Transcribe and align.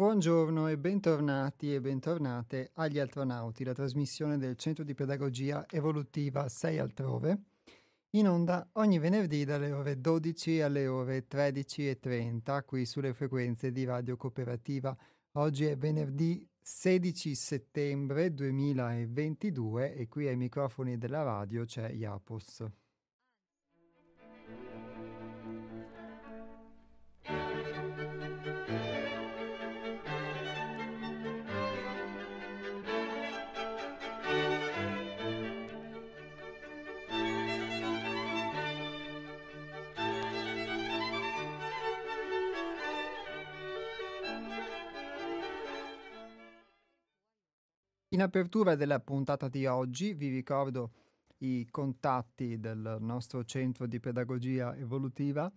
Buongiorno 0.00 0.66
e 0.68 0.78
bentornati 0.78 1.74
e 1.74 1.80
bentornate 1.82 2.70
agli 2.76 2.98
Altronauti, 2.98 3.64
la 3.64 3.74
trasmissione 3.74 4.38
del 4.38 4.56
Centro 4.56 4.82
di 4.82 4.94
Pedagogia 4.94 5.66
Evolutiva 5.68 6.48
6 6.48 6.78
altrove, 6.78 7.42
in 8.12 8.26
onda 8.26 8.66
ogni 8.76 8.98
venerdì 8.98 9.44
dalle 9.44 9.72
ore 9.72 10.00
12 10.00 10.62
alle 10.62 10.86
ore 10.86 11.26
13.30 11.30 12.64
qui 12.64 12.86
sulle 12.86 13.12
frequenze 13.12 13.72
di 13.72 13.84
Radio 13.84 14.16
Cooperativa. 14.16 14.96
Oggi 15.32 15.66
è 15.66 15.76
venerdì 15.76 16.48
16 16.62 17.34
settembre 17.34 18.32
2022 18.32 19.96
e 19.96 20.08
qui 20.08 20.28
ai 20.28 20.36
microfoni 20.36 20.96
della 20.96 21.20
radio 21.20 21.66
c'è 21.66 21.90
Iapos. 21.90 22.64
In 48.20 48.26
apertura 48.26 48.74
della 48.74 49.00
puntata 49.00 49.48
di 49.48 49.64
oggi 49.64 50.12
vi 50.12 50.28
ricordo 50.28 50.92
i 51.38 51.66
contatti 51.70 52.60
del 52.60 52.98
nostro 53.00 53.44
centro 53.44 53.86
di 53.86 53.98
pedagogia 53.98 54.76
evolutiva 54.76 55.50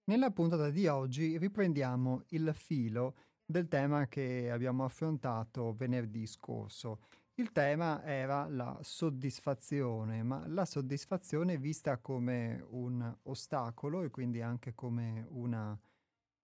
Nella 0.07 0.31
puntata 0.31 0.71
di 0.71 0.87
oggi 0.87 1.37
riprendiamo 1.37 2.25
il 2.29 2.53
filo 2.55 3.15
del 3.47 3.69
tema 3.69 4.07
che 4.07 4.51
abbiamo 4.51 4.85
affrontato 4.85 5.75
venerdì 5.75 6.27
scorso. 6.27 7.01
Il 7.35 7.51
tema 7.51 8.03
era 8.05 8.49
la 8.49 8.79
soddisfazione, 8.83 10.23
ma 10.23 10.47
la 10.47 10.65
soddisfazione 10.65 11.59
vista 11.59 11.99
come 11.99 12.65
un 12.71 13.15
ostacolo 13.25 14.03
e 14.03 14.11
quindi 14.11 14.41
anche 14.41 14.75
come 14.75 15.27
una 15.31 15.77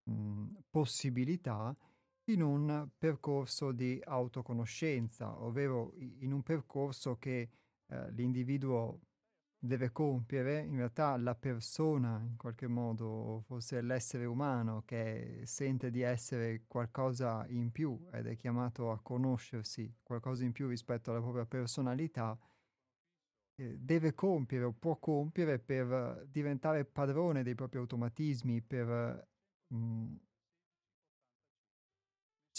mh, 0.04 0.12
mhmm, 0.12 0.56
possibilità 0.68 1.76
in 2.24 2.42
un 2.42 2.88
percorso 2.96 3.72
di 3.72 4.00
autoconoscenza, 4.04 5.42
ovvero 5.42 5.94
in 5.96 6.32
un 6.32 6.42
percorso 6.42 7.16
che 7.18 7.50
eh, 7.86 8.10
l'individuo 8.12 9.00
deve 9.62 9.92
compiere, 9.92 10.60
in 10.60 10.76
realtà 10.76 11.16
la 11.18 11.34
persona, 11.34 12.18
in 12.26 12.36
qualche 12.36 12.66
modo, 12.66 13.42
forse 13.46 13.82
l'essere 13.82 14.24
umano 14.24 14.82
che 14.86 15.42
sente 15.44 15.90
di 15.90 16.00
essere 16.00 16.64
qualcosa 16.66 17.44
in 17.48 17.70
più 17.70 18.08
ed 18.10 18.26
è 18.26 18.36
chiamato 18.36 18.90
a 18.90 19.00
conoscersi 19.02 19.98
qualcosa 20.02 20.44
in 20.44 20.52
più 20.52 20.66
rispetto 20.66 21.10
alla 21.10 21.20
propria 21.20 21.44
personalità, 21.44 22.38
eh, 23.56 23.76
deve 23.78 24.14
compiere 24.14 24.64
o 24.64 24.72
può 24.72 24.96
compiere 24.96 25.58
per 25.58 26.26
diventare 26.30 26.86
padrone 26.86 27.42
dei 27.42 27.54
propri 27.54 27.78
automatismi, 27.78 28.62
per 28.62 29.28
mh, 29.66 29.76
mm, 29.76 30.14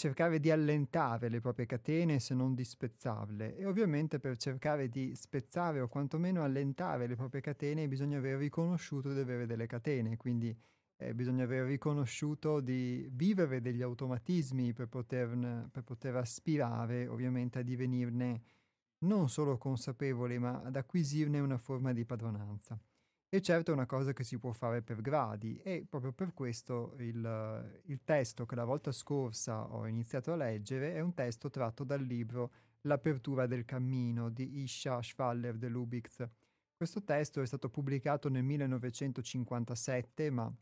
cercare 0.02 0.40
di 0.40 0.50
allentare 0.50 1.28
le 1.28 1.40
proprie 1.40 1.64
catene 1.64 2.18
se 2.18 2.34
non 2.34 2.56
di 2.56 2.64
spezzarle 2.64 3.56
e 3.56 3.64
ovviamente 3.66 4.18
per 4.18 4.36
cercare 4.36 4.88
di 4.88 5.14
spezzare 5.14 5.78
o 5.78 5.86
quantomeno 5.86 6.42
allentare 6.42 7.06
le 7.06 7.14
proprie 7.14 7.40
catene 7.40 7.86
bisogna 7.86 8.18
aver 8.18 8.36
riconosciuto 8.38 9.12
di 9.12 9.20
avere 9.20 9.46
delle 9.46 9.66
catene, 9.66 10.16
quindi 10.16 10.52
eh, 10.96 11.14
bisogna 11.14 11.44
aver 11.44 11.66
riconosciuto 11.66 12.58
di 12.58 13.08
vivere 13.12 13.60
degli 13.60 13.80
automatismi 13.80 14.72
per, 14.72 14.88
poterne, 14.88 15.68
per 15.70 15.84
poter 15.84 16.16
aspirare 16.16 17.06
ovviamente 17.06 17.60
a 17.60 17.62
divenirne 17.62 18.42
non 19.04 19.28
solo 19.28 19.56
consapevoli 19.56 20.36
ma 20.36 20.62
ad 20.64 20.74
acquisirne 20.74 21.38
una 21.38 21.58
forma 21.58 21.92
di 21.92 22.04
padronanza. 22.04 22.76
E 23.34 23.40
certo 23.40 23.70
è 23.70 23.74
una 23.74 23.86
cosa 23.86 24.12
che 24.12 24.24
si 24.24 24.36
può 24.36 24.52
fare 24.52 24.82
per 24.82 25.00
gradi 25.00 25.58
e 25.62 25.86
proprio 25.88 26.12
per 26.12 26.34
questo 26.34 26.94
il, 26.98 27.80
il, 27.86 28.04
testo 28.04 28.44
che 28.44 28.54
la 28.54 28.66
volta 28.66 28.92
scorsa 28.92 29.72
ho 29.72 29.86
iniziato 29.86 30.34
a 30.34 30.36
leggere 30.36 30.92
è 30.92 31.00
un 31.00 31.14
testo 31.14 31.48
tratto 31.48 31.82
dal 31.82 32.02
libro 32.02 32.52
L'apertura 32.82 33.46
del 33.46 33.64
cammino 33.64 34.28
di 34.28 34.58
Isha 34.60 35.00
Schwaller 35.00 35.56
de 35.56 35.68
Lubitz. 35.68 36.28
Questo 36.76 37.02
testo 37.04 37.40
è 37.40 37.46
stato 37.46 37.70
pubblicato 37.70 38.28
nel 38.28 38.42
1957, 38.42 40.28
ma 40.28 40.54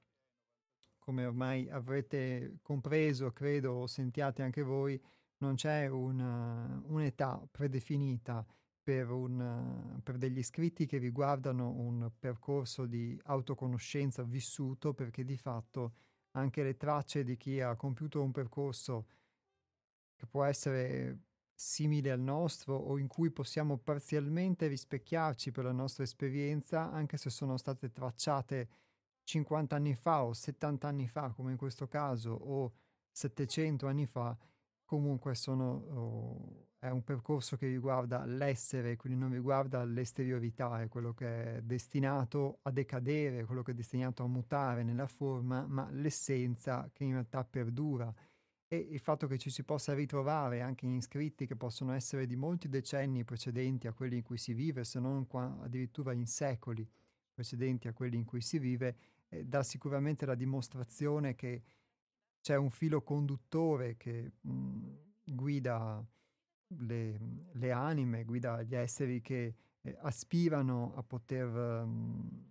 come 1.00 1.24
ormai 1.24 1.68
avrete 1.68 2.58
compreso, 2.62 3.32
credo, 3.32 3.72
o 3.72 3.86
sentiate 3.88 4.42
anche 4.42 4.62
voi, 4.62 5.02
non 5.38 5.56
c'è 5.56 5.88
una, 5.88 6.80
un'età 6.86 7.44
predefinita 7.50 8.46
per, 8.82 9.10
un, 9.10 10.00
per 10.02 10.16
degli 10.16 10.42
scritti 10.42 10.86
che 10.86 10.98
riguardano 10.98 11.70
un 11.70 12.10
percorso 12.18 12.86
di 12.86 13.18
autoconoscenza 13.24 14.22
vissuto, 14.22 14.94
perché 14.94 15.24
di 15.24 15.36
fatto 15.36 15.94
anche 16.32 16.62
le 16.62 16.76
tracce 16.76 17.24
di 17.24 17.36
chi 17.36 17.60
ha 17.60 17.76
compiuto 17.76 18.22
un 18.22 18.30
percorso 18.32 19.06
che 20.16 20.26
può 20.26 20.44
essere 20.44 21.18
simile 21.54 22.10
al 22.10 22.20
nostro 22.20 22.74
o 22.74 22.98
in 22.98 23.06
cui 23.06 23.30
possiamo 23.30 23.76
parzialmente 23.76 24.66
rispecchiarci 24.66 25.50
per 25.50 25.64
la 25.64 25.72
nostra 25.72 26.04
esperienza, 26.04 26.90
anche 26.90 27.18
se 27.18 27.28
sono 27.28 27.56
state 27.58 27.90
tracciate 27.90 28.68
50 29.24 29.76
anni 29.76 29.94
fa 29.94 30.24
o 30.24 30.32
70 30.32 30.88
anni 30.88 31.06
fa, 31.06 31.30
come 31.30 31.50
in 31.50 31.56
questo 31.56 31.86
caso, 31.86 32.32
o 32.32 32.72
700 33.10 33.86
anni 33.86 34.06
fa, 34.06 34.36
comunque 34.84 35.34
sono, 35.34 35.70
oh, 35.72 36.68
è 36.80 36.88
un 36.88 37.04
percorso 37.04 37.58
che 37.58 37.66
riguarda 37.66 38.24
l'essere, 38.24 38.96
quindi 38.96 39.18
non 39.18 39.30
riguarda 39.30 39.84
l'esteriorità, 39.84 40.80
è 40.80 40.88
quello 40.88 41.12
che 41.12 41.56
è 41.56 41.62
destinato 41.62 42.60
a 42.62 42.70
decadere, 42.70 43.44
quello 43.44 43.62
che 43.62 43.72
è 43.72 43.74
destinato 43.74 44.22
a 44.22 44.26
mutare 44.26 44.82
nella 44.82 45.06
forma, 45.06 45.66
ma 45.66 45.90
l'essenza 45.90 46.88
che 46.90 47.04
in 47.04 47.12
realtà 47.12 47.44
perdura. 47.44 48.12
E 48.66 48.76
il 48.78 48.98
fatto 48.98 49.26
che 49.26 49.36
ci 49.36 49.50
si 49.50 49.62
possa 49.62 49.92
ritrovare 49.92 50.62
anche 50.62 50.86
in 50.86 51.02
scritti 51.02 51.46
che 51.46 51.54
possono 51.54 51.92
essere 51.92 52.24
di 52.24 52.36
molti 52.36 52.70
decenni 52.70 53.24
precedenti 53.24 53.86
a 53.86 53.92
quelli 53.92 54.16
in 54.16 54.22
cui 54.22 54.38
si 54.38 54.54
vive, 54.54 54.84
se 54.84 55.00
non 55.00 55.26
qua, 55.26 55.58
addirittura 55.60 56.14
in 56.14 56.26
secoli 56.26 56.88
precedenti 57.34 57.88
a 57.88 57.92
quelli 57.92 58.16
in 58.16 58.24
cui 58.24 58.40
si 58.40 58.58
vive, 58.58 58.96
eh, 59.28 59.44
dà 59.44 59.62
sicuramente 59.62 60.24
la 60.24 60.34
dimostrazione 60.34 61.34
che 61.34 61.62
c'è 62.40 62.56
un 62.56 62.70
filo 62.70 63.02
conduttore 63.02 63.98
che 63.98 64.32
mh, 64.40 64.94
guida 65.24 66.02
le, 66.78 67.18
le, 67.52 67.72
anime, 67.72 68.24
guida 68.24 68.62
gli 68.62 68.74
esseri 68.74 69.20
che 69.20 69.54
eh, 69.80 69.96
aspirano 70.02 70.94
a 70.96 71.02
poter, 71.02 71.48
um, 71.48 72.44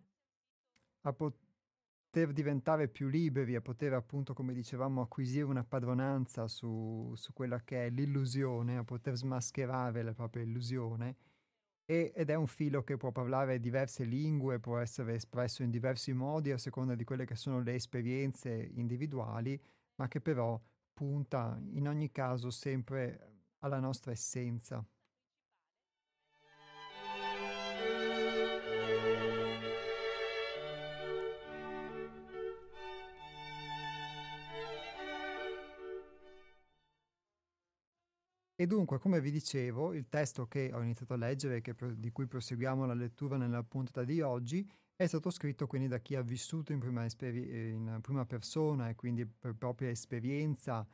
a 1.02 1.14
poter 1.14 2.34
diventare 2.34 2.88
più 2.88 3.08
liberi, 3.08 3.56
a 3.56 3.62
poter 3.62 3.94
appunto, 3.94 4.34
come 4.34 4.54
dicevamo, 4.54 5.02
acquisire 5.02 5.46
una 5.46 5.64
padronanza 5.64 6.48
su, 6.48 7.14
su 7.16 7.34
quella 7.34 7.62
che 7.64 7.86
è 7.86 7.90
l'illusione, 7.90 8.78
a 8.78 8.84
poter 8.84 9.16
smascherare 9.16 10.02
la 10.04 10.14
propria 10.14 10.44
illusione. 10.44 11.16
E, 11.86 12.12
ed 12.16 12.30
è 12.30 12.36
un 12.36 12.46
filo 12.46 12.84
che 12.84 12.98
può 12.98 13.12
parlare 13.12 13.60
diverse 13.60 14.04
lingue, 14.04 14.60
può 14.60 14.78
essere 14.78 15.16
espresso 15.16 15.64
in 15.64 15.72
diversi 15.72 16.14
modi 16.14 16.52
a 16.52 16.58
seconda 16.60 16.94
di 16.94 17.04
quelle 17.04 17.26
che 17.26 17.36
sono 17.36 17.62
le 17.62 17.74
esperienze 17.74 18.52
individuali, 18.76 19.60
ma 19.96 20.08
che 20.08 20.22
però 20.22 20.62
punta 20.94 21.60
in 21.72 21.88
ogni 21.88 22.12
caso 22.12 22.52
sempre 22.52 23.29
alla 23.60 23.80
nostra 23.80 24.12
essenza. 24.12 24.86
E 38.62 38.68
dunque, 38.68 39.00
come 39.00 39.22
vi 39.22 39.32
dicevo, 39.32 39.94
il 39.94 40.10
testo 40.10 40.46
che 40.48 40.70
ho 40.74 40.82
iniziato 40.82 41.14
a 41.14 41.16
leggere, 41.16 41.62
che, 41.62 41.74
di 41.96 42.12
cui 42.12 42.28
proseguiamo 42.28 42.86
la 42.86 42.94
lettura 42.94 43.38
nella 43.38 43.64
puntata 43.64 44.04
di 44.04 44.20
oggi, 44.20 44.70
è 44.98 45.08
stato 45.08 45.30
scritto 45.30 45.66
quindi 45.66 45.88
da 45.88 46.00
chi 46.00 46.16
ha 46.16 46.22
vissuto 46.22 46.74
in 46.74 46.80
prima, 46.80 47.06
esperi- 47.06 47.70
in 47.70 48.00
prima 48.02 48.26
persona 48.26 48.90
e 48.90 48.96
quindi 48.96 49.26
per 49.26 49.56
propria 49.56 49.88
esperienza 49.88 50.86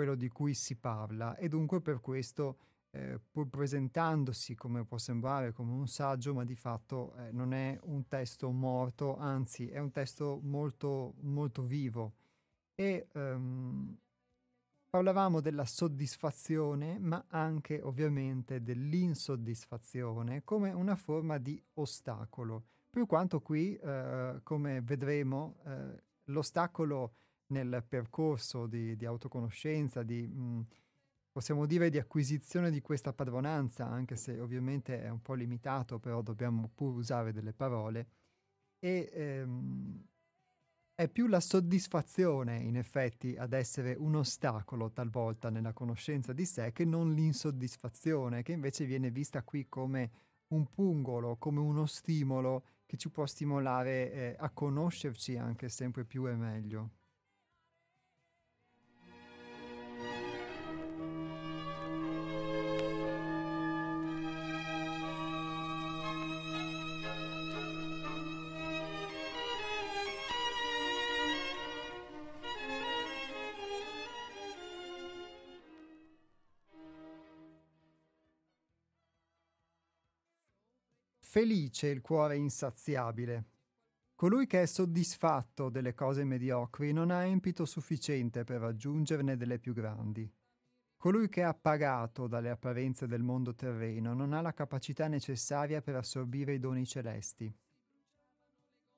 quello 0.00 0.14
di 0.14 0.30
cui 0.30 0.54
si 0.54 0.76
parla 0.76 1.36
e 1.36 1.46
dunque 1.50 1.82
per 1.82 2.00
questo 2.00 2.56
eh, 2.92 3.20
pur 3.30 3.50
presentandosi 3.50 4.54
come 4.54 4.82
può 4.86 4.96
sembrare 4.96 5.52
come 5.52 5.72
un 5.72 5.86
saggio, 5.88 6.32
ma 6.32 6.42
di 6.42 6.54
fatto 6.54 7.14
eh, 7.16 7.30
non 7.32 7.52
è 7.52 7.78
un 7.82 8.08
testo 8.08 8.50
morto, 8.50 9.18
anzi 9.18 9.68
è 9.68 9.78
un 9.78 9.90
testo 9.90 10.40
molto, 10.42 11.16
molto 11.20 11.64
vivo. 11.64 12.14
E 12.74 13.08
um, 13.12 13.94
parlavamo 14.88 15.42
della 15.42 15.66
soddisfazione, 15.66 16.98
ma 16.98 17.26
anche 17.28 17.82
ovviamente 17.82 18.62
dell'insoddisfazione 18.62 20.44
come 20.44 20.72
una 20.72 20.96
forma 20.96 21.36
di 21.36 21.62
ostacolo, 21.74 22.64
per 22.88 23.04
quanto 23.04 23.40
qui, 23.42 23.76
eh, 23.76 24.40
come 24.42 24.80
vedremo, 24.80 25.58
eh, 25.66 26.02
l'ostacolo 26.30 27.12
nel 27.50 27.84
percorso 27.86 28.66
di, 28.66 28.96
di 28.96 29.04
autoconoscenza, 29.04 30.02
di, 30.02 30.26
mh, 30.26 30.42
mm, 30.42 30.60
possiamo 31.30 31.66
dire 31.66 31.90
di 31.90 31.98
acquisizione 31.98 32.70
di 32.70 32.80
questa 32.80 33.12
padronanza, 33.12 33.86
anche 33.86 34.16
se 34.16 34.38
ovviamente 34.40 35.02
è 35.02 35.08
un 35.08 35.22
po' 35.22 35.34
limitato, 35.34 35.98
però 35.98 36.22
dobbiamo 36.22 36.70
pur 36.74 36.94
usare 36.94 37.32
delle 37.32 37.52
parole, 37.52 38.08
e 38.78 39.10
ehm, 39.12 40.04
è 40.94 41.08
più 41.08 41.28
la 41.28 41.40
soddisfazione 41.40 42.58
in 42.58 42.76
effetti 42.76 43.34
ad 43.36 43.54
essere 43.54 43.94
un 43.94 44.16
ostacolo 44.16 44.90
talvolta 44.92 45.48
nella 45.48 45.72
conoscenza 45.72 46.34
di 46.34 46.44
sé 46.44 46.72
che 46.72 46.84
non 46.84 47.14
l'insoddisfazione, 47.14 48.42
che 48.42 48.52
invece 48.52 48.84
viene 48.84 49.10
vista 49.10 49.42
qui 49.42 49.66
come 49.68 50.10
un 50.48 50.66
pungolo, 50.68 51.36
come 51.36 51.60
uno 51.60 51.86
stimolo 51.86 52.64
che 52.84 52.96
ci 52.96 53.08
può 53.08 53.24
stimolare 53.24 54.12
eh, 54.12 54.36
a 54.38 54.50
conoscerci 54.50 55.38
anche 55.38 55.68
sempre 55.68 56.04
più 56.04 56.26
e 56.28 56.34
meglio. 56.34 56.90
Felice 81.40 81.86
il 81.86 82.02
cuore 82.02 82.36
insaziabile. 82.36 83.44
Colui 84.14 84.46
che 84.46 84.60
è 84.60 84.66
soddisfatto 84.66 85.70
delle 85.70 85.94
cose 85.94 86.22
mediocri 86.22 86.92
non 86.92 87.10
ha 87.10 87.24
empito 87.24 87.64
sufficiente 87.64 88.44
per 88.44 88.60
raggiungerne 88.60 89.38
delle 89.38 89.58
più 89.58 89.72
grandi. 89.72 90.30
Colui 90.98 91.30
che 91.30 91.40
è 91.40 91.44
appagato 91.44 92.26
dalle 92.26 92.50
apparenze 92.50 93.06
del 93.06 93.22
mondo 93.22 93.54
terreno 93.54 94.12
non 94.12 94.34
ha 94.34 94.42
la 94.42 94.52
capacità 94.52 95.08
necessaria 95.08 95.80
per 95.80 95.96
assorbire 95.96 96.52
i 96.52 96.58
doni 96.58 96.84
celesti. 96.84 97.50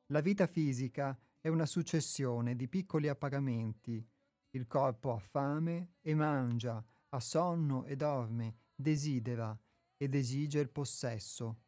La 0.06 0.20
vita 0.20 0.48
fisica 0.48 1.16
è 1.38 1.46
una 1.46 1.66
successione 1.66 2.56
di 2.56 2.66
piccoli 2.66 3.06
appagamenti. 3.06 4.04
Il 4.50 4.66
corpo 4.66 5.12
ha 5.12 5.20
fame 5.20 5.92
e 6.00 6.12
mangia, 6.16 6.84
ha 7.10 7.20
sonno 7.20 7.84
e 7.84 7.94
dorme, 7.94 8.56
desidera 8.74 9.56
ed 9.96 10.16
esige 10.16 10.58
il 10.58 10.70
possesso. 10.70 11.58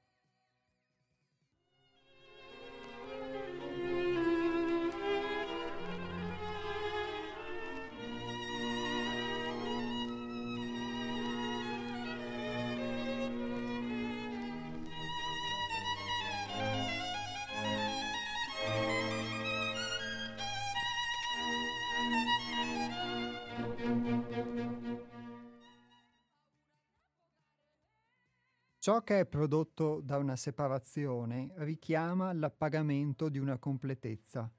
Ciò 28.84 29.02
che 29.02 29.20
è 29.20 29.24
prodotto 29.24 30.02
da 30.02 30.18
una 30.18 30.36
separazione 30.36 31.54
richiama 31.54 32.34
l'appagamento 32.34 33.30
di 33.30 33.38
una 33.38 33.56
completezza 33.56 34.52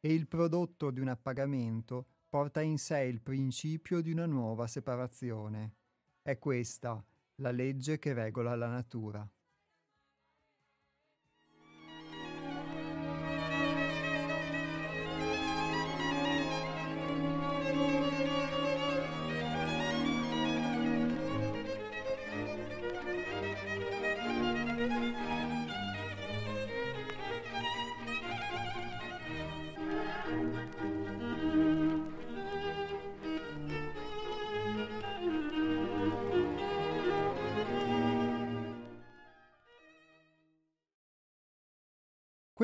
e 0.00 0.14
il 0.14 0.26
prodotto 0.26 0.90
di 0.90 1.00
un 1.00 1.08
appagamento 1.08 2.06
porta 2.30 2.62
in 2.62 2.78
sé 2.78 3.00
il 3.00 3.20
principio 3.20 4.00
di 4.00 4.10
una 4.10 4.24
nuova 4.24 4.66
separazione. 4.66 5.74
È 6.22 6.38
questa 6.38 7.04
la 7.42 7.50
legge 7.50 7.98
che 7.98 8.14
regola 8.14 8.56
la 8.56 8.68
natura. 8.68 9.30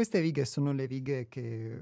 Queste 0.05 0.21
righe 0.21 0.45
sono 0.45 0.73
le 0.73 0.85
righe 0.85 1.29
che 1.29 1.81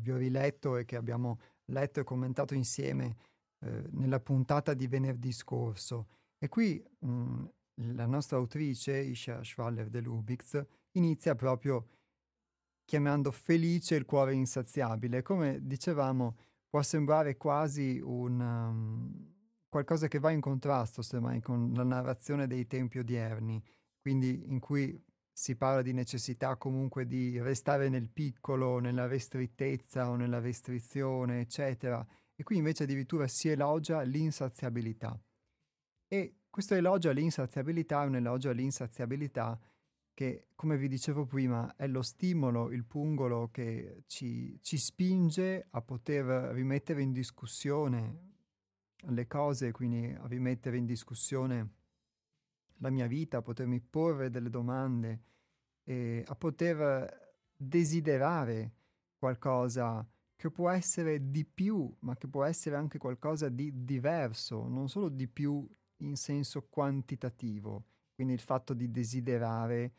vi 0.00 0.10
ho 0.10 0.16
riletto 0.18 0.76
e 0.76 0.84
che 0.84 0.94
abbiamo 0.94 1.40
letto 1.70 2.00
e 2.00 2.04
commentato 2.04 2.52
insieme 2.52 3.16
eh, 3.60 3.84
nella 3.92 4.20
puntata 4.20 4.74
di 4.74 4.86
venerdì 4.86 5.32
scorso. 5.32 6.08
E 6.36 6.50
qui 6.50 6.84
mh, 6.98 7.08
mm, 7.08 7.46
la 7.94 8.04
nostra 8.04 8.36
autrice, 8.36 8.98
Isha 8.98 9.42
Schwaller 9.42 9.88
de 9.88 10.02
Lubitz, 10.02 10.62
inizia 10.98 11.34
proprio 11.34 11.86
chiamando 12.84 13.30
felice 13.30 13.94
il 13.94 14.04
cuore 14.04 14.34
insaziabile. 14.34 15.22
Come 15.22 15.66
dicevamo, 15.66 16.36
può 16.68 16.82
sembrare 16.82 17.38
quasi 17.38 17.98
un, 18.04 18.38
um, 18.38 19.34
qualcosa 19.70 20.08
che 20.08 20.18
va 20.18 20.30
in 20.30 20.42
contrasto 20.42 21.00
semmai 21.00 21.40
con 21.40 21.72
la 21.72 21.84
narrazione 21.84 22.46
dei 22.46 22.66
tempi 22.66 22.98
odierni, 22.98 23.64
quindi 23.98 24.42
in 24.50 24.58
cui 24.60 25.02
si 25.32 25.56
parla 25.56 25.82
di 25.82 25.92
necessità 25.92 26.56
comunque 26.56 27.06
di 27.06 27.40
restare 27.40 27.88
nel 27.88 28.10
piccolo, 28.10 28.78
nella 28.78 29.06
ristrettezza 29.06 30.08
o 30.10 30.16
nella 30.16 30.38
restrizione, 30.38 31.40
eccetera. 31.40 32.06
E 32.34 32.42
qui 32.42 32.56
invece 32.56 32.84
addirittura 32.84 33.26
si 33.26 33.48
elogia 33.48 34.02
l'insaziabilità. 34.02 35.18
E 36.06 36.36
questo 36.50 36.74
elogio 36.74 37.08
all'insaziabilità 37.08 38.02
è 38.02 38.06
un 38.06 38.16
elogio 38.16 38.50
all'insaziabilità 38.50 39.58
che, 40.12 40.48
come 40.54 40.76
vi 40.76 40.88
dicevo 40.88 41.24
prima, 41.24 41.74
è 41.76 41.86
lo 41.86 42.02
stimolo, 42.02 42.70
il 42.70 42.84
pungolo 42.84 43.48
che 43.50 44.02
ci, 44.06 44.58
ci 44.60 44.76
spinge 44.76 45.66
a 45.70 45.80
poter 45.80 46.52
rimettere 46.52 47.00
in 47.00 47.12
discussione 47.12 48.30
le 49.04 49.26
cose, 49.26 49.72
quindi 49.72 50.12
a 50.12 50.26
rimettere 50.26 50.76
in 50.76 50.84
discussione 50.84 51.70
la 52.82 52.90
mia 52.90 53.06
vita, 53.06 53.38
a 53.38 53.42
potermi 53.42 53.80
porre 53.80 54.28
delle 54.28 54.50
domande, 54.50 55.20
e 55.84 56.22
a 56.26 56.34
poter 56.34 57.34
desiderare 57.56 58.72
qualcosa 59.16 60.06
che 60.36 60.50
può 60.50 60.68
essere 60.68 61.30
di 61.30 61.44
più, 61.44 61.92
ma 62.00 62.16
che 62.16 62.26
può 62.26 62.44
essere 62.44 62.74
anche 62.74 62.98
qualcosa 62.98 63.48
di 63.48 63.84
diverso, 63.84 64.66
non 64.66 64.88
solo 64.88 65.08
di 65.08 65.28
più 65.28 65.66
in 65.98 66.16
senso 66.16 66.66
quantitativo, 66.68 67.84
quindi 68.14 68.32
il 68.32 68.40
fatto 68.40 68.74
di 68.74 68.90
desiderare 68.90 69.92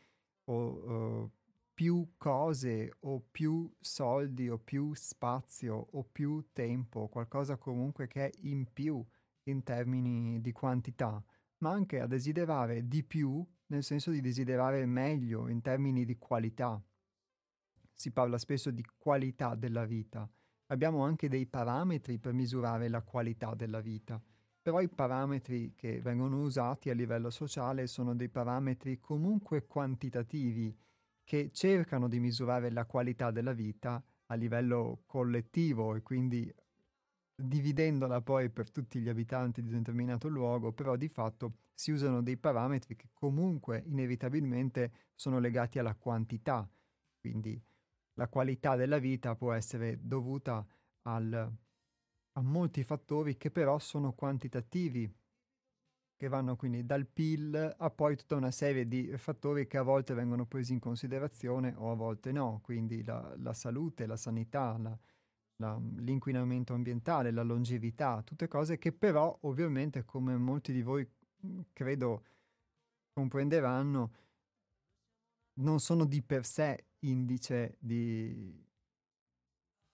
o, 0.44 1.22
uh, 1.22 1.30
più 1.72 2.12
cose 2.18 2.96
o 3.00 3.24
più 3.30 3.74
soldi 3.80 4.50
o 4.50 4.58
più 4.58 4.92
spazio 4.92 5.88
o 5.92 6.04
più 6.04 6.48
tempo, 6.52 7.08
qualcosa 7.08 7.56
comunque 7.56 8.06
che 8.06 8.26
è 8.26 8.30
in 8.42 8.70
più 8.70 9.02
in 9.44 9.62
termini 9.62 10.40
di 10.42 10.52
quantità, 10.52 11.22
ma 11.64 11.70
anche 11.70 11.98
a 11.98 12.06
desiderare 12.06 12.86
di 12.86 13.02
più 13.02 13.42
nel 13.68 13.82
senso 13.82 14.10
di 14.10 14.20
desiderare 14.20 14.84
meglio 14.84 15.48
in 15.48 15.62
termini 15.62 16.04
di 16.04 16.18
qualità. 16.18 16.78
Si 17.90 18.12
parla 18.12 18.36
spesso 18.36 18.70
di 18.70 18.84
qualità 18.98 19.54
della 19.54 19.86
vita. 19.86 20.30
Abbiamo 20.66 21.04
anche 21.04 21.28
dei 21.28 21.46
parametri 21.46 22.18
per 22.18 22.34
misurare 22.34 22.88
la 22.88 23.00
qualità 23.00 23.54
della 23.54 23.80
vita, 23.80 24.22
però 24.60 24.82
i 24.82 24.90
parametri 24.90 25.74
che 25.74 26.02
vengono 26.02 26.42
usati 26.42 26.90
a 26.90 26.94
livello 26.94 27.30
sociale 27.30 27.86
sono 27.86 28.14
dei 28.14 28.28
parametri 28.28 29.00
comunque 29.00 29.66
quantitativi 29.66 30.76
che 31.24 31.50
cercano 31.50 32.08
di 32.08 32.20
misurare 32.20 32.70
la 32.70 32.84
qualità 32.84 33.30
della 33.30 33.52
vita 33.52 34.04
a 34.26 34.34
livello 34.34 35.02
collettivo 35.06 35.94
e 35.94 36.02
quindi 36.02 36.52
dividendola 37.36 38.20
poi 38.20 38.50
per 38.50 38.70
tutti 38.70 39.00
gli 39.00 39.08
abitanti 39.08 39.62
di 39.62 39.72
un 39.72 39.78
determinato 39.78 40.28
luogo, 40.28 40.72
però 40.72 40.96
di 40.96 41.08
fatto 41.08 41.56
si 41.74 41.90
usano 41.90 42.22
dei 42.22 42.36
parametri 42.36 42.94
che 42.96 43.08
comunque 43.12 43.82
inevitabilmente 43.86 45.10
sono 45.14 45.38
legati 45.38 45.78
alla 45.78 45.94
quantità, 45.94 46.68
quindi 47.18 47.60
la 48.14 48.28
qualità 48.28 48.76
della 48.76 48.98
vita 48.98 49.34
può 49.34 49.52
essere 49.52 49.98
dovuta 50.00 50.64
al, 51.02 51.52
a 52.32 52.42
molti 52.42 52.84
fattori 52.84 53.36
che 53.36 53.50
però 53.50 53.78
sono 53.78 54.12
quantitativi, 54.12 55.12
che 56.16 56.28
vanno 56.28 56.54
quindi 56.54 56.86
dal 56.86 57.06
PIL 57.06 57.74
a 57.76 57.90
poi 57.90 58.16
tutta 58.16 58.36
una 58.36 58.52
serie 58.52 58.86
di 58.86 59.12
fattori 59.18 59.66
che 59.66 59.78
a 59.78 59.82
volte 59.82 60.14
vengono 60.14 60.46
presi 60.46 60.72
in 60.72 60.78
considerazione 60.78 61.74
o 61.76 61.90
a 61.90 61.94
volte 61.94 62.30
no, 62.30 62.60
quindi 62.62 63.02
la, 63.02 63.34
la 63.38 63.52
salute, 63.52 64.06
la 64.06 64.16
sanità, 64.16 64.78
la, 64.78 64.96
la, 65.56 65.80
l'inquinamento 65.96 66.74
ambientale, 66.74 67.30
la 67.30 67.42
longevità, 67.42 68.22
tutte 68.22 68.48
cose 68.48 68.78
che 68.78 68.92
però 68.92 69.36
ovviamente 69.42 70.04
come 70.04 70.36
molti 70.36 70.72
di 70.72 70.82
voi 70.82 71.08
credo 71.72 72.24
comprenderanno 73.12 74.12
non 75.54 75.78
sono 75.78 76.04
di 76.04 76.22
per 76.22 76.44
sé 76.44 76.86
indice 77.00 77.76
di, 77.78 78.64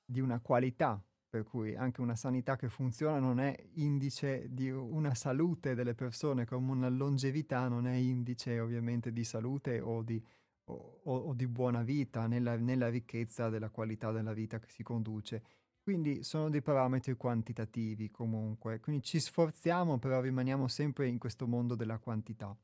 di 0.04 0.20
una 0.20 0.40
qualità, 0.40 1.02
per 1.28 1.44
cui 1.44 1.76
anche 1.76 2.00
una 2.00 2.16
sanità 2.16 2.56
che 2.56 2.68
funziona 2.68 3.18
non 3.18 3.40
è 3.40 3.54
indice 3.74 4.46
di 4.52 4.70
una 4.70 5.14
salute 5.14 5.74
delle 5.74 5.94
persone, 5.94 6.46
come 6.46 6.70
una 6.72 6.88
longevità 6.88 7.68
non 7.68 7.86
è 7.86 7.94
indice 7.94 8.58
ovviamente 8.58 9.12
di 9.12 9.24
salute 9.24 9.80
o 9.80 10.02
di, 10.02 10.22
o, 10.70 11.16
o 11.16 11.34
di 11.34 11.46
buona 11.46 11.82
vita, 11.82 12.26
nella, 12.26 12.56
nella 12.56 12.88
ricchezza 12.88 13.48
della 13.48 13.70
qualità 13.70 14.10
della 14.12 14.32
vita 14.32 14.58
che 14.58 14.68
si 14.68 14.82
conduce. 14.82 15.42
Quindi 15.82 16.22
sono 16.22 16.50
dei 16.50 16.62
parametri 16.62 17.14
quantitativi 17.14 18.10
comunque, 18.10 18.80
quindi 18.80 19.02
ci 19.02 19.18
sforziamo 19.18 19.98
però 19.98 20.20
rimaniamo 20.20 20.68
sempre 20.68 21.08
in 21.08 21.18
questo 21.18 21.46
mondo 21.46 21.74
della 21.74 21.98
quantità. 21.98 22.56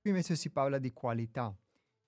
Qui 0.00 0.10
invece 0.10 0.36
si 0.36 0.50
parla 0.50 0.78
di 0.78 0.92
qualità 0.92 1.56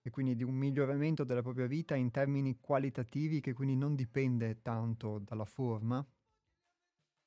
e 0.01 0.11
quindi 0.11 0.35
di 0.35 0.45
un 0.45 0.55
miglioramento 0.55 1.25
della 1.25 1.43
propria 1.43 1.67
vita 1.67 1.95
in 1.95 2.11
termini 2.11 2.59
qualitativi 2.61 3.41
che 3.41 3.53
quindi 3.53 3.77
non 3.77 3.95
dipende 3.95 4.63
tanto 4.63 5.19
dalla 5.19 5.45
forma, 5.45 6.05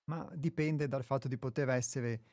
ma 0.05 0.29
dipende 0.35 0.87
dal 0.87 1.03
fatto 1.03 1.27
di 1.27 1.37
poter 1.37 1.69
essere 1.69 2.23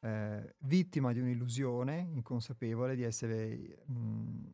eh, 0.00 0.54
vittima 0.60 1.12
di 1.12 1.20
un'illusione 1.20 1.98
inconsapevole, 2.12 2.94
di 2.94 3.02
essere... 3.02 3.84
Mm, 3.90 4.44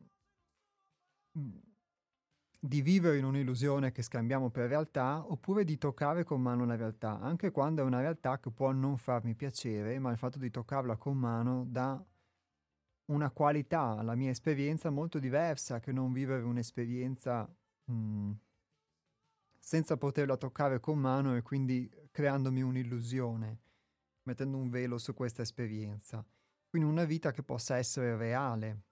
di 1.33 2.81
vivere 2.81 3.17
in 3.17 3.25
un'illusione 3.25 3.91
che 3.91 4.01
scambiamo 4.01 4.49
per 4.49 4.69
realtà 4.69 5.29
oppure 5.29 5.65
di 5.65 5.77
toccare 5.77 6.23
con 6.23 6.41
mano 6.41 6.65
la 6.65 6.75
realtà, 6.75 7.19
anche 7.19 7.51
quando 7.51 7.81
è 7.81 7.85
una 7.85 7.99
realtà 7.99 8.39
che 8.39 8.51
può 8.51 8.71
non 8.71 8.97
farmi 8.97 9.35
piacere, 9.35 9.99
ma 9.99 10.11
il 10.11 10.17
fatto 10.17 10.39
di 10.39 10.49
toccarla 10.49 10.95
con 10.95 11.17
mano 11.17 11.65
dà 11.67 12.01
una 13.05 13.31
qualità 13.31 13.97
alla 13.97 14.15
mia 14.15 14.29
esperienza 14.29 14.89
molto 14.89 15.19
diversa 15.19 15.79
che 15.79 15.91
non 15.91 16.13
vivere 16.13 16.43
un'esperienza 16.43 17.53
mh, 17.85 18.31
senza 19.59 19.97
poterla 19.97 20.37
toccare 20.37 20.79
con 20.79 20.99
mano 20.99 21.35
e 21.35 21.41
quindi 21.41 21.89
creandomi 22.11 22.61
un'illusione, 22.61 23.59
mettendo 24.23 24.57
un 24.57 24.69
velo 24.69 24.97
su 24.97 25.13
questa 25.13 25.41
esperienza. 25.41 26.25
Quindi 26.69 26.87
una 26.87 27.03
vita 27.03 27.31
che 27.31 27.43
possa 27.43 27.77
essere 27.77 28.15
reale, 28.15 28.83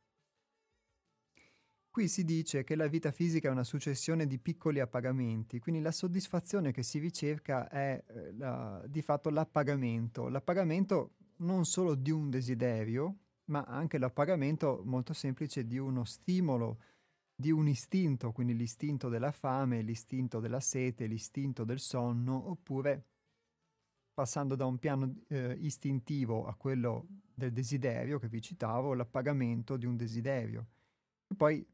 Qui 1.91 2.07
si 2.07 2.23
dice 2.23 2.63
che 2.63 2.75
la 2.75 2.87
vita 2.87 3.11
fisica 3.11 3.49
è 3.49 3.51
una 3.51 3.65
successione 3.65 4.25
di 4.25 4.39
piccoli 4.39 4.79
appagamenti, 4.79 5.59
quindi 5.59 5.81
la 5.81 5.91
soddisfazione 5.91 6.71
che 6.71 6.83
si 6.83 6.99
ricerca 6.99 7.67
è 7.67 8.01
eh, 8.07 8.31
la, 8.31 8.81
di 8.87 9.01
fatto 9.01 9.29
l'appagamento, 9.29 10.29
l'appagamento 10.29 11.15
non 11.39 11.65
solo 11.65 11.95
di 11.95 12.09
un 12.09 12.29
desiderio, 12.29 13.17
ma 13.45 13.63
anche 13.63 13.97
l'appagamento 13.97 14.83
molto 14.85 15.11
semplice 15.11 15.67
di 15.67 15.77
uno 15.77 16.05
stimolo, 16.05 16.79
di 17.35 17.51
un 17.51 17.67
istinto, 17.67 18.31
quindi 18.31 18.55
l'istinto 18.55 19.09
della 19.09 19.33
fame, 19.33 19.81
l'istinto 19.81 20.39
della 20.39 20.61
sete, 20.61 21.07
l'istinto 21.07 21.65
del 21.65 21.79
sonno, 21.79 22.51
oppure 22.51 23.07
passando 24.13 24.55
da 24.55 24.65
un 24.65 24.77
piano 24.77 25.13
eh, 25.27 25.57
istintivo 25.59 26.45
a 26.45 26.55
quello 26.55 27.07
del 27.33 27.51
desiderio 27.51 28.17
che 28.17 28.29
vi 28.29 28.41
citavo, 28.41 28.93
l'appagamento 28.93 29.75
di 29.75 29.85
un 29.85 29.97
desiderio. 29.97 30.67
Poi 31.35 31.65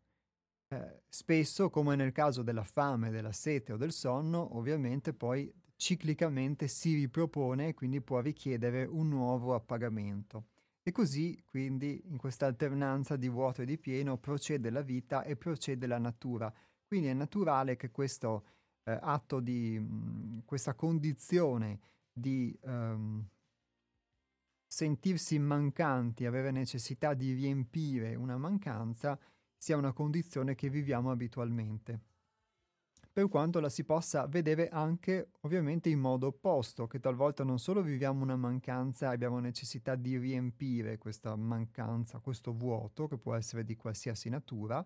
eh, 0.69 1.01
spesso, 1.07 1.69
come 1.69 1.95
nel 1.95 2.11
caso 2.11 2.43
della 2.43 2.63
fame, 2.63 3.09
della 3.09 3.31
sete 3.31 3.73
o 3.73 3.77
del 3.77 3.91
sonno, 3.91 4.57
ovviamente 4.57 5.13
poi 5.13 5.51
ciclicamente 5.75 6.67
si 6.67 6.95
ripropone 6.95 7.69
e 7.69 7.73
quindi 7.73 8.01
può 8.01 8.19
richiedere 8.19 8.83
un 8.83 9.07
nuovo 9.07 9.53
appagamento. 9.53 10.47
E 10.83 10.91
così, 10.91 11.41
quindi, 11.45 12.01
in 12.05 12.17
questa 12.17 12.45
alternanza 12.45 13.15
di 13.15 13.29
vuoto 13.29 13.61
e 13.61 13.65
di 13.65 13.77
pieno 13.77 14.17
procede 14.17 14.69
la 14.69 14.81
vita 14.81 15.23
e 15.23 15.35
procede 15.35 15.85
la 15.85 15.97
natura. 15.97 16.51
Quindi 16.85 17.07
è 17.07 17.13
naturale 17.13 17.75
che 17.75 17.91
questo 17.91 18.45
eh, 18.83 18.97
atto 19.01 19.39
di 19.41 19.77
mh, 19.77 20.43
questa 20.45 20.73
condizione 20.75 21.79
di 22.11 22.57
um, 22.63 23.25
sentirsi 24.65 25.37
mancanti, 25.39 26.25
avere 26.25 26.51
necessità 26.51 27.13
di 27.13 27.33
riempire 27.33 28.15
una 28.15 28.37
mancanza, 28.37 29.19
sia 29.57 29.77
una 29.77 29.93
condizione 29.93 30.55
che 30.55 30.69
viviamo 30.69 31.11
abitualmente. 31.11 31.99
Per 33.17 33.27
quanto 33.29 33.59
la 33.59 33.69
si 33.69 33.83
possa 33.83 34.27
vedere 34.27 34.69
anche 34.69 35.31
ovviamente 35.41 35.89
in 35.89 35.99
modo 35.99 36.27
opposto, 36.27 36.85
che 36.85 36.99
talvolta 36.99 37.43
non 37.43 37.57
solo 37.57 37.81
viviamo 37.81 38.21
una 38.21 38.35
mancanza 38.35 39.09
e 39.09 39.13
abbiamo 39.15 39.39
necessità 39.39 39.95
di 39.95 40.17
riempire 40.17 40.99
questa 40.99 41.35
mancanza, 41.35 42.19
questo 42.19 42.53
vuoto, 42.53 43.07
che 43.07 43.17
può 43.17 43.33
essere 43.33 43.63
di 43.63 43.75
qualsiasi 43.75 44.29
natura, 44.29 44.85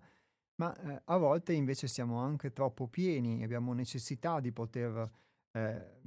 ma 0.56 0.74
eh, 0.78 1.02
a 1.04 1.18
volte 1.18 1.52
invece 1.52 1.88
siamo 1.88 2.20
anche 2.20 2.54
troppo 2.54 2.88
pieni, 2.88 3.44
abbiamo 3.44 3.74
necessità 3.74 4.40
di 4.40 4.54
poter 4.54 5.12
eh, 5.52 6.00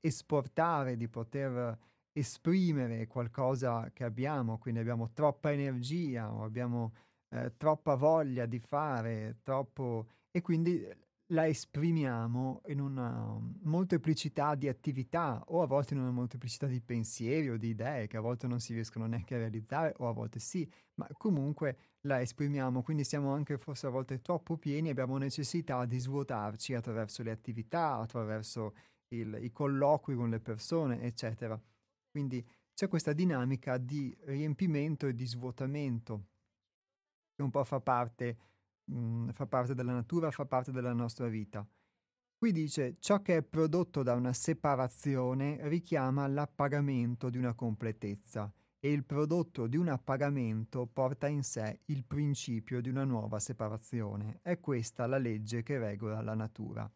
esportare, 0.00 0.96
di 0.96 1.08
poter 1.08 1.78
esprimere 2.12 3.06
qualcosa 3.06 3.90
che 3.92 4.04
abbiamo, 4.04 4.56
quindi 4.56 4.80
abbiamo 4.80 5.10
troppa 5.12 5.52
energia 5.52 6.32
o 6.32 6.42
abbiamo 6.44 6.94
eh, 7.36 7.56
troppa 7.56 7.94
voglia 7.94 8.46
di 8.46 8.58
fare, 8.58 9.38
troppo... 9.42 10.06
e 10.30 10.40
quindi 10.42 10.86
la 11.30 11.48
esprimiamo 11.48 12.62
in 12.66 12.80
una 12.80 13.36
molteplicità 13.62 14.54
di 14.54 14.68
attività 14.68 15.42
o 15.48 15.60
a 15.60 15.66
volte 15.66 15.94
in 15.94 16.00
una 16.00 16.12
molteplicità 16.12 16.66
di 16.66 16.80
pensieri 16.80 17.50
o 17.50 17.56
di 17.56 17.70
idee 17.70 18.06
che 18.06 18.16
a 18.16 18.20
volte 18.20 18.46
non 18.46 18.60
si 18.60 18.74
riescono 18.74 19.06
neanche 19.06 19.34
a 19.34 19.38
realizzare 19.38 19.92
o 19.98 20.08
a 20.08 20.12
volte 20.12 20.38
sì, 20.38 20.70
ma 20.94 21.08
comunque 21.18 21.94
la 22.02 22.20
esprimiamo, 22.20 22.82
quindi 22.82 23.02
siamo 23.02 23.32
anche 23.32 23.58
forse 23.58 23.88
a 23.88 23.90
volte 23.90 24.20
troppo 24.20 24.56
pieni 24.56 24.88
e 24.88 24.90
abbiamo 24.92 25.16
necessità 25.18 25.84
di 25.84 25.98
svuotarci 25.98 26.74
attraverso 26.74 27.24
le 27.24 27.32
attività, 27.32 27.96
attraverso 27.96 28.74
il, 29.08 29.36
i 29.40 29.50
colloqui 29.50 30.14
con 30.14 30.30
le 30.30 30.38
persone, 30.38 31.02
eccetera. 31.02 31.60
Quindi 32.08 32.46
c'è 32.72 32.86
questa 32.86 33.12
dinamica 33.12 33.78
di 33.78 34.16
riempimento 34.26 35.08
e 35.08 35.14
di 35.14 35.26
svuotamento 35.26 36.26
che 37.36 37.42
un 37.42 37.50
po' 37.50 37.62
fa 37.64 37.80
parte 37.80 38.36
mh, 38.86 38.98
mhmm, 38.98 39.32
fa 39.32 39.46
parte 39.46 39.74
della 39.74 39.92
natura, 39.92 40.30
fa 40.30 40.46
parte 40.46 40.72
della 40.72 40.94
nostra 40.94 41.28
vita. 41.28 41.66
Qui 42.38 42.52
dice 42.52 42.96
ciò 42.98 43.22
che 43.22 43.36
è 43.36 43.42
prodotto 43.42 44.02
da 44.02 44.14
una 44.14 44.32
separazione 44.32 45.58
richiama 45.68 46.26
l'appagamento 46.26 47.30
di 47.30 47.38
una 47.38 47.54
completezza 47.54 48.52
e 48.78 48.92
il 48.92 49.04
prodotto 49.04 49.66
di 49.66 49.76
un 49.76 49.88
appagamento 49.88 50.86
porta 50.86 51.28
in 51.28 51.42
sé 51.42 51.80
il 51.86 52.04
principio 52.04 52.80
di 52.80 52.88
una 52.88 53.04
nuova 53.04 53.38
separazione. 53.38 54.40
È 54.42 54.60
questa 54.60 55.06
la 55.06 55.18
legge 55.18 55.62
che 55.62 55.78
regola 55.78 56.20
la 56.20 56.34
natura. 56.34 56.90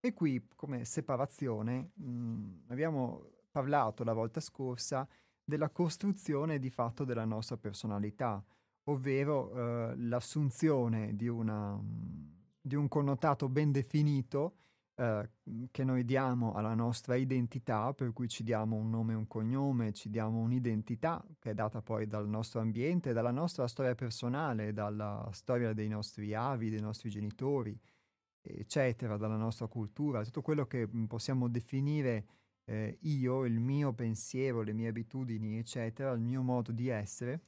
E 0.00 0.12
qui 0.12 0.46
come 0.54 0.84
separazione 0.84 1.90
mh, 1.94 2.10
mhmm, 2.10 2.64
abbiamo 2.68 3.30
parlato 3.50 4.04
la 4.04 4.12
volta 4.12 4.40
scorsa 4.40 5.06
della 5.42 5.70
costruzione 5.70 6.58
di 6.58 6.70
fatto 6.70 7.04
della 7.04 7.24
nostra 7.24 7.56
personalità 7.56 8.42
ovvero 8.88 9.52
eh, 9.52 9.96
l'assunzione 9.96 11.14
di, 11.16 11.28
una, 11.28 11.78
di, 12.60 12.74
un 12.74 12.88
connotato 12.88 13.48
ben 13.48 13.72
definito 13.72 14.56
eh, 14.94 15.30
che 15.70 15.84
noi 15.84 16.04
diamo 16.04 16.52
alla 16.54 16.74
nostra 16.74 17.16
identità, 17.16 17.92
per 17.94 18.12
cui 18.12 18.28
ci 18.28 18.42
diamo 18.42 18.76
un 18.76 18.90
nome 18.90 19.12
e 19.12 19.16
un 19.16 19.26
cognome, 19.26 19.92
ci 19.92 20.08
diamo 20.08 20.38
un'identità 20.38 21.24
che 21.38 21.50
è 21.50 21.54
data 21.54 21.82
poi 21.82 22.06
dal 22.06 22.28
nostro 22.28 22.60
ambiente, 22.60 23.12
dalla 23.12 23.32
nostra 23.32 23.66
storia 23.66 23.94
personale, 23.94 24.72
dalla 24.72 25.28
storia 25.32 25.72
dei 25.72 25.88
nostri 25.88 26.34
avi, 26.34 26.70
dei 26.70 26.80
nostri 26.80 27.10
genitori, 27.10 27.78
eccetera, 28.40 29.16
dalla 29.16 29.36
nostra 29.36 29.66
cultura, 29.66 30.22
tutto 30.22 30.42
quello 30.42 30.66
che 30.66 30.88
possiamo 31.08 31.48
definire 31.48 32.26
eh, 32.64 32.98
io, 33.02 33.44
il 33.44 33.58
mio 33.58 33.92
pensiero, 33.92 34.62
le 34.62 34.72
mie 34.72 34.88
abitudini, 34.88 35.58
eccetera, 35.58 36.12
il 36.12 36.20
mio 36.20 36.42
modo 36.42 36.70
di 36.70 36.88
essere 36.88 37.40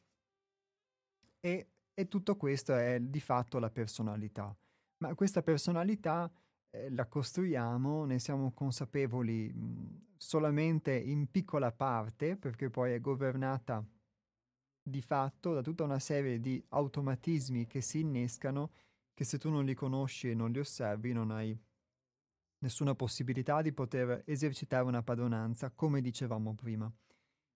e, 1.41 1.71
e 1.93 2.09
tutto 2.09 2.37
questo 2.37 2.75
è 2.75 3.01
di 3.01 3.21
fatto 3.21 3.59
la 3.59 3.71
personalità. 3.71 4.57
Ma 4.99 5.15
questa 5.15 5.43
personalità 5.43 6.31
eh, 6.71 6.91
la 6.91 7.07
costruiamo, 7.07 8.05
ne 8.05 8.19
siamo 8.19 8.53
consapevoli 8.53 9.53
mh, 9.53 10.07
solamente 10.17 10.93
in 10.95 11.31
piccola 11.31 11.73
parte, 11.73 12.37
perché 12.37 12.71
poi 12.71 12.93
è 12.93 13.01
governata 13.01 13.85
di 14.83 15.03
fatto 15.03 15.53
da 15.53 15.63
tutta 15.63 15.85
una 15.85 15.99
serie 15.99 16.41
di 16.41 16.63
automatismi 16.69 17.67
che 17.67 17.81
si 17.81 18.01
innescano, 18.01 18.73
che 19.15 19.25
se 19.25 19.39
tu 19.39 19.51
non 19.51 19.65
li 19.65 19.75
conosci 19.75 20.31
e 20.31 20.35
non 20.35 20.51
li 20.51 20.59
osservi 20.59 21.13
non 21.13 21.31
hai 21.31 21.57
nessuna 22.61 22.95
possibilità 22.95 23.63
di 23.63 23.73
poter 23.73 24.23
esercitare 24.27 24.85
una 24.85 25.03
padronanza, 25.03 25.71
come 25.71 26.01
dicevamo 26.01 26.55
prima. 26.55 26.93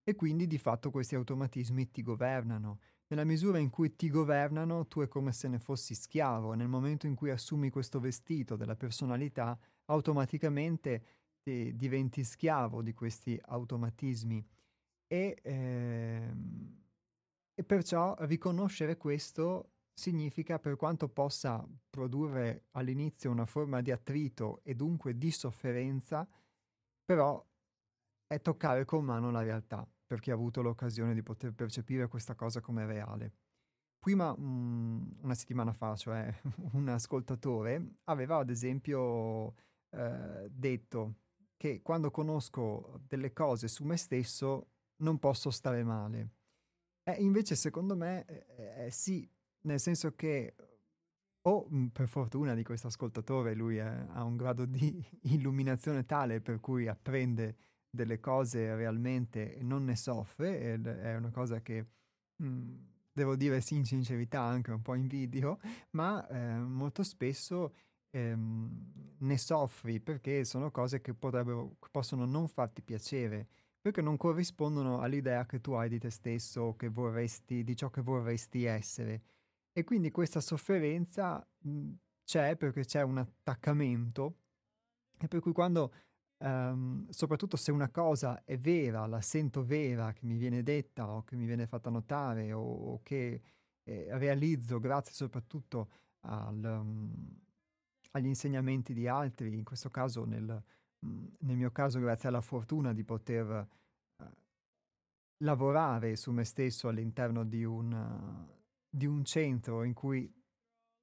E 0.03 0.15
quindi 0.15 0.47
di 0.47 0.57
fatto 0.57 0.91
questi 0.91 1.15
automatismi 1.15 1.91
ti 1.91 2.01
governano, 2.01 2.79
nella 3.13 3.25
misura 3.25 3.59
in 3.59 3.69
cui 3.69 3.95
ti 3.95 4.09
governano, 4.09 4.87
tu 4.87 5.01
è 5.01 5.07
come 5.07 5.31
se 5.33 5.47
ne 5.47 5.59
fossi 5.59 5.93
schiavo. 5.93 6.53
Nel 6.53 6.67
momento 6.67 7.05
in 7.05 7.13
cui 7.13 7.29
assumi 7.29 7.69
questo 7.69 7.99
vestito 7.99 8.55
della 8.55 8.75
personalità, 8.75 9.57
automaticamente 9.85 11.05
ti 11.43 11.75
diventi 11.75 12.23
schiavo 12.23 12.81
di 12.81 12.93
questi 12.95 13.39
automatismi. 13.39 14.43
E, 15.05 15.37
ehm, 15.43 16.81
e 17.53 17.63
perciò 17.63 18.15
riconoscere 18.21 18.97
questo 18.97 19.73
significa, 19.93 20.57
per 20.57 20.75
quanto 20.75 21.07
possa 21.07 21.63
produrre 21.91 22.65
all'inizio 22.71 23.29
una 23.29 23.45
forma 23.45 23.81
di 23.81 23.91
attrito 23.91 24.61
e 24.63 24.73
dunque 24.73 25.19
di 25.19 25.29
sofferenza, 25.29 26.27
però 27.05 27.45
è 28.25 28.41
toccare 28.41 28.85
con 28.85 29.05
mano 29.05 29.29
la 29.29 29.43
realtà 29.43 29.87
per 30.13 30.21
chi 30.21 30.29
ha 30.29 30.35
avuto 30.35 30.61
l'occasione 30.61 31.15
di 31.15 31.23
poter 31.23 31.53
percepire 31.53 32.07
questa 32.07 32.35
cosa 32.35 32.61
come 32.61 32.85
reale. 32.85 33.33
Prima, 33.97 34.31
mh, 34.31 35.21
una 35.23 35.33
settimana 35.33 35.73
fa, 35.73 35.95
cioè 35.95 36.31
un 36.73 36.87
ascoltatore, 36.87 37.95
aveva 38.03 38.37
ad 38.37 38.51
esempio 38.51 39.55
eh, 39.89 40.47
detto 40.51 41.15
che 41.57 41.81
quando 41.81 42.11
conosco 42.11 43.01
delle 43.07 43.33
cose 43.33 43.67
su 43.67 43.85
me 43.85 43.97
stesso 43.97 44.67
non 44.97 45.17
posso 45.17 45.49
stare 45.49 45.83
male. 45.83 46.29
E 47.01 47.13
invece 47.13 47.55
secondo 47.55 47.95
me 47.95 48.23
eh, 48.25 48.85
eh, 48.85 48.91
sì, 48.91 49.27
nel 49.61 49.79
senso 49.79 50.13
che 50.13 50.53
o 51.45 51.67
per 51.91 52.07
fortuna 52.07 52.53
di 52.53 52.63
questo 52.63 52.85
ascoltatore 52.85 53.55
lui 53.55 53.77
è, 53.77 54.05
ha 54.09 54.23
un 54.23 54.37
grado 54.37 54.65
di 54.65 55.03
illuminazione 55.33 56.05
tale 56.05 56.39
per 56.39 56.59
cui 56.59 56.87
apprende 56.87 57.72
delle 57.93 58.19
cose 58.19 58.75
realmente 58.75 59.59
non 59.61 59.83
ne 59.85 59.95
soffre, 59.95 60.59
ed 60.73 60.87
è 60.87 61.15
una 61.15 61.29
cosa 61.29 61.61
che 61.61 61.85
mh, 62.37 62.45
mhmm, 62.45 62.87
devo 63.13 63.35
dire 63.35 63.61
sì, 63.61 63.75
in 63.75 63.85
sincerità 63.85 64.41
anche 64.41 64.71
un 64.71 64.81
po' 64.81 64.95
invidio, 64.95 65.59
ma 65.91 66.27
eh, 66.27 66.57
molto 66.57 67.03
spesso 67.03 67.75
ehm, 68.09 69.15
ne 69.19 69.37
soffri 69.37 69.99
perché 69.99 70.43
sono 70.43 70.71
cose 70.71 71.01
che 71.01 71.13
potrebbero, 71.13 71.75
possono 71.91 72.25
non 72.25 72.47
farti 72.47 72.81
piacere, 72.81 73.47
perché 73.79 74.01
non 74.01 74.17
corrispondono 74.17 74.99
all'idea 74.99 75.45
che 75.45 75.61
tu 75.61 75.73
hai 75.73 75.89
di 75.89 75.99
te 75.99 76.09
stesso, 76.09 76.75
che 76.75 76.89
vorresti, 76.89 77.63
di 77.63 77.75
ciò 77.75 77.89
che 77.91 78.01
vorresti 78.01 78.63
essere. 78.65 79.21
E 79.71 79.83
quindi 79.83 80.09
questa 80.09 80.39
sofferenza 80.41 81.45
mh, 81.59 81.91
c'è 82.23 82.55
perché 82.55 82.85
c'è 82.85 83.03
un 83.03 83.19
attaccamento 83.19 84.37
e 85.19 85.27
per 85.27 85.39
cui 85.39 85.51
quando 85.53 85.93
Um, 86.43 87.07
soprattutto 87.09 87.55
se 87.55 87.71
una 87.71 87.87
cosa 87.87 88.43
è 88.43 88.57
vera, 88.59 89.05
la 89.05 89.21
sento 89.21 89.63
vera, 89.63 90.11
che 90.11 90.25
mi 90.25 90.35
viene 90.35 90.61
detta 90.61 91.07
o 91.07 91.23
che 91.23 91.37
mi 91.37 91.45
viene 91.45 91.67
fatta 91.67 91.89
notare 91.89 92.51
o, 92.51 92.61
o 92.61 92.99
che 93.01 93.41
eh, 93.83 94.07
realizzo 94.17 94.77
grazie 94.77 95.13
soprattutto 95.13 95.89
al, 96.21 96.61
um, 96.61 97.39
agli 98.11 98.25
insegnamenti 98.25 98.93
di 98.93 99.07
altri, 99.07 99.53
in 99.53 99.63
questo 99.63 99.89
caso 99.89 100.25
nel, 100.25 100.61
mm, 101.05 101.25
nel, 101.39 101.55
mio 101.55 101.71
caso 101.71 102.01
grazie 102.01 102.27
alla 102.27 102.41
fortuna 102.41 102.91
di 102.91 103.05
poter 103.05 103.67
uh, 104.17 104.25
lavorare 105.37 106.17
su 106.17 106.31
me 106.31 106.43
stesso 106.43 106.89
all'interno 106.89 107.45
di 107.45 107.63
un, 107.63 107.93
uh, 107.93 108.53
di 108.89 109.05
un 109.05 109.23
centro 109.23 109.83
in 109.83 109.93
cui 109.93 110.29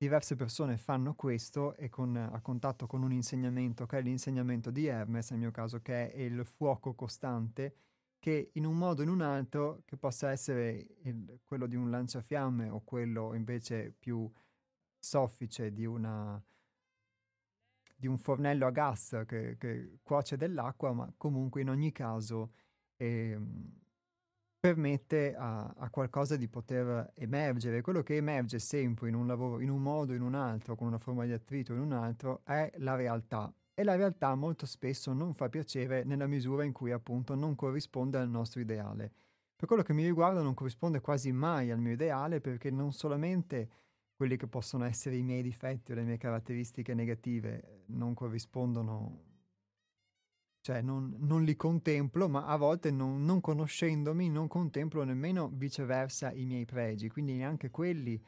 diverse 0.00 0.34
persone 0.34 0.78
fanno 0.78 1.12
questo 1.12 1.76
e 1.76 1.90
con, 1.90 2.16
a 2.16 2.40
contatto 2.40 2.86
con 2.86 3.02
un 3.02 3.12
insegnamento 3.12 3.84
che 3.84 3.98
è 3.98 4.00
l'insegnamento 4.00 4.70
di 4.70 4.86
Hermes, 4.86 5.28
nel 5.28 5.40
mio 5.40 5.50
caso, 5.50 5.82
che 5.82 6.10
è 6.10 6.20
il 6.22 6.42
fuoco 6.46 6.94
costante, 6.94 7.74
che 8.18 8.48
in 8.54 8.64
un 8.64 8.78
modo 8.78 9.02
o 9.02 9.04
in 9.04 9.10
un 9.10 9.20
altro, 9.20 9.82
che 9.84 9.98
possa 9.98 10.30
essere 10.30 10.86
il, 11.02 11.40
quello 11.44 11.66
di 11.66 11.76
un 11.76 11.90
lanciafiamme 11.90 12.70
o 12.70 12.80
quello 12.80 13.34
invece 13.34 13.94
più 13.98 14.26
soffice 14.98 15.70
di, 15.70 15.84
una, 15.84 16.42
di 17.94 18.06
un 18.06 18.16
fornello 18.16 18.66
a 18.66 18.70
gas 18.70 19.22
che, 19.26 19.58
che 19.58 19.98
cuoce 20.02 20.38
dell'acqua, 20.38 20.94
ma 20.94 21.12
comunque 21.14 21.60
in 21.60 21.68
ogni 21.68 21.92
caso 21.92 22.52
eh, 22.96 23.38
permette 24.60 25.34
a, 25.34 25.72
a, 25.74 25.88
qualcosa 25.88 26.36
di 26.36 26.46
poter 26.46 27.12
emergere. 27.14 27.80
Quello 27.80 28.02
che 28.02 28.16
emerge 28.16 28.58
sempre 28.58 29.08
in 29.08 29.14
un 29.14 29.26
lavoro, 29.26 29.60
in 29.60 29.70
un 29.70 29.80
modo 29.80 30.12
o 30.12 30.14
in 30.14 30.20
un 30.20 30.34
altro, 30.34 30.76
con 30.76 30.86
una 30.86 30.98
forma 30.98 31.24
di 31.24 31.32
attrito 31.32 31.72
o 31.72 31.76
in 31.76 31.80
un 31.80 31.92
altro, 31.92 32.42
è 32.44 32.70
la 32.76 32.94
realtà. 32.94 33.52
E 33.72 33.82
la 33.82 33.96
realtà 33.96 34.34
molto 34.34 34.66
spesso 34.66 35.14
non 35.14 35.32
fa 35.32 35.48
piacere 35.48 36.04
nella 36.04 36.26
misura 36.26 36.64
in 36.64 36.72
cui 36.72 36.92
appunto 36.92 37.34
non 37.34 37.54
corrisponde 37.54 38.18
al 38.18 38.28
nostro 38.28 38.60
ideale. 38.60 39.10
Per 39.56 39.66
quello 39.66 39.82
che 39.82 39.94
mi 39.94 40.04
riguarda 40.04 40.42
non 40.42 40.52
corrisponde 40.52 41.00
quasi 41.00 41.32
mai 41.32 41.70
al 41.70 41.78
mio 41.78 41.92
ideale 41.92 42.40
perché 42.40 42.70
non 42.70 42.92
solamente 42.92 43.68
quelli 44.14 44.36
che 44.36 44.46
possono 44.46 44.84
essere 44.84 45.16
i 45.16 45.22
miei 45.22 45.42
difetti 45.42 45.92
o 45.92 45.94
le 45.94 46.02
mie 46.02 46.18
caratteristiche 46.18 46.92
negative 46.92 47.84
non 47.86 48.12
corrispondono 48.12 49.29
cioè 50.60 50.82
non, 50.82 51.16
non, 51.20 51.42
li 51.42 51.56
contemplo, 51.56 52.28
ma 52.28 52.46
a 52.46 52.56
volte 52.56 52.90
non, 52.90 53.24
non, 53.24 53.40
conoscendomi 53.40 54.28
non 54.28 54.46
contemplo 54.46 55.02
nemmeno 55.04 55.48
viceversa 55.52 56.32
i 56.32 56.44
miei 56.44 56.66
pregi, 56.66 57.08
quindi 57.08 57.34
neanche 57.34 57.70
quelli 57.70 58.22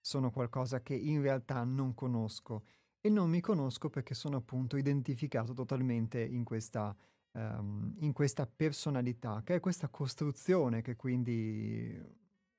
sono 0.00 0.30
qualcosa 0.30 0.82
che 0.82 0.94
in 0.94 1.22
realtà 1.22 1.62
non 1.64 1.94
conosco. 1.94 2.64
E 3.00 3.08
non 3.10 3.30
mi 3.30 3.40
conosco 3.40 3.90
perché 3.90 4.14
sono 4.14 4.38
appunto 4.38 4.76
identificato 4.76 5.54
totalmente 5.54 6.20
in 6.20 6.42
questa, 6.42 6.94
um, 7.32 7.94
in 8.00 8.12
questa 8.12 8.46
personalità, 8.46 9.42
che 9.44 9.54
è 9.54 9.60
questa 9.60 9.88
costruzione 9.88 10.82
che 10.82 10.96
quindi 10.96 11.96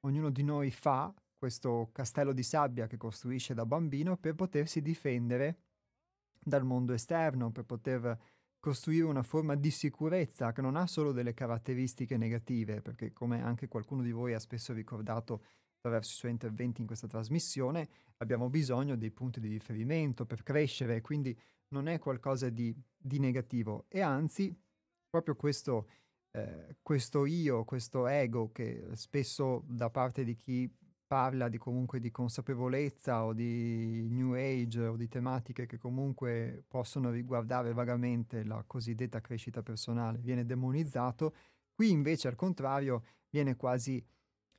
ognuno 0.01 0.29
di 0.29 0.43
noi 0.43 0.71
fa, 0.71 1.13
questo 1.37 1.89
castello 1.91 2.31
di 2.31 2.43
sabbia 2.43 2.87
che 2.87 2.97
costruisce 2.97 3.53
da 3.53 3.65
bambino 3.65 4.15
per 4.15 4.35
potersi 4.35 4.81
difendere 4.81 5.57
dal 6.39 6.63
mondo 6.63 6.93
esterno, 6.93 7.51
per 7.51 7.65
poter 7.65 8.17
costruire 8.59 9.05
una 9.05 9.23
forma 9.23 9.55
di 9.55 9.71
sicurezza 9.71 10.51
che 10.51 10.61
non 10.61 10.75
ha 10.75 10.85
solo 10.85 11.11
delle 11.11 11.33
caratteristiche 11.33 12.17
negative, 12.17 12.81
perché 12.81 13.13
come 13.13 13.41
anche 13.41 13.67
qualcuno 13.67 14.01
di 14.01 14.11
voi 14.11 14.33
ha 14.33 14.39
spesso 14.39 14.73
ricordato 14.73 15.43
attraverso 15.77 16.11
i 16.11 16.15
suoi 16.15 16.31
interventi 16.31 16.81
in 16.81 16.87
questa 16.87 17.07
trasmissione, 17.07 17.87
abbiamo 18.17 18.49
bisogno 18.49 18.97
dei 18.97 19.11
punti 19.11 19.39
di 19.39 19.47
riferimento 19.47 20.25
per 20.25 20.43
crescere, 20.43 21.01
quindi 21.01 21.37
non 21.69 21.87
è 21.87 21.99
qualcosa 21.99 22.49
di, 22.49 22.75
di 22.97 23.19
negativo. 23.19 23.85
E 23.87 24.01
anzi 24.01 24.53
proprio 25.09 25.35
questo, 25.35 25.87
eh, 26.31 26.77
questo 26.81 27.25
io, 27.25 27.63
questo 27.63 28.07
ego 28.07 28.51
che 28.51 28.89
spesso 28.93 29.63
da 29.67 29.89
parte 29.89 30.23
di 30.25 30.35
chi 30.35 30.69
parla 31.09 31.49
di 31.49 31.57
comunque 31.57 31.99
di 31.99 32.11
consapevolezza 32.11 33.25
o 33.25 33.33
di 33.33 34.07
new 34.11 34.33
age 34.33 34.85
o 34.85 34.95
di 34.95 35.07
tematiche 35.07 35.65
che 35.65 35.79
comunque 35.79 36.63
possono 36.67 37.09
riguardare 37.09 37.73
vagamente 37.73 38.43
la 38.43 38.63
cosiddetta 38.67 39.19
crescita 39.19 39.63
personale 39.63 40.19
viene 40.19 40.45
demonizzato, 40.45 41.33
qui 41.73 41.89
invece 41.89 42.27
al 42.27 42.35
contrario 42.35 43.03
viene 43.31 43.55
quasi 43.55 44.05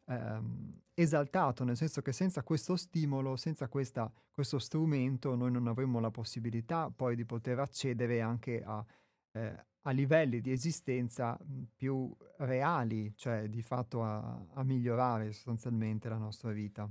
ehm, 0.06 0.80
esaltato, 0.94 1.62
nel 1.62 1.76
senso 1.76 2.02
che 2.02 2.10
senza 2.10 2.42
questo 2.42 2.74
stimolo, 2.74 3.36
senza 3.36 3.68
questa, 3.68 4.12
questo 4.32 4.58
strumento, 4.58 5.36
noi 5.36 5.52
non 5.52 5.68
avremmo 5.68 6.00
la 6.00 6.10
possibilità 6.10 6.90
poi 6.90 7.14
di 7.14 7.24
poter 7.24 7.60
accedere 7.60 8.20
anche 8.20 8.60
a, 8.60 8.84
eh, 9.32 9.64
a 9.82 9.90
livelli 9.90 10.40
di 10.40 10.52
esistenza 10.52 11.38
più 11.74 12.14
reali, 12.38 13.12
cioè 13.16 13.48
di 13.48 13.62
fatto 13.62 14.02
a, 14.02 14.44
a 14.54 14.62
migliorare 14.62 15.32
sostanzialmente 15.32 16.08
la 16.08 16.18
nostra 16.18 16.50
vita. 16.52 16.88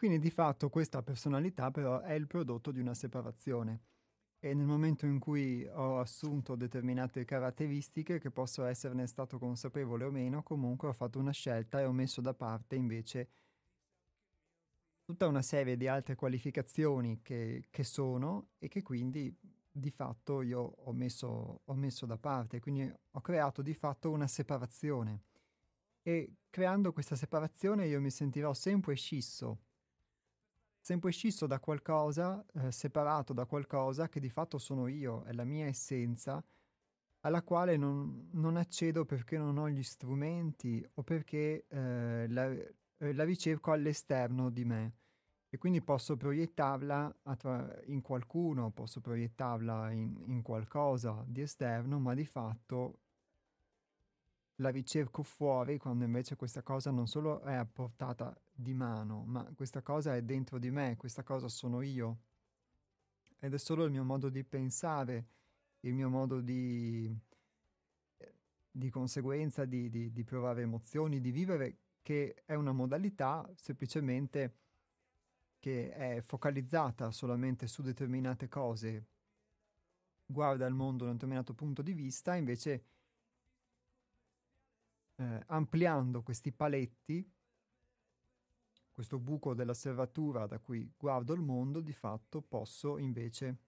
Quindi 0.00 0.18
di 0.18 0.30
fatto 0.30 0.70
questa 0.70 1.02
personalità 1.02 1.70
però 1.70 2.00
è 2.00 2.14
il 2.14 2.26
prodotto 2.26 2.70
di 2.70 2.80
una 2.80 2.94
separazione. 2.94 3.82
E 4.38 4.54
nel 4.54 4.64
momento 4.64 5.04
in 5.04 5.18
cui 5.18 5.62
ho 5.66 5.98
assunto 6.00 6.56
determinate 6.56 7.26
caratteristiche, 7.26 8.18
che 8.18 8.30
posso 8.30 8.64
esserne 8.64 9.06
stato 9.06 9.38
consapevole 9.38 10.06
o 10.06 10.10
meno, 10.10 10.42
comunque 10.42 10.88
ho 10.88 10.94
fatto 10.94 11.18
una 11.18 11.32
scelta 11.32 11.80
e 11.80 11.84
ho 11.84 11.92
messo 11.92 12.22
da 12.22 12.32
parte 12.32 12.76
invece 12.76 13.28
tutta 15.04 15.26
una 15.26 15.42
serie 15.42 15.76
di 15.76 15.86
altre 15.86 16.14
qualificazioni 16.14 17.20
che, 17.20 17.66
che 17.68 17.84
sono 17.84 18.52
e 18.56 18.68
che 18.68 18.80
quindi 18.80 19.36
di 19.70 19.90
fatto 19.90 20.40
io 20.40 20.60
ho 20.60 20.92
messo, 20.94 21.60
ho 21.62 21.74
messo 21.74 22.06
da 22.06 22.16
parte. 22.16 22.58
Quindi 22.58 22.90
ho 22.90 23.20
creato 23.20 23.60
di 23.60 23.74
fatto 23.74 24.10
una 24.10 24.26
separazione. 24.26 25.24
E 26.00 26.36
creando 26.48 26.90
questa 26.94 27.16
separazione 27.16 27.86
io 27.86 28.00
mi 28.00 28.10
sentirò 28.10 28.54
sempre 28.54 28.94
scisso 28.94 29.64
sempre 30.90 31.12
scisso 31.12 31.46
da 31.46 31.60
qualcosa, 31.60 32.44
eh, 32.52 32.72
separato 32.72 33.32
da 33.32 33.46
qualcosa 33.46 34.08
che 34.08 34.18
di 34.18 34.28
fatto 34.28 34.58
sono 34.58 34.88
io, 34.88 35.22
è 35.22 35.32
la 35.32 35.44
mia 35.44 35.66
essenza, 35.66 36.44
alla 37.20 37.42
quale 37.42 37.76
non, 37.76 38.28
non 38.32 38.56
accedo 38.56 39.04
perché 39.04 39.38
non 39.38 39.56
ho 39.56 39.68
gli 39.68 39.84
strumenti 39.84 40.84
o 40.94 41.04
perché 41.04 41.66
eh, 41.68 42.26
la, 42.26 42.50
eh, 42.50 43.12
la, 43.12 43.22
ricerco 43.22 43.70
all'esterno 43.70 44.50
di 44.50 44.64
me. 44.64 44.94
E 45.48 45.58
quindi 45.58 45.80
posso 45.80 46.16
proiettarla 46.16 47.18
attra- 47.22 47.80
in 47.84 48.00
qualcuno, 48.00 48.72
posso 48.72 49.00
proiettarla 49.00 49.92
in, 49.92 50.20
in 50.26 50.42
qualcosa 50.42 51.22
di 51.24 51.42
esterno, 51.42 52.00
ma 52.00 52.14
di 52.14 52.24
fatto 52.24 52.98
la 54.60 54.70
ricerco 54.70 55.22
fuori 55.22 55.78
quando 55.78 56.04
invece 56.04 56.36
questa 56.36 56.62
cosa 56.62 56.90
non 56.90 57.06
solo 57.06 57.42
è 57.42 57.54
a 57.54 57.64
portata 57.64 58.38
di 58.52 58.74
mano, 58.74 59.24
ma 59.24 59.50
questa 59.54 59.82
cosa 59.82 60.14
è 60.14 60.22
dentro 60.22 60.58
di 60.58 60.70
me, 60.70 60.96
questa 60.96 61.22
cosa 61.22 61.48
sono 61.48 61.80
io. 61.80 62.18
Ed 63.38 63.54
è 63.54 63.58
solo 63.58 63.84
il 63.84 63.90
mio 63.90 64.04
modo 64.04 64.28
di 64.28 64.44
pensare, 64.44 65.26
il 65.80 65.94
mio 65.94 66.10
modo 66.10 66.40
di, 66.40 67.10
di 68.70 68.90
conseguenza, 68.90 69.64
di, 69.64 69.88
di, 69.88 70.12
di 70.12 70.24
provare 70.24 70.62
emozioni, 70.62 71.20
di 71.20 71.30
vivere, 71.30 71.78
che 72.02 72.42
è 72.44 72.54
una 72.54 72.72
modalità 72.72 73.50
semplicemente 73.54 74.56
che 75.58 75.90
è 75.90 76.20
focalizzata 76.20 77.10
solamente 77.10 77.66
su 77.66 77.82
determinate 77.82 78.48
cose, 78.48 79.06
guarda 80.26 80.66
il 80.66 80.74
mondo 80.74 81.04
da 81.04 81.10
un 81.10 81.16
determinato 81.16 81.54
punto 81.54 81.80
di 81.80 81.92
vista, 81.92 82.34
invece 82.34 82.84
eh, 85.20 85.42
ampliando 85.48 86.22
questi 86.22 86.50
paletti, 86.50 87.30
questo 88.90 89.18
buco 89.18 89.54
della 89.54 89.74
serratura 89.74 90.46
da 90.46 90.58
cui 90.58 90.90
guardo 90.96 91.34
il 91.34 91.42
mondo, 91.42 91.80
di 91.80 91.92
fatto 91.92 92.40
posso 92.40 92.96
invece 92.96 93.58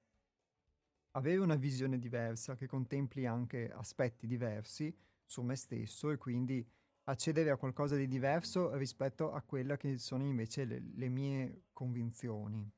avere 1.12 1.40
una 1.40 1.56
visione 1.56 1.98
diversa 1.98 2.54
che 2.54 2.66
contempli 2.66 3.26
anche 3.26 3.70
aspetti 3.70 4.26
diversi 4.26 4.94
su 5.26 5.42
me 5.42 5.56
stesso 5.56 6.10
e 6.10 6.16
quindi 6.16 6.66
accedere 7.04 7.50
a 7.50 7.56
qualcosa 7.56 7.96
di 7.96 8.08
diverso 8.08 8.74
rispetto 8.76 9.32
a 9.32 9.42
quelle 9.42 9.76
che 9.76 9.98
sono 9.98 10.24
invece 10.24 10.64
le, 10.64 10.82
le 10.94 11.08
mie 11.08 11.64
convinzioni. 11.72 12.70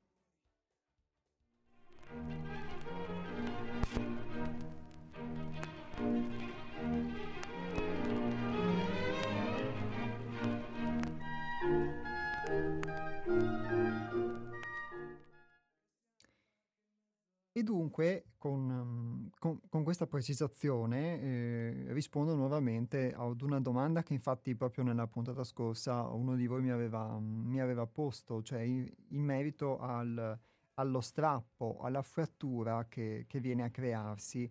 Dunque, 17.64 18.35
con, 18.38 18.61
mhmm, 18.61 19.31
con, 19.40 19.61
con 19.68 19.83
questa 19.83 20.07
precisazione, 20.07 21.20
eh, 21.20 21.87
rispondo 21.88 22.37
nuovamente 22.37 23.12
ad 23.12 23.40
una 23.40 23.59
domanda 23.61 24.05
che 24.05 24.12
infatti 24.14 24.55
proprio 24.55 24.85
nella 24.85 25.09
puntata 25.09 25.42
scorsa 25.42 26.03
uno 26.03 26.37
di 26.37 26.46
voi 26.46 26.62
mi 26.62 26.70
aveva, 26.70 27.18
mi 27.18 27.61
aveva 27.61 27.87
posto, 27.87 28.42
cioè 28.42 28.61
in, 28.61 28.88
in 29.09 29.22
merito 29.22 29.79
al, 29.79 30.38
allo 30.74 31.00
strappo, 31.00 31.79
alla 31.81 32.03
frattura 32.03 32.87
che, 32.87 33.24
che 33.27 33.40
viene 33.40 33.64
a 33.64 33.70
crearsi 33.70 34.48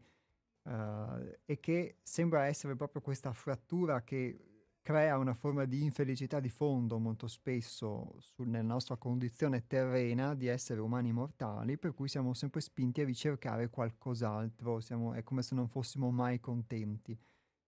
eh, 0.63 1.39
e 1.45 1.59
che 1.59 1.99
sembra 2.03 2.45
essere 2.47 2.75
proprio 2.75 3.01
questa 3.01 3.31
frattura 3.31 4.03
che 4.03 4.52
crea 4.83 5.17
una 5.17 5.33
forma 5.33 5.63
di 5.63 5.81
infelicità 5.81 6.41
di 6.41 6.49
fondo 6.49 6.99
molto 6.99 7.27
spesso 7.27 8.15
sul, 8.19 8.49
nella 8.49 8.73
nostra 8.73 8.97
condizione 8.97 9.65
terrena 9.65 10.35
di 10.35 10.47
essere 10.47 10.81
umani 10.81 11.13
mortali, 11.13 11.77
per 11.77 11.93
cui 11.93 12.09
siamo 12.09 12.33
sempre 12.33 12.59
spinti 12.59 12.99
a 12.99 13.05
ricercare 13.05 13.69
qualcos'altro, 13.69 14.81
siamo, 14.81 15.13
è 15.13 15.23
come 15.23 15.41
se 15.41 15.55
non 15.55 15.69
fossimo 15.69 16.11
mai 16.11 16.41
contenti. 16.41 17.17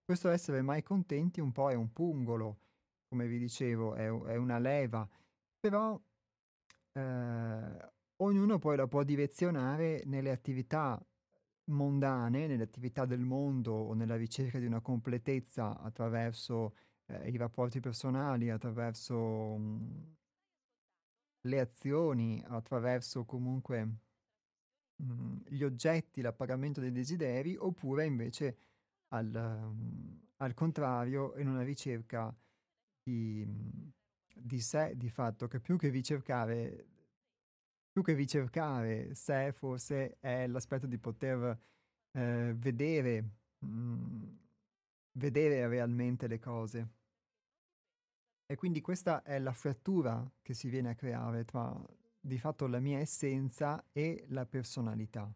Questo 0.03 0.29
essere 0.29 0.61
mai 0.61 0.83
contenti 0.83 1.39
un 1.39 1.53
po' 1.53 1.71
è 1.71 1.73
un 1.73 1.93
pungolo, 1.93 2.59
come 3.07 3.27
vi 3.27 3.39
dicevo, 3.39 3.95
è, 3.95 4.07
è 4.07 4.35
una 4.35 4.59
leva, 4.59 5.07
però 5.57 5.99
eh, 6.91 7.91
ognuno 8.17 8.59
poi 8.59 8.75
la 8.75 8.87
può 8.87 9.03
direzionare 9.03 10.03
nelle 10.05 10.31
attività 10.31 11.01
mondane, 11.67 12.45
nelle 12.45 12.63
attività 12.63 13.05
del 13.05 13.21
mondo 13.21 13.71
o 13.73 13.93
nella 13.93 14.17
ricerca 14.17 14.59
di 14.59 14.65
una 14.65 14.81
completezza 14.81 15.79
attraverso 15.79 16.73
eh, 17.07 17.29
i 17.29 17.37
rapporti 17.37 17.79
personali, 17.79 18.49
attraverso 18.49 19.57
mh, 19.57 20.15
le 21.41 21.59
azioni, 21.59 22.43
attraverso 22.47 23.25
comunque 23.25 23.85
mh, 24.95 25.37
gli 25.47 25.63
oggetti, 25.63 26.21
l'appagamento 26.21 26.79
dei 26.79 26.91
desideri, 26.91 27.55
oppure 27.55 28.05
invece 28.05 28.57
al, 29.09 29.31
um, 29.33 30.19
al 30.37 30.53
contrario 30.53 31.37
in 31.37 31.47
una 31.47 31.63
ricerca 31.63 32.35
di, 33.03 33.45
di 34.33 34.59
sé, 34.59 34.95
di 34.95 35.09
fatto, 35.09 35.47
che 35.47 35.59
più 35.59 35.77
che 35.77 35.89
ricercare, 35.89 36.87
più 37.91 38.01
che 38.03 38.13
ricercare 38.13 39.13
sé, 39.15 39.51
forse 39.53 40.17
è 40.19 40.47
l'aspetto 40.47 40.87
di 40.87 40.97
poter 40.97 41.57
eh, 42.11 42.53
vedere, 42.55 43.29
mh, 43.59 44.44
vedere 45.15 45.67
realmente 45.67 46.27
le 46.27 46.39
cose. 46.39 46.89
E 48.45 48.55
quindi 48.55 48.81
questa 48.81 49.23
è 49.23 49.39
la 49.39 49.53
frattura 49.53 50.29
che 50.41 50.53
si 50.53 50.69
viene 50.69 50.89
a 50.89 50.95
creare 50.95 51.45
tra 51.45 51.75
di 52.19 52.37
fatto 52.37 52.67
la 52.67 52.79
mia 52.79 52.99
essenza 52.99 53.85
e 53.91 54.25
la 54.29 54.45
personalità. 54.45 55.31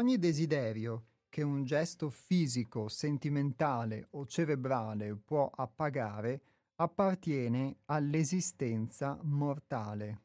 Ogni 0.00 0.18
desiderio 0.18 1.08
che 1.28 1.42
un 1.42 1.62
gesto 1.64 2.08
fisico, 2.08 2.88
sentimentale 2.88 4.06
o 4.12 4.24
cerebrale 4.24 5.14
può 5.14 5.50
appagare 5.54 6.40
appartiene 6.76 7.80
all'esistenza 7.84 9.18
mortale. 9.24 10.22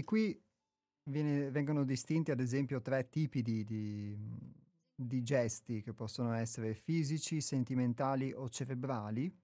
Quindi 0.00 0.04
qui 0.04 0.42
viene, 1.04 1.50
vengono 1.50 1.84
distinti 1.84 2.30
ad 2.30 2.40
esempio 2.40 2.80
tre 2.80 3.08
tipi 3.08 3.42
di, 3.42 3.64
di, 3.64 4.16
di, 4.94 5.22
gesti 5.22 5.82
che 5.82 5.92
possono 5.92 6.32
essere 6.32 6.74
fisici, 6.74 7.40
sentimentali 7.40 8.32
o 8.32 8.48
cerebrali 8.48 9.34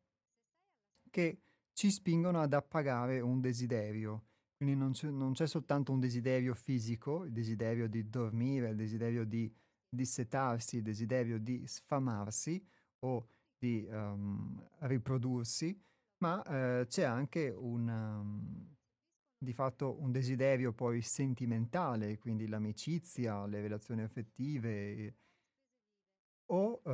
che 1.11 1.41
ci 1.73 1.91
spingono 1.91 2.41
ad 2.41 2.53
appagare 2.53 3.21
un 3.21 3.41
desiderio. 3.41 4.25
Quindi 4.57 4.75
non 4.75 4.93
c'è, 4.93 5.11
non 5.11 5.33
c'è 5.33 5.47
soltanto 5.47 5.93
un 5.93 6.01
desiderio 6.01 6.55
fisico, 6.55 7.25
il 7.25 7.33
desiderio 7.33 7.89
di 7.89 8.09
dormire, 8.09 8.71
il 8.71 8.77
desiderio 8.77 9.25
di 9.25 9.53
dissetarsi, 9.89 10.77
il 10.77 10.83
desiderio 10.83 11.39
di 11.39 11.67
sfamarsi 11.67 12.63
o 13.01 13.29
di 13.59 13.87
um, 13.91 14.67
riprodursi, 14.81 15.79
ma 16.19 16.43
eh, 16.43 16.87
c'è 16.87 17.03
anche 17.03 17.51
un... 17.51 17.89
Um, 17.89 18.77
di 19.39 19.53
fatto 19.53 20.01
un 20.01 20.11
desiderio 20.13 20.73
poi 20.73 21.03
sentimentale, 21.03 22.19
quindi 22.19 22.49
l'amicizia, 22.49 23.47
le 23.47 23.61
relazioni 23.61 24.03
affettive, 24.03 25.15
o 26.49 26.81
uh, 26.85 26.91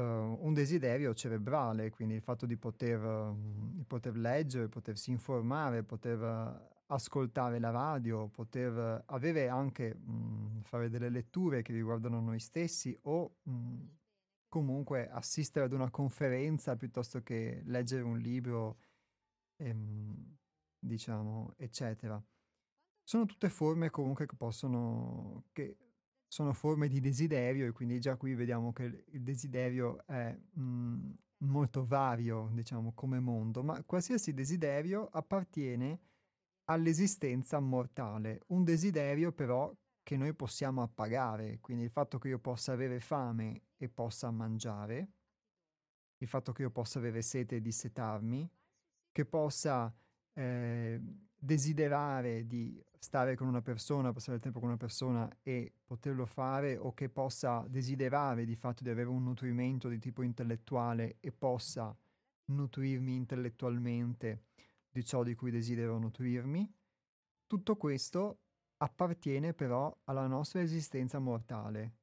un 0.46 0.52
desiderio 0.55 1.14
cerebrale, 1.14 1.90
quindi 1.90 2.14
il 2.14 2.22
fatto 2.22 2.46
di 2.46 2.57
poter, 2.57 3.02
uh, 3.02 3.37
di 3.74 3.85
poter 3.85 4.16
leggere, 4.16 4.68
potersi 4.68 5.11
informare, 5.11 5.83
poter 5.83 6.20
uh, 6.20 6.70
ascoltare 6.87 7.59
la 7.59 7.70
radio, 7.70 8.28
poter 8.28 9.02
avere 9.07 9.48
anche, 9.48 9.94
mh, 9.94 10.62
fare 10.62 10.88
delle 10.88 11.11
letture 11.11 11.62
che 11.62 11.72
riguardano 11.72 12.20
noi 12.20 12.38
stessi 12.38 12.96
o 13.02 13.37
mh, 13.42 13.85
comunque 14.48 15.09
assistere 15.09 15.66
ad 15.66 15.72
una 15.72 15.90
conferenza 15.90 16.76
piuttosto 16.76 17.22
che 17.22 17.62
leggere 17.64 18.02
un 18.02 18.18
libro, 18.18 18.78
ehm, 19.57 20.37
diciamo, 20.82 21.54
eccetera. 21.56 22.22
Sono 23.04 23.26
tutte 23.26 23.48
forme 23.48 23.90
comunque 23.90 24.26
che 24.26 24.36
possono, 24.36 25.44
che 25.52 25.76
sono 26.26 26.52
forme 26.52 26.88
di 26.88 27.00
desiderio 27.00 27.66
e 27.66 27.72
quindi 27.72 28.00
già 28.00 28.16
qui 28.16 28.34
vediamo 28.34 28.72
che 28.72 29.04
il 29.06 29.22
desiderio 29.22 30.04
è 30.06 30.34
mh, 30.34 30.62
mm, 30.62 31.10
molto 31.38 31.84
vario, 31.84 32.50
diciamo, 32.52 32.92
come 32.94 33.20
mondo, 33.20 33.62
ma 33.62 33.82
qualsiasi 33.84 34.32
desiderio 34.32 35.08
appartiene 35.12 36.00
all'esistenza 36.64 37.60
mortale. 37.60 38.42
Un 38.48 38.64
desiderio 38.64 39.32
però 39.32 39.72
che 40.02 40.16
noi 40.16 40.34
possiamo 40.34 40.82
appagare, 40.82 41.58
quindi 41.60 41.84
il 41.84 41.90
fatto 41.90 42.18
che 42.18 42.28
io 42.28 42.38
possa 42.38 42.72
avere 42.72 42.98
fame 43.00 43.62
e 43.76 43.88
possa 43.88 44.30
mangiare, 44.30 45.12
il 46.18 46.28
fatto 46.28 46.52
che 46.52 46.62
io 46.62 46.70
possa 46.70 46.98
avere 46.98 47.22
sete 47.22 47.56
e 47.56 47.60
dissetarmi, 47.60 48.50
che 49.10 49.24
possa 49.26 49.94
eh, 50.34 51.00
desiderare 51.36 52.46
di 52.46 52.80
stare 52.98 53.34
con 53.34 53.48
una 53.48 53.62
persona, 53.62 54.12
passare 54.12 54.36
il 54.36 54.42
tempo 54.42 54.60
con 54.60 54.68
una 54.68 54.76
persona 54.76 55.28
e 55.42 55.72
poterlo 55.84 56.24
fare 56.24 56.76
o 56.76 56.94
che 56.94 57.08
possa 57.08 57.64
desiderare 57.68 58.44
di 58.44 58.54
fatto 58.54 58.84
di 58.84 58.90
avere 58.90 59.08
un 59.08 59.24
nutrimento 59.24 59.88
di 59.88 59.98
tipo 59.98 60.22
intellettuale 60.22 61.16
e 61.18 61.32
possa 61.32 61.94
nutrirmi 62.44 63.14
intellettualmente 63.14 64.44
di 64.88 65.04
ciò 65.04 65.22
di 65.22 65.34
cui 65.34 65.50
desidero 65.50 65.98
nutrirmi, 65.98 66.70
tutto 67.46 67.76
questo 67.76 68.38
appartiene 68.76 69.52
però 69.52 69.94
alla 70.04 70.26
nostra 70.26 70.60
esistenza 70.60 71.18
mortale, 71.18 71.96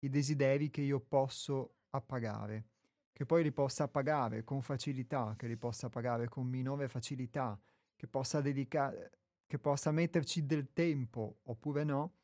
i 0.00 0.08
desideri 0.08 0.70
che 0.70 0.80
io 0.82 1.00
posso 1.00 1.76
appagare, 1.90 2.66
che 3.12 3.24
poi 3.24 3.42
li 3.42 3.52
possa 3.52 3.84
appagare 3.84 4.44
con 4.44 4.60
facilità, 4.60 5.34
che 5.36 5.46
li 5.46 5.56
possa 5.56 5.86
appagare 5.86 6.28
con 6.28 6.46
minore 6.46 6.88
facilità, 6.88 7.58
che 8.02 8.08
possa 8.08 8.40
dedicare, 8.40 9.12
che 9.46 9.60
possa 9.60 9.92
metterci 9.92 10.44
del 10.44 10.72
tempo 10.72 11.38
oppure 11.44 11.84
no, 11.84 12.14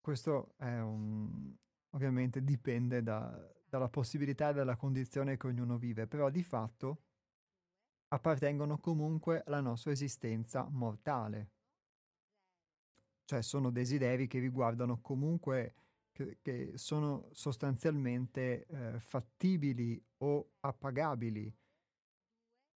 questo 0.00 0.54
è 0.56 0.80
un, 0.80 1.54
ovviamente 1.90 2.42
dipende 2.42 3.04
da, 3.04 3.48
dalla 3.68 3.88
possibilità 3.88 4.48
e 4.48 4.54
dalla 4.54 4.74
condizione 4.74 5.36
che 5.36 5.46
ognuno 5.46 5.78
vive, 5.78 6.08
però 6.08 6.28
di 6.28 6.42
fatto 6.42 7.02
appartengono 8.08 8.78
comunque 8.78 9.44
alla 9.46 9.60
nostra 9.60 9.92
esistenza 9.92 10.66
mortale. 10.68 11.50
Cioè 13.26 13.40
sono 13.42 13.70
desideri 13.70 14.26
che 14.26 14.40
riguardano 14.40 15.00
comunque, 15.00 15.74
che, 16.10 16.38
che 16.42 16.72
sono 16.74 17.28
sostanzialmente 17.30 18.66
eh, 18.66 18.98
fattibili 18.98 20.04
o 20.16 20.54
appagabili 20.58 21.54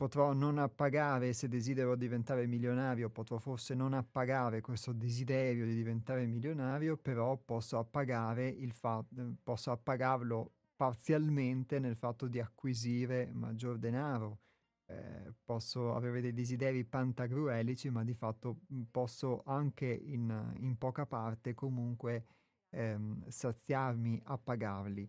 potrò 0.02 0.34
non 0.34 0.58
appagare 0.58 1.32
se 1.32 1.48
desidero 1.48 1.96
diventare 1.96 2.48
milionario, 2.48 3.12
potrò 3.12 3.38
forse 3.38 3.76
non 3.76 3.94
appagare 3.94 4.60
questo 4.60 4.94
desiderio 4.94 5.64
di 5.64 5.76
diventare 5.76 6.26
milionario, 6.26 6.98
però 6.98 7.38
posso 7.38 7.78
appagare 7.78 8.48
il 8.48 8.74
fatto, 8.74 9.36
posso 9.44 9.70
appagarlo 9.70 10.54
parzialmente 10.76 11.78
nel 11.78 11.96
fatto 11.96 12.28
di 12.28 12.40
acquisire 12.40 13.30
maggior 13.32 13.78
denaro. 13.78 14.40
Eh, 14.88 15.36
posso 15.46 15.94
avere 15.94 16.20
dei 16.20 16.34
desideri 16.34 16.84
pantagruelici, 16.84 17.92
ma 17.92 18.04
di 18.04 18.16
fatto 18.16 18.62
posso 18.90 19.44
anche 19.46 19.86
in, 19.86 20.56
in 20.62 20.80
poca 20.80 21.06
parte 21.06 21.54
comunque 21.54 22.26
ehm, 22.70 23.28
saziarmi, 23.28 24.20
appagarli, 24.24 25.08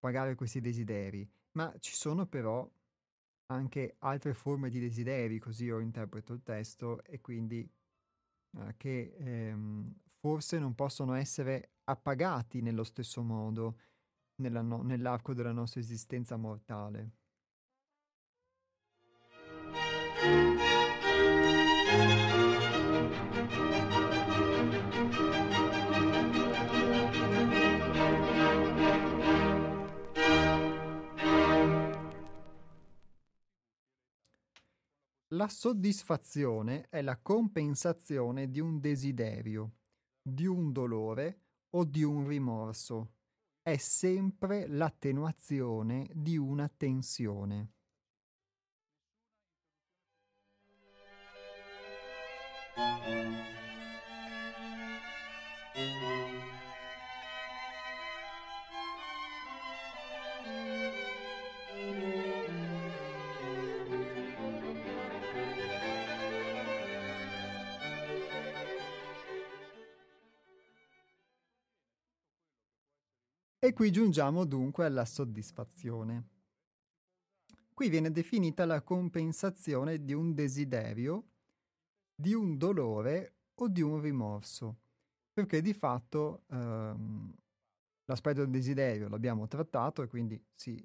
pagare 0.00 0.34
questi 0.34 0.60
desideri. 0.60 1.24
Ma 1.52 1.72
ci 1.78 1.94
sono 1.94 2.26
però 2.26 2.68
anche 3.46 3.96
altre 4.00 4.34
forme 4.34 4.70
di 4.70 4.80
desideri, 4.80 5.38
così 5.38 5.64
io 5.64 5.78
interpreto 5.80 6.32
il 6.32 6.42
testo, 6.42 7.02
e 7.04 7.20
quindi 7.20 7.68
eh, 8.58 8.74
che 8.76 9.14
ehm, 9.18 9.94
forse 10.18 10.58
non 10.58 10.74
possono 10.74 11.14
essere 11.14 11.72
appagati 11.84 12.60
nello 12.60 12.84
stesso 12.84 13.22
modo 13.22 13.78
no- 14.36 14.82
nell'arco 14.82 15.34
della 15.34 15.52
nostra 15.52 15.80
esistenza 15.80 16.36
mortale. 16.36 17.10
La 35.36 35.48
soddisfazione 35.48 36.86
è 36.88 37.02
la 37.02 37.18
compensazione 37.18 38.50
di 38.50 38.58
un 38.58 38.80
desiderio, 38.80 39.74
di 40.22 40.46
un 40.46 40.72
dolore 40.72 41.40
o 41.74 41.84
di 41.84 42.02
un 42.02 42.26
rimorso. 42.26 43.16
È 43.60 43.76
sempre 43.76 44.66
l'attenuazione 44.66 46.08
di 46.14 46.38
una 46.38 46.70
tensione. 46.74 47.72
E 73.66 73.72
qui 73.72 73.90
giungiamo 73.90 74.44
dunque 74.44 74.84
alla 74.84 75.04
soddisfazione. 75.04 76.28
Qui 77.74 77.88
viene 77.88 78.12
definita 78.12 78.64
la 78.64 78.80
compensazione 78.80 80.04
di 80.04 80.12
un 80.12 80.34
desiderio, 80.34 81.30
di 82.14 82.32
un 82.32 82.56
dolore 82.56 83.38
o 83.54 83.66
di 83.66 83.82
un 83.82 84.00
rimorso, 84.00 84.76
perché 85.32 85.62
di 85.62 85.74
fatto 85.74 86.44
ehm, 86.46 87.34
l'aspetto 88.04 88.42
del 88.42 88.50
desiderio 88.50 89.08
l'abbiamo 89.08 89.48
trattato 89.48 90.00
e 90.02 90.06
quindi 90.06 90.40
sì, 90.54 90.80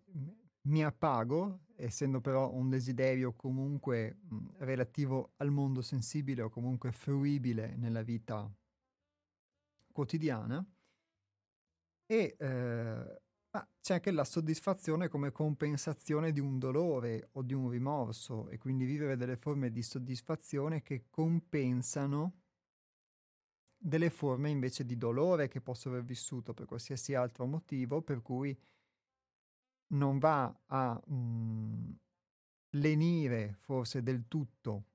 mi 0.62 0.84
appago, 0.84 1.66
essendo 1.76 2.20
però 2.20 2.52
un 2.52 2.68
desiderio 2.68 3.34
comunque 3.34 4.18
mh, 4.24 4.38
relativo 4.58 5.34
al 5.38 5.52
mondo 5.52 5.84
sensibile 5.84 6.42
o 6.42 6.50
comunque 6.50 6.92
fruibile 6.92 7.76
nella 7.76 8.02
vita 8.02 8.52
quotidiana, 9.92 10.66
e 12.12 12.36
eh, 12.38 13.22
c'è 13.80 13.94
anche 13.94 14.12
la 14.12 14.26
soddisfazione 14.26 15.08
come 15.08 15.32
compensazione 15.32 16.34
di 16.34 16.42
un 16.42 16.60
dolore 16.60 17.30
o 17.34 17.42
di 17.42 17.54
un 17.54 17.70
rimorso 17.70 18.50
e 18.50 18.58
quindi 18.58 18.84
vivere 18.84 19.16
delle 19.16 19.38
forme 19.38 19.72
di 19.72 19.82
soddisfazione 19.82 20.82
che 20.82 21.06
compensano 21.10 22.42
delle 23.78 24.10
forme 24.10 24.50
invece 24.50 24.86
di 24.86 24.98
dolore 24.98 25.48
che 25.48 25.62
posso 25.62 25.88
aver 25.88 26.04
vissuto 26.04 26.54
per 26.54 26.66
qualsiasi 26.66 27.16
altro 27.16 27.46
motivo, 27.46 28.02
per 28.02 28.22
cui 28.22 28.58
non 29.94 30.20
va 30.20 30.54
a 30.66 31.02
mh, 31.06 31.14
mm, 31.16 31.92
lenire 32.72 33.56
forse 33.62 34.04
del 34.04 34.28
tutto 34.28 34.91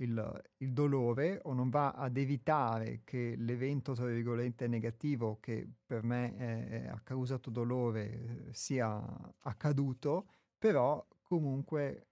il, 0.00 0.42
il, 0.58 0.72
dolore 0.72 1.40
o 1.44 1.52
non 1.52 1.68
va 1.68 1.92
ad 1.92 2.16
evitare 2.16 3.02
che 3.04 3.34
l'evento, 3.36 3.94
tra 3.94 4.06
virgolette, 4.06 4.66
negativo 4.66 5.38
che 5.40 5.68
per 5.86 6.02
me 6.02 6.88
ha 6.88 7.00
causato 7.00 7.50
dolore 7.50 8.48
sia 8.52 9.00
accaduto, 9.40 10.28
però 10.58 11.06
comunque 11.22 12.08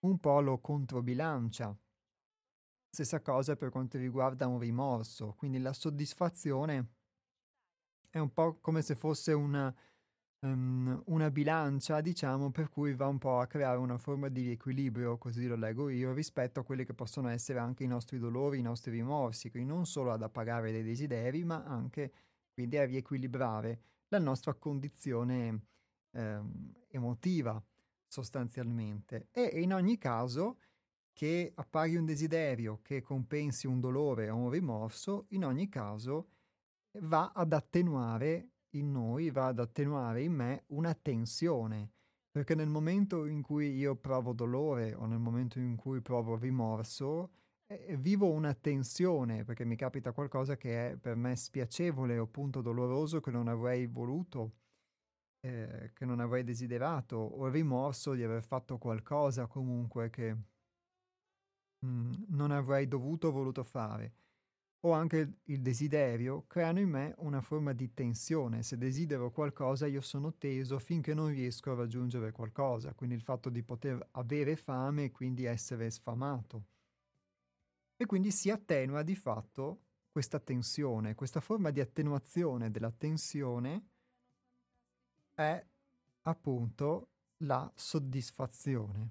un 0.00 0.18
po' 0.18 0.40
lo 0.40 0.58
controbilancia. 0.60 1.76
Stessa 2.88 3.20
cosa 3.20 3.56
per 3.56 3.70
quanto 3.70 3.98
riguarda 3.98 4.46
un 4.46 4.58
rimorso, 4.58 5.34
quindi 5.34 5.58
la 5.58 5.72
soddisfazione 5.72 6.94
è 8.08 8.18
un 8.18 8.32
po' 8.32 8.58
come 8.60 8.80
se 8.80 8.94
fosse 8.94 9.32
una 9.32 9.74
um, 10.40 11.02
una 11.06 11.30
bilancia, 11.30 12.00
diciamo, 12.00 12.50
per 12.50 12.68
cui 12.68 12.94
va 12.94 13.06
un 13.06 13.18
po' 13.18 13.40
a 13.40 13.46
creare 13.46 13.78
una 13.78 13.98
forma 13.98 14.28
di 14.28 14.50
equilibrio, 14.50 15.18
così 15.18 15.46
lo 15.46 15.56
leggo 15.56 15.88
io, 15.88 16.12
rispetto 16.12 16.60
a 16.60 16.64
quelli 16.64 16.84
che 16.84 16.94
possono 16.94 17.28
essere 17.28 17.58
anche 17.58 17.84
i 17.84 17.88
nostri 17.88 18.18
dolori, 18.18 18.58
i 18.58 18.62
nostri 18.62 18.90
rimorsi, 18.90 19.50
quindi 19.50 19.70
non 19.70 19.86
solo 19.86 20.12
ad 20.12 20.22
appagare 20.22 20.72
dei 20.72 20.82
desideri, 20.82 21.44
ma 21.44 21.64
anche 21.64 22.12
quindi 22.52 22.76
a 22.78 22.84
riequilibrare 22.84 23.80
la 24.08 24.18
nostra 24.18 24.54
condizione 24.54 25.66
um, 26.12 26.72
emotiva 26.88 27.62
sostanzialmente. 28.06 29.28
E 29.32 29.60
in 29.60 29.74
ogni 29.74 29.98
caso 29.98 30.58
che 31.12 31.52
appari 31.54 31.96
un 31.96 32.04
desiderio 32.04 32.80
che 32.82 33.02
compensi 33.02 33.66
un 33.66 33.80
dolore 33.80 34.28
o 34.30 34.36
un 34.36 34.50
rimorso, 34.50 35.26
in 35.30 35.44
ogni 35.44 35.68
caso 35.68 36.28
va 37.00 37.32
ad 37.34 37.52
attenuare 37.52 38.50
in 38.78 38.92
noi 38.92 39.30
va 39.30 39.46
ad 39.48 39.58
attenuare 39.58 40.22
in 40.22 40.32
me 40.32 40.64
una 40.68 40.94
tensione, 40.94 41.90
perché 42.30 42.54
nel 42.54 42.68
momento 42.68 43.26
in 43.26 43.42
cui 43.42 43.74
io 43.76 43.96
provo 43.96 44.32
dolore 44.32 44.94
o 44.94 45.06
nel 45.06 45.18
momento 45.18 45.58
in 45.58 45.76
cui 45.76 46.00
provo 46.00 46.36
rimorso, 46.36 47.30
eh, 47.66 47.96
vivo 47.96 48.30
una 48.30 48.54
tensione 48.54 49.44
perché 49.44 49.64
mi 49.64 49.76
capita 49.76 50.12
qualcosa 50.12 50.56
che 50.56 50.90
è 50.90 50.96
per 50.96 51.16
me 51.16 51.34
spiacevole 51.34 52.18
o 52.18 52.24
appunto 52.24 52.60
doloroso 52.60 53.20
che 53.20 53.30
non 53.30 53.48
avrei 53.48 53.86
voluto, 53.86 54.52
eh, 55.40 55.90
che 55.94 56.04
non 56.04 56.20
avrei 56.20 56.44
desiderato, 56.44 57.16
o 57.16 57.46
il 57.46 57.52
rimorso 57.52 58.14
di 58.14 58.22
aver 58.22 58.42
fatto 58.42 58.78
qualcosa 58.78 59.46
comunque 59.46 60.10
che 60.10 60.34
mh, 60.34 61.86
mm, 61.86 62.12
non 62.28 62.50
avrei 62.50 62.86
dovuto 62.86 63.28
o 63.28 63.32
voluto 63.32 63.64
fare 63.64 64.12
o 64.86 64.92
anche 64.92 65.38
il 65.42 65.62
desiderio 65.62 66.44
creano 66.46 66.78
in 66.78 66.88
me 66.88 67.14
una 67.18 67.40
forma 67.40 67.72
di 67.72 67.92
tensione. 67.92 68.62
Se 68.62 68.78
desidero 68.78 69.32
qualcosa 69.32 69.86
io 69.86 70.00
sono 70.00 70.34
teso 70.34 70.78
finché 70.78 71.12
non 71.12 71.28
riesco 71.28 71.72
a 71.72 71.74
raggiungere 71.74 72.30
qualcosa, 72.30 72.94
quindi 72.94 73.16
il 73.16 73.22
fatto 73.22 73.50
di 73.50 73.64
poter 73.64 74.08
avere 74.12 74.54
fame 74.54 75.04
e 75.04 75.10
quindi 75.10 75.44
essere 75.44 75.90
sfamato. 75.90 76.66
E 77.96 78.06
quindi 78.06 78.30
si 78.30 78.48
attenua 78.48 79.02
di 79.02 79.16
fatto 79.16 79.80
questa 80.08 80.38
tensione, 80.38 81.16
questa 81.16 81.40
forma 81.40 81.70
di 81.70 81.80
attenuazione 81.80 82.70
della 82.70 82.92
tensione 82.92 83.88
è 85.34 85.66
appunto 86.22 87.08
la 87.38 87.70
soddisfazione. 87.74 89.10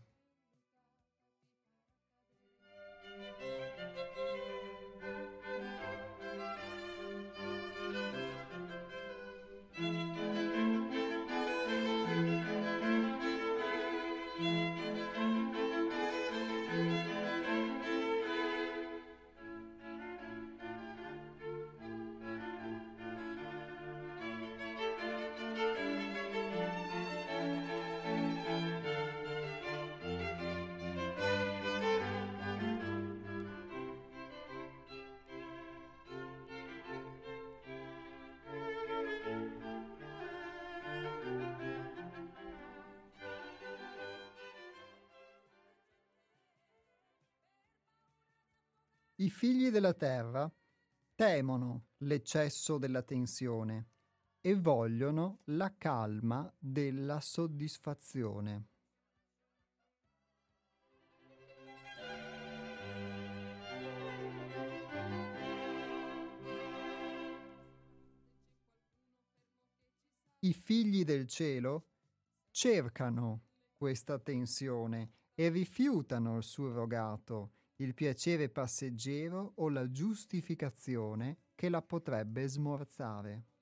I 49.25 49.29
figli 49.31 49.71
della 49.71 49.95
terra 49.95 50.47
temono 51.15 51.87
l'eccesso 52.01 52.77
della 52.77 53.01
tensione 53.01 53.87
e 54.39 54.53
vogliono 54.53 55.39
la 55.45 55.73
calma 55.75 56.53
della 56.59 57.19
soddisfazione. 57.19 58.67
I 70.41 70.53
figli 70.53 71.03
del 71.03 71.25
cielo 71.25 71.87
cercano 72.51 73.45
questa 73.73 74.19
tensione 74.19 75.13
e 75.33 75.49
rifiutano 75.49 76.37
il 76.37 76.43
surrogato, 76.43 77.53
il 77.77 77.93
piacere 77.93 78.49
passeggero 78.49 79.53
o 79.55 79.69
la 79.69 79.89
giustificazione 79.91 81.39
che 81.55 81.69
la 81.69 81.81
potrebbe 81.81 82.47
smorzare. 82.47 83.54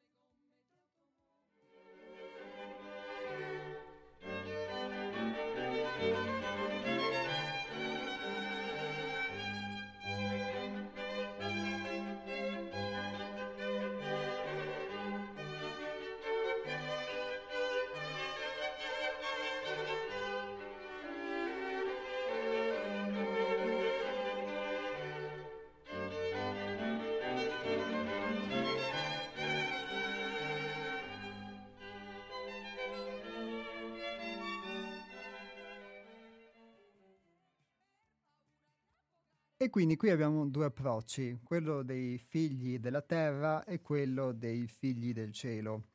Quindi 39.74 39.96
qui 39.96 40.12
abbiamo 40.12 40.46
due 40.46 40.66
approcci, 40.66 41.40
quello 41.44 41.82
dei 41.82 42.20
figli 42.20 42.78
della 42.78 43.02
terra 43.02 43.64
e 43.64 43.82
quello 43.82 44.32
dei 44.32 44.68
figli 44.68 45.14
del 45.14 45.32
cielo. 45.32 45.86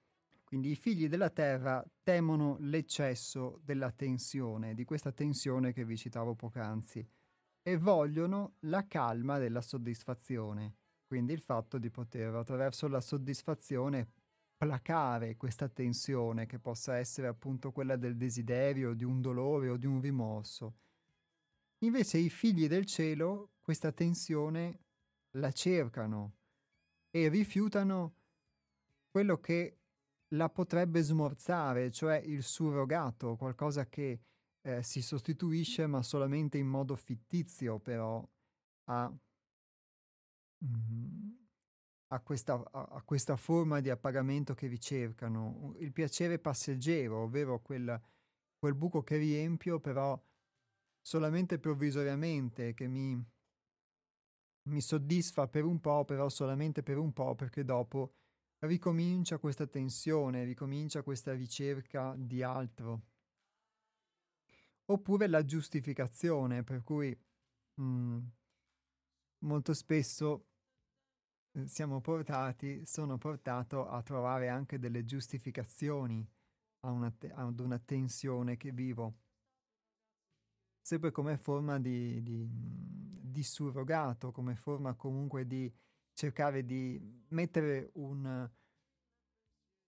Quindi 0.43 0.73
i 0.73 0.75
figli 0.75 1.09
della 1.09 1.31
terra 1.31 1.89
temono 2.03 2.57
l'eccesso 2.59 3.61
della 3.63 3.93
tensione, 3.93 4.75
di 4.75 4.83
questa 4.83 5.13
tensione 5.13 5.73
che 5.73 5.85
vi 5.85 5.97
citavo 5.97 6.35
poc'anzi, 6.35 7.09
e 7.63 7.77
vogliono 7.77 8.55
la 8.63 8.85
calma 8.89 9.39
della 9.39 9.61
soddisfazione, 9.61 10.75
quindi 11.07 11.33
il 11.33 11.41
fatto 11.41 11.79
di 11.79 11.89
poter 11.89 12.35
attraverso 12.35 12.89
la 12.89 13.01
soddisfazione 13.01 14.09
placare 14.57 15.37
questa 15.37 15.69
tensione 15.69 16.47
che 16.47 16.59
possa 16.59 16.97
essere 16.97 17.29
appunto 17.29 17.71
quella 17.71 17.95
del 17.95 18.17
desiderio, 18.17 18.93
di 18.93 19.05
un 19.05 19.21
dolore 19.21 19.69
o 19.69 19.77
di 19.77 19.87
un 19.87 20.01
rimorso. 20.01 20.79
Invece 21.83 22.19
i 22.19 22.29
figli 22.29 22.67
del 22.67 22.85
cielo 22.85 23.51
questa 23.69 23.93
tensione 23.93 24.79
la 25.33 25.53
cercano 25.53 26.37
e 27.11 27.29
rifiutano 27.29 28.15
quello 29.11 29.41
che 29.41 29.81
la 30.29 30.49
potrebbe 30.49 31.03
smorzare, 31.03 31.91
cioè 31.91 32.17
il 32.17 32.43
surrogato, 32.43 33.37
qualcosa 33.37 33.87
che 33.87 34.21
eh, 34.63 34.83
si 34.83 35.03
sostituisce 35.03 35.87
ma 35.87 36.03
solamente 36.03 36.57
in 36.57 36.67
modo 36.67 36.97
fittizio 36.97 37.79
però 37.79 38.27
a, 38.85 39.15
mm, 40.65 41.31
a, 42.07 42.21
questa, 42.21 42.55
a, 42.55 42.89
a 42.93 43.03
questa 43.03 43.37
forma 43.37 43.81
di 43.81 43.91
appagamento 43.91 44.55
che 44.55 44.67
ricercano, 44.67 45.75
il 45.77 45.93
piacere 45.93 46.39
passeggero, 46.39 47.19
ovvero 47.19 47.61
quel, 47.61 48.01
quel 48.59 48.75
buco 48.75 49.03
che 49.03 49.19
riempio 49.19 49.79
però 49.79 50.19
solamente 51.03 51.59
provvisoriamente, 51.59 52.73
che 52.73 52.89
mi 52.89 53.37
mi 54.69 54.81
soddisfa 54.81 55.49
per 55.49 55.65
un 55.65 55.81
po', 55.81 56.05
però 56.05 56.29
solamente 56.29 56.83
per 56.83 56.99
un 56.99 57.13
po', 57.13 57.35
perché 57.35 57.65
dopo 57.65 58.15
ricomincia 58.61 59.39
questa 59.39 59.67
tensione, 59.67 60.45
ricomincia 60.45 61.03
questa 61.03 61.33
ricerca 61.33 62.15
di 62.17 62.43
altro. 62.43 63.03
Oppure 64.87 65.27
la 65.27 65.45
giustificazione, 65.45 66.65
per 66.65 66.83
cui 66.83 67.17
mh, 67.75 67.83
mm, 67.83 68.19
molto 69.41 69.75
spesso 69.75 70.47
eh, 71.53 71.67
siamo 71.67 72.01
portati, 72.01 72.85
sono 72.87 73.19
portato 73.19 73.87
a 73.89 74.03
trovare 74.03 74.49
anche 74.49 74.79
delle 74.79 75.05
giustificazioni 75.05 76.27
a 76.81 76.91
una 76.91 77.11
te- 77.11 77.33
ad 77.33 77.61
una 77.61 77.79
tensione 77.79 78.57
che 78.57 78.73
vivo 78.73 79.17
sempre 80.89 81.11
come 81.11 81.37
forma 81.37 81.79
di, 81.79 82.23
di, 82.23 82.49
di 82.49 83.43
surrogato, 83.43 84.33
come 84.33 84.55
forma 84.55 84.95
comunque 84.95 85.47
di 85.47 85.71
cercare 86.15 86.65
di 86.65 86.99
mettere 87.29 87.91
un, 87.97 88.51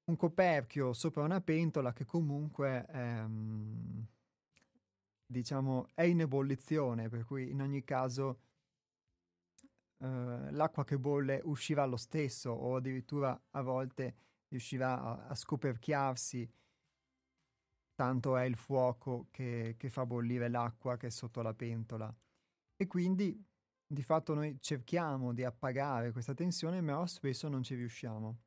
un 0.04 0.16
coperchio 0.16 0.92
sopra 0.92 1.22
una 1.22 1.40
pentola 1.40 1.94
che 1.94 2.04
comunque 2.04 2.86
ehm, 2.86 4.06
diciamo 5.24 5.88
è 5.94 6.02
in 6.02 6.20
ebollizione, 6.20 7.08
per 7.08 7.24
cui 7.24 7.48
in 7.48 7.62
ogni 7.62 7.82
caso 7.82 8.40
eh, 10.00 10.50
l'acqua 10.50 10.84
che 10.84 10.98
bolle 10.98 11.40
uscirà 11.44 11.86
lo 11.86 11.96
stesso 11.96 12.50
o 12.50 12.76
addirittura 12.76 13.42
a 13.52 13.62
volte 13.62 14.16
riuscirà 14.48 15.00
a, 15.00 15.28
a 15.28 15.34
scoperchiarsi 15.34 16.46
tanto 18.00 18.38
è 18.38 18.44
il 18.44 18.56
fuoco 18.56 19.26
che, 19.30 19.74
che 19.76 19.90
fa 19.90 20.06
bollire 20.06 20.48
l'acqua 20.48 20.96
che 20.96 21.08
è 21.08 21.10
sotto 21.10 21.42
la 21.42 21.52
pentola. 21.52 22.10
E 22.74 22.86
quindi 22.86 23.38
di 23.86 24.02
fatto 24.02 24.32
noi 24.32 24.58
cerchiamo 24.58 25.34
di 25.34 25.44
appagare 25.44 26.10
questa 26.10 26.32
tensione, 26.32 26.80
ma 26.80 27.06
spesso 27.06 27.46
non 27.48 27.62
ci 27.62 27.74
riusciamo. 27.74 28.38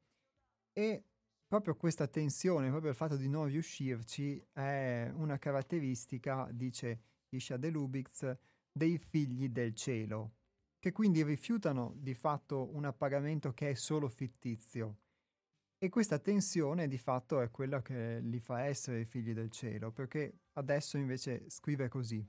E 0.73 1.03
proprio 1.45 1.75
questa 1.75 2.07
tensione, 2.07 2.69
proprio 2.69 2.89
il 2.89 2.97
fatto 2.97 3.15
di 3.15 3.29
non 3.29 3.45
riuscirci, 3.45 4.43
è 4.51 5.11
una 5.13 5.37
caratteristica, 5.37 6.49
dice 6.51 7.01
Isha 7.29 7.55
de 7.57 7.69
Lubitz, 7.69 8.35
dei 8.71 8.97
figli 8.97 9.49
del 9.49 9.75
cielo, 9.75 10.37
che 10.79 10.91
quindi 10.91 11.23
rifiutano 11.23 11.93
di 11.95 12.15
fatto 12.15 12.75
un 12.75 12.85
appagamento 12.85 13.53
che 13.53 13.69
è 13.69 13.73
solo 13.75 14.07
fittizio, 14.07 15.01
e 15.83 15.89
questa 15.89 16.17
tensione 16.17 16.87
di 16.87 16.97
fatto 16.97 17.41
è 17.41 17.51
quella 17.51 17.81
che 17.81 18.21
li 18.21 18.39
fa 18.39 18.61
essere 18.61 19.01
i 19.01 19.05
figli 19.05 19.33
del 19.33 19.51
cielo, 19.51 19.91
perché 19.91 20.43
adesso 20.53 20.95
invece 20.95 21.49
scrive 21.49 21.89
così. 21.89 22.25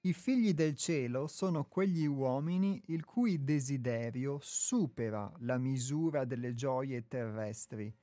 I 0.00 0.12
figli 0.12 0.52
del 0.52 0.74
cielo 0.74 1.28
sono 1.28 1.66
quegli 1.66 2.06
uomini 2.06 2.82
il 2.86 3.04
cui 3.04 3.44
desiderio 3.44 4.40
supera 4.42 5.32
la 5.42 5.58
misura 5.58 6.24
delle 6.24 6.54
gioie 6.54 7.06
terrestri, 7.06 7.96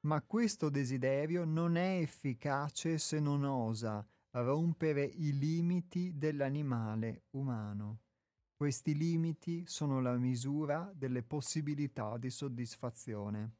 ma 0.00 0.20
questo 0.20 0.68
desiderio 0.68 1.46
non 1.46 1.76
è 1.76 1.96
efficace 1.96 2.98
se 2.98 3.18
non 3.18 3.44
osa 3.44 4.06
rompere 4.40 5.04
i 5.04 5.36
limiti 5.38 6.16
dell'animale 6.16 7.24
umano. 7.30 8.00
Questi 8.54 8.96
limiti 8.96 9.64
sono 9.66 10.00
la 10.00 10.16
misura 10.16 10.90
delle 10.94 11.22
possibilità 11.22 12.16
di 12.16 12.30
soddisfazione. 12.30 13.56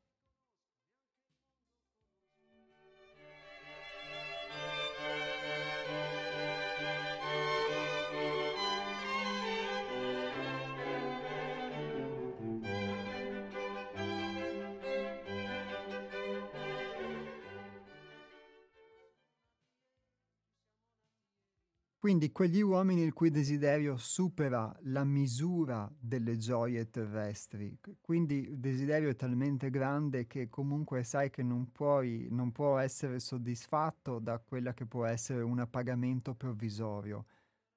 Quindi 22.02 22.32
quegli 22.32 22.60
uomini 22.60 23.02
il 23.02 23.12
cui 23.12 23.30
desiderio 23.30 23.96
supera 23.96 24.76
la 24.86 25.04
misura 25.04 25.88
delle 25.96 26.36
gioie 26.36 26.90
terrestri, 26.90 27.78
quindi 28.00 28.40
il 28.40 28.58
desiderio 28.58 29.08
è 29.08 29.14
talmente 29.14 29.70
grande 29.70 30.26
che 30.26 30.48
comunque 30.48 31.04
sai 31.04 31.30
che 31.30 31.44
non, 31.44 31.70
puoi, 31.70 32.26
non 32.28 32.50
può 32.50 32.78
essere 32.78 33.20
soddisfatto 33.20 34.18
da 34.18 34.40
quella 34.40 34.74
che 34.74 34.84
può 34.84 35.04
essere 35.04 35.42
un 35.42 35.60
appagamento 35.60 36.34
provvisorio. 36.34 37.26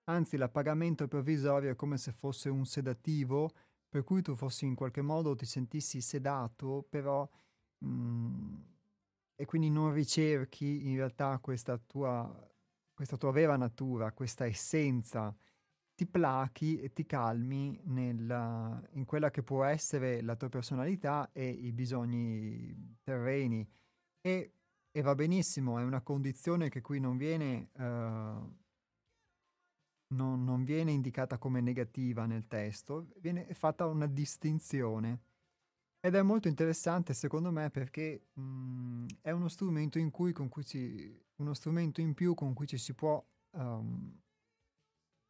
Anzi, 0.06 0.38
l'appagamento 0.38 1.08
provvisorio 1.08 1.70
è 1.70 1.76
come 1.76 2.00
se 2.00 2.12
fosse 2.12 2.50
un 2.50 2.66
sedativo, 2.66 3.52
per 3.88 4.04
cui 4.04 4.24
tu 4.24 4.34
fossi 4.34 4.66
in 4.66 4.74
qualche 4.74 5.04
modo 5.04 5.36
ti 5.36 5.46
sentissi 5.46 6.02
sedato, 6.02 6.84
però... 6.90 7.30
Mh, 7.78 7.88
mm, 7.88 8.56
e 9.36 9.46
quindi 9.46 9.70
non 9.70 9.94
ricerchi 9.94 10.88
in 10.88 10.96
realtà 10.96 11.38
questa 11.40 11.78
tua 11.78 12.55
questa 12.96 13.18
tua 13.18 13.32
vera 13.32 13.58
natura, 13.58 14.14
questa 14.14 14.46
essenza, 14.46 15.36
ti 15.96 16.06
plachi 16.06 16.80
e 16.80 16.93
ti 16.93 17.06
calmi 17.06 17.80
nella, 17.86 18.82
in 18.93 19.06
quella 19.06 19.30
che 19.32 19.43
può 19.43 19.64
essere 19.66 20.22
la 20.22 20.36
tua 20.36 20.50
personalità 20.50 21.30
e 21.32 21.48
i 21.48 21.72
bisogni 21.74 22.98
terreni. 23.04 23.68
E, 24.22 24.54
e 24.91 25.02
va 25.02 25.14
benissimo, 25.14 25.78
è 25.78 25.84
una 25.84 26.02
condizione 26.02 26.70
che 26.70 26.82
qui 26.82 27.00
non 27.00 27.18
viene, 27.18 27.70
uh, 27.74 27.84
non, 30.16 30.43
non 30.43 30.64
viene 30.64 30.91
indicata 30.91 31.38
come 31.38 31.60
negativa 31.62 32.26
nel 32.26 32.48
testo, 32.48 33.08
viene 33.20 33.54
fatta 33.54 33.86
una 33.86 34.08
distinzione. 34.08 35.22
Ed 36.00 36.16
è 36.16 36.22
molto 36.22 36.48
interessante 36.48 37.14
secondo 37.14 37.52
me 37.52 37.70
perché 37.72 38.28
mh, 38.34 38.41
mhmm, 38.41 39.08
è 39.22 39.32
uno 39.32 39.48
strumento 39.50 39.98
in 39.98 40.12
cui, 40.12 40.34
con 40.34 40.50
cui 40.50 40.64
ci, 40.64 41.25
uno 41.38 41.54
strumento 41.54 42.02
in 42.02 42.14
più 42.14 42.34
con 42.34 42.54
cui 42.54 42.68
ci 42.68 42.78
si 42.78 42.94
può 42.94 43.24
um, 43.52 44.22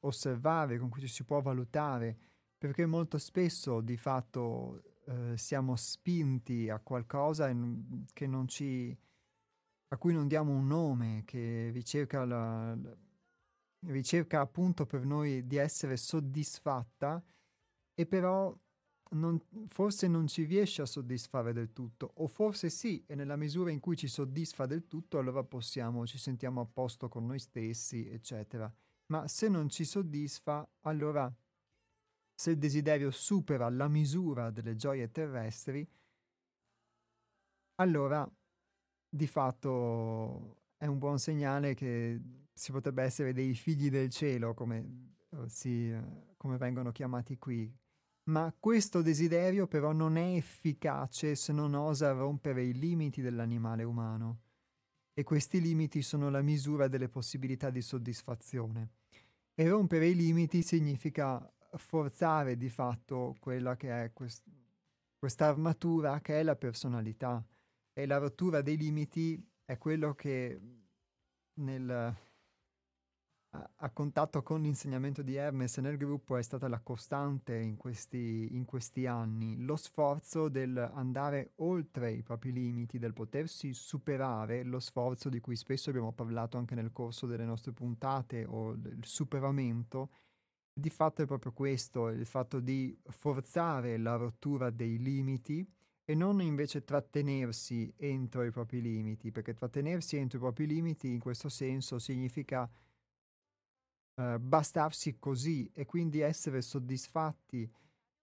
osservare, 0.02 0.78
con 0.78 0.90
cui 0.90 1.02
ci 1.02 1.08
si 1.08 1.24
può 1.24 1.42
valutare, 1.42 2.18
perché 2.58 2.86
molto 2.86 3.18
spesso 3.18 3.82
di 3.82 3.98
fatto 3.98 4.82
eh, 5.06 5.38
siamo 5.38 5.76
spinti 5.76 6.70
a 6.70 6.80
qualcosa 6.80 7.52
che 8.14 8.28
non 8.28 8.48
ci, 8.48 8.96
a 9.90 9.98
cui 9.98 10.14
non 10.14 10.28
diamo 10.28 10.52
un 10.52 10.68
nome, 10.68 11.24
che 11.26 11.70
ricerca, 11.72 12.26
la, 12.26 12.76
la, 12.76 12.98
ricerca 13.88 14.42
appunto 14.42 14.86
per 14.86 15.06
noi 15.06 15.46
di 15.46 15.58
essere 15.58 15.98
soddisfatta 15.98 17.24
e 17.94 18.06
però 18.06 18.56
non, 19.12 19.40
forse 19.68 20.08
non 20.08 20.28
ci 20.28 20.44
riesce 20.44 20.82
a 20.82 20.86
soddisfare 20.86 21.54
del 21.54 21.72
tutto, 21.74 22.12
o 22.16 22.28
forse 22.28 22.70
sì, 22.70 23.04
e 23.06 23.16
nella 23.16 23.36
misura 23.36 23.72
in 23.72 23.80
cui 23.80 23.96
ci 23.96 24.08
soddisfa 24.08 24.66
del 24.66 24.88
tutto, 24.88 25.18
allora 25.18 25.44
possiamo, 25.44 26.06
ci 26.06 26.18
sentiamo 26.18 26.62
a 26.62 26.66
posto 26.66 27.08
con 27.08 27.26
noi 27.26 27.40
stessi, 27.40 28.10
eccetera. 28.10 28.72
Ma 29.08 29.28
se 29.28 29.48
non 29.48 29.70
ci 29.70 29.86
soddisfa, 29.86 30.68
allora 30.82 31.32
se 32.34 32.52
il 32.52 32.58
desiderio 32.58 33.12
supera 33.12 33.70
la 33.70 33.88
misura 33.88 34.50
delle 34.50 34.76
gioie 34.76 35.12
terrestri, 35.12 35.88
allora 37.76 38.30
di 39.08 39.28
fatto 39.28 40.64
è 40.78 40.86
un 40.88 40.98
buon 40.98 41.20
segnale 41.20 41.74
che 41.74 42.20
si 42.54 42.72
potrebbe 42.72 43.04
essere 43.04 43.34
dei 43.34 43.54
figli 43.54 43.90
del 43.90 44.10
cielo, 44.10 44.54
come, 44.54 45.16
eh, 45.30 45.48
si, 45.48 45.94
come 46.38 46.58
vengono 46.58 46.92
chiamati 46.92 47.38
qui, 47.38 47.74
ma 48.26 48.54
questo 48.60 49.02
desiderio 49.02 49.68
però 49.68 49.92
non 49.92 50.18
è 50.18 50.36
efficace 50.36 51.36
se 51.36 51.54
non 51.54 51.74
osa 51.74 52.12
rompere 52.12 52.64
i 52.64 52.74
limiti 52.74 53.22
dell'animale 53.22 53.84
umano. 53.84 54.40
E 55.14 55.24
questi 55.24 55.62
limiti 55.62 56.02
sono 56.02 56.30
la 56.30 56.42
misura 56.42 56.88
delle 56.88 57.08
possibilità 57.08 57.70
di 57.70 57.82
soddisfazione. 57.82 58.90
E 59.54 59.70
rompere 59.70 60.08
i 60.08 60.16
limiti 60.16 60.62
significa 60.62 61.50
forzare 61.78 62.58
di 62.58 62.70
fatto 62.70 63.36
quella 63.40 63.76
che 63.76 64.04
è 64.04 64.12
quest- 64.12 64.44
questa 65.18 65.48
armatura 65.48 66.20
che 66.20 66.40
è 66.40 66.44
la 66.44 66.56
personalità. 66.56 67.44
E 67.94 68.06
la 68.06 68.18
rottura 68.18 68.62
dei 68.62 68.76
limiti 68.76 69.42
è 69.64 69.78
quello 69.78 70.14
che 70.16 70.60
nel, 71.54 72.16
a, 73.76 73.90
contatto 73.92 74.44
con 74.44 74.62
l'insegnamento 74.62 75.22
di 75.22 75.36
Hermes 75.36 75.78
nel 75.78 75.98
gruppo 75.98 76.38
è 76.38 76.42
stata 76.42 76.68
la 76.68 76.80
costante 76.80 77.56
in 77.58 77.78
questi, 77.78 78.50
in 78.52 78.66
questi 78.66 79.06
anni, 79.06 79.64
lo 79.64 79.76
sforzo 79.76 80.50
del 80.50 80.78
andare 80.78 81.52
oltre 81.58 82.12
i 82.12 82.22
propri 82.22 82.52
limiti, 82.52 83.00
del 83.00 83.14
potersi 83.14 83.74
superare, 83.74 84.64
lo 84.64 84.80
sforzo 84.80 85.30
di 85.30 85.40
cui 85.40 85.56
spesso 85.56 85.90
abbiamo 85.90 86.12
parlato 86.12 86.58
anche 86.58 86.76
nel 86.76 86.92
corso 86.92 87.26
delle 87.26 87.46
nostre 87.46 87.72
puntate, 87.72 88.46
o 88.46 88.72
il 88.72 89.04
superamento, 89.04 90.10
di 90.74 90.90
fatto 90.90 91.22
è 91.22 91.26
proprio 91.26 91.54
questo, 91.54 92.10
il 92.10 92.26
fatto 92.26 92.60
di 92.60 92.98
forzare 93.10 93.98
la 93.98 94.16
rottura 94.16 94.70
dei 94.70 94.98
limiti 94.98 95.66
e 96.04 96.14
non 96.14 96.42
invece 96.42 96.84
trattenersi 96.84 97.92
entro 97.98 98.44
i 98.44 98.52
propri 98.52 98.82
limiti, 98.82 99.32
perché 99.32 99.54
trattenersi 99.54 100.18
entro 100.18 100.38
i 100.38 100.42
propri 100.42 100.68
limiti 100.68 101.12
in 101.12 101.20
questo 101.20 101.50
senso 101.50 101.98
significa 101.98 102.70
eh, 104.16 104.40
bastarsi 104.40 105.18
così 105.20 105.70
e 105.74 105.86
quindi 105.86 106.20
essere 106.20 106.62
soddisfatti, 106.62 107.70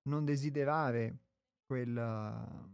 non 0.04 0.24
desiderare 0.24 1.18
quella, 1.64 2.68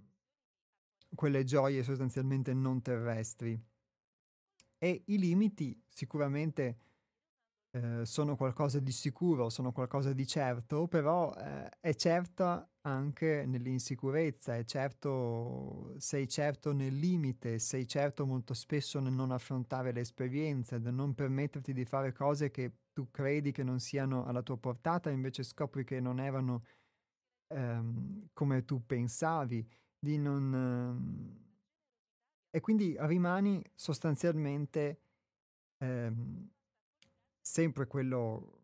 quelle 1.14 1.44
gioie 1.44 1.82
sostanzialmente 1.82 2.54
non 2.54 2.80
terrestri. 2.82 3.60
E 4.78 5.02
i 5.06 5.18
limiti 5.18 5.80
sicuramente 5.88 6.78
eh, 7.70 8.04
sono 8.06 8.36
qualcosa 8.36 8.78
di 8.78 8.92
sicuro, 8.92 9.50
sono 9.50 9.72
qualcosa 9.72 10.12
di 10.12 10.26
certo, 10.26 10.86
però 10.88 11.34
eh, 11.34 11.68
è 11.80 11.94
certa 11.94 12.68
anche 12.82 13.44
nell'insicurezza, 13.46 14.56
è 14.56 14.64
certo, 14.64 15.94
sei 15.98 16.26
certo 16.28 16.72
nel 16.72 16.96
limite, 16.96 17.58
sei 17.58 17.86
certo 17.86 18.24
molto 18.24 18.54
spesso 18.54 19.00
nel 19.00 19.12
non 19.12 19.32
affrontare 19.32 19.92
le 19.92 20.00
esperienze, 20.00 20.78
nel 20.78 20.94
non 20.94 21.14
permetterti 21.14 21.72
di 21.74 21.84
fare 21.84 22.12
cose 22.12 22.50
che 22.50 22.72
tu 22.98 23.12
credi 23.12 23.52
che 23.52 23.62
non 23.62 23.78
siano 23.78 24.24
alla 24.24 24.42
tua 24.42 24.56
portata, 24.56 25.08
invece 25.08 25.44
scopri 25.44 25.84
che 25.84 26.00
non 26.00 26.18
erano 26.18 26.64
ehm, 27.46 28.30
come 28.32 28.64
tu 28.64 28.84
pensavi, 28.84 29.64
di 29.96 30.18
non... 30.18 30.52
Ehm, 30.52 31.46
e 32.50 32.60
quindi 32.60 32.96
rimani 32.98 33.62
sostanzialmente 33.72 35.00
ehm, 35.78 36.50
sempre 37.40 37.86
quello 37.86 38.62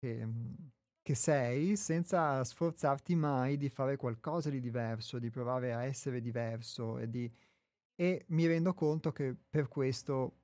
che, 0.00 0.26
che 1.00 1.14
sei, 1.14 1.76
senza 1.76 2.42
sforzarti 2.42 3.14
mai 3.14 3.56
di 3.56 3.68
fare 3.68 3.96
qualcosa 3.96 4.50
di 4.50 4.58
diverso, 4.58 5.20
di 5.20 5.30
provare 5.30 5.72
a 5.72 5.84
essere 5.84 6.20
diverso 6.20 6.98
e 6.98 7.08
di... 7.08 7.32
E 7.94 8.24
mi 8.30 8.46
rendo 8.48 8.74
conto 8.74 9.12
che 9.12 9.36
per 9.48 9.68
questo 9.68 10.41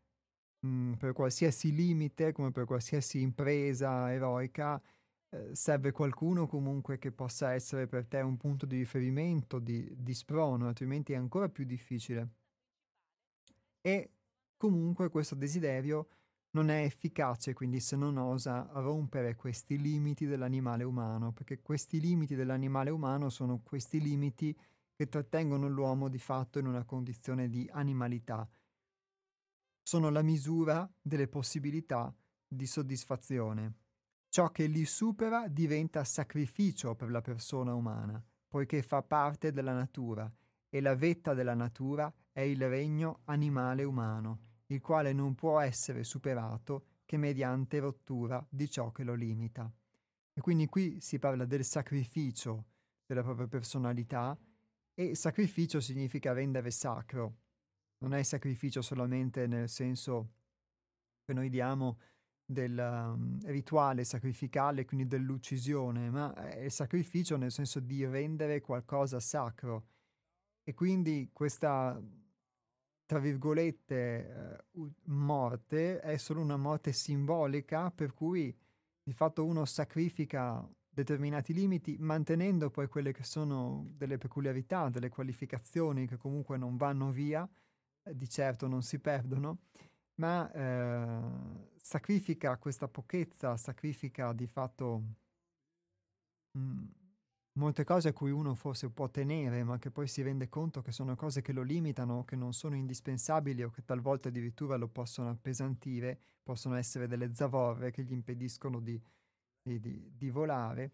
mh, 0.61 0.95
per 0.95 1.13
qualsiasi 1.13 1.75
limite, 1.75 2.33
come 2.33 2.51
per 2.51 2.65
qualsiasi 2.65 3.21
impresa 3.21 4.13
eroica, 4.13 4.81
eh, 5.31 5.55
serve 5.55 5.93
qualcuno 5.93 6.47
comunque 6.47 6.99
che 6.99 7.13
possa 7.13 7.53
essere 7.53 7.87
per 7.87 8.07
te 8.07 8.21
un 8.21 8.37
punto 8.37 8.67
di 8.67 8.79
riferimento, 8.79 9.59
di, 9.59 9.95
di 9.97 10.15
sprono, 10.15 10.67
altrimenti 10.69 11.13
è 11.13 11.17
ancora 11.17 11.49
più 11.49 11.65
difficile. 11.65 12.29
E 13.81 14.11
comunque 14.57 15.09
questo 15.09 15.35
desiderio 15.35 16.09
non 16.51 16.71
è 16.71 16.83
efficace, 16.83 17.53
quindi 17.53 17.79
se 17.81 17.97
non 17.97 18.17
osa 18.17 18.69
rompere 18.73 19.37
questi 19.37 19.79
limiti 19.79 20.27
dell'animale 20.27 20.83
umano, 20.85 21.33
perché 21.33 21.61
questi 21.61 22.01
limiti 22.01 22.35
dell'animale 22.35 22.91
umano 22.91 23.29
sono 23.29 23.61
questi 23.63 24.01
limiti 24.01 24.57
che 24.95 25.09
trattengono 25.09 25.69
l'uomo 25.69 26.09
di 26.09 26.19
fatto 26.19 26.59
in 26.59 26.67
una 26.67 26.85
condizione 26.85 27.49
di 27.49 27.69
animalità, 27.71 28.49
sono 29.89 30.11
la 30.11 30.21
misura 30.21 30.87
delle 31.01 31.29
possibilità 31.29 32.15
di 32.47 32.67
soddisfazione. 32.67 33.77
Ciò 34.29 34.51
che 34.51 34.67
li 34.67 34.85
supera 34.85 35.49
diventa 35.49 36.05
sacrificio 36.05 36.95
per 36.95 37.11
la 37.11 37.23
persona 37.23 37.73
umana, 37.73 38.23
poiché 38.47 38.83
fa 38.83 39.03
parte 39.03 39.51
della 39.51 39.73
natura 39.73 40.31
e 40.69 40.83
la 40.83 40.95
vetta 40.95 41.33
della 41.33 41.55
natura 41.55 42.15
è 42.31 42.43
il 42.43 42.69
regno 42.69 43.21
animale 43.25 43.83
umano, 43.83 44.41
il 44.67 44.83
quale 44.83 45.15
non 45.15 45.35
può 45.35 45.59
essere 45.59 46.05
superato 46.05 46.85
che 47.07 47.17
mediante 47.17 47.79
rottura 47.79 48.47
di 48.47 48.69
ciò 48.69 48.93
che 48.93 49.05
lo 49.05 49.15
limita. 49.15 49.73
E 50.35 50.41
quindi 50.43 50.67
qui 50.67 51.01
si 51.01 51.19
parla 51.19 51.47
del 51.47 51.65
sacrificio 51.65 52.67
della 53.07 53.23
propria 53.23 53.49
personalità 53.49 54.39
e 54.93 55.15
sacrificio 55.15 55.81
significa 55.81 56.35
rendere 56.35 56.71
sacro, 56.71 57.37
non 57.99 58.15
è 58.15 58.23
sacrificio 58.23 58.83
solamente 58.83 59.47
nel 59.47 59.69
senso 59.69 60.33
che 61.25 61.33
noi 61.33 61.49
diamo 61.49 61.99
del 62.51 62.79
um, 62.79 63.39
rituale 63.45 64.05
sacrificale, 64.05 64.87
quindi 64.87 65.07
dell'uccisione, 65.07 66.09
ma 66.09 66.33
è 66.35 66.69
sacrificio 66.69 67.37
nel 67.37 67.53
senso 67.53 67.79
di 67.81 68.07
rendere 68.07 68.61
qualcosa 68.61 69.21
sacro. 69.21 69.87
E 70.63 70.73
quindi 70.73 71.29
questa, 71.33 72.01
tra 73.05 73.19
virgolette, 73.19 74.65
uh, 74.73 74.91
morte 75.05 76.01
è 76.01 76.17
solo 76.17 76.41
una 76.41 76.57
morte 76.57 76.93
simbolica 76.93 77.91
per 77.91 78.15
cui 78.15 78.57
di 79.03 79.13
fatto 79.13 79.45
uno 79.45 79.67
sacrifica 79.67 80.67
determinati 80.89 81.53
limiti, 81.53 81.97
mantenendo 81.99 82.71
poi 82.71 82.89
quelle 82.89 83.13
che 83.13 83.25
sono 83.25 83.87
delle 83.95 84.17
peculiarità, 84.17 84.89
delle 84.89 85.11
qualificazioni 85.11 86.07
che 86.07 86.17
comunque 86.17 86.57
non 86.57 86.77
vanno 86.77 87.11
via, 87.11 87.49
di 88.15 88.29
certo 88.29 88.67
non 88.67 88.83
si 88.83 88.99
perdono, 88.99 89.59
ma 90.17 90.51
eh, 90.53 91.69
sacrifica 91.81 92.57
questa 92.57 92.89
pochezza, 92.89 93.57
sacrifica 93.57 94.33
di 94.33 94.47
fatto 94.47 95.03
mh, 96.53 96.61
mm, 96.61 96.85
molte 97.59 97.85
cose 97.85 98.09
a 98.09 98.13
cui 98.13 98.31
uno 98.31 98.55
forse 98.55 98.91
può 98.91 99.09
tenere, 99.09 99.65
ma 99.65 99.79
che 99.79 99.91
poi 99.91 100.07
si 100.07 100.23
rende 100.23 100.49
conto 100.49 100.81
che 100.81 100.93
sono 100.93 101.17
cose 101.17 101.43
che 101.43 101.53
lo 101.53 101.63
limitano, 101.63 102.25
che 102.25 102.37
non 102.37 102.53
sono 102.53 102.77
indispensabili 102.77 103.63
o 103.63 103.71
che 103.71 103.85
talvolta 103.85 104.29
addirittura 104.29 104.77
lo 104.77 104.89
possono 104.89 105.31
appesantire, 105.31 106.19
possono 106.43 106.77
essere 106.77 107.07
delle 107.07 107.35
zavorre 107.35 107.91
che 107.91 108.03
gli 108.05 108.13
impediscono 108.13 108.81
di, 108.81 109.01
di, 109.63 109.81
di, 109.81 110.11
di 110.17 110.31
volare. 110.31 110.93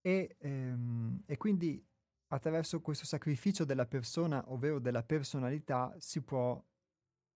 E, 0.00 0.36
ehm, 0.38 1.22
e 1.26 1.36
quindi 1.36 1.82
attraverso 2.28 2.80
questo 2.80 3.04
sacrificio 3.04 3.64
della 3.64 3.86
persona, 3.86 4.42
ovvero 4.52 4.78
della 4.78 5.02
personalità, 5.02 5.94
si 5.98 6.22
può 6.22 6.62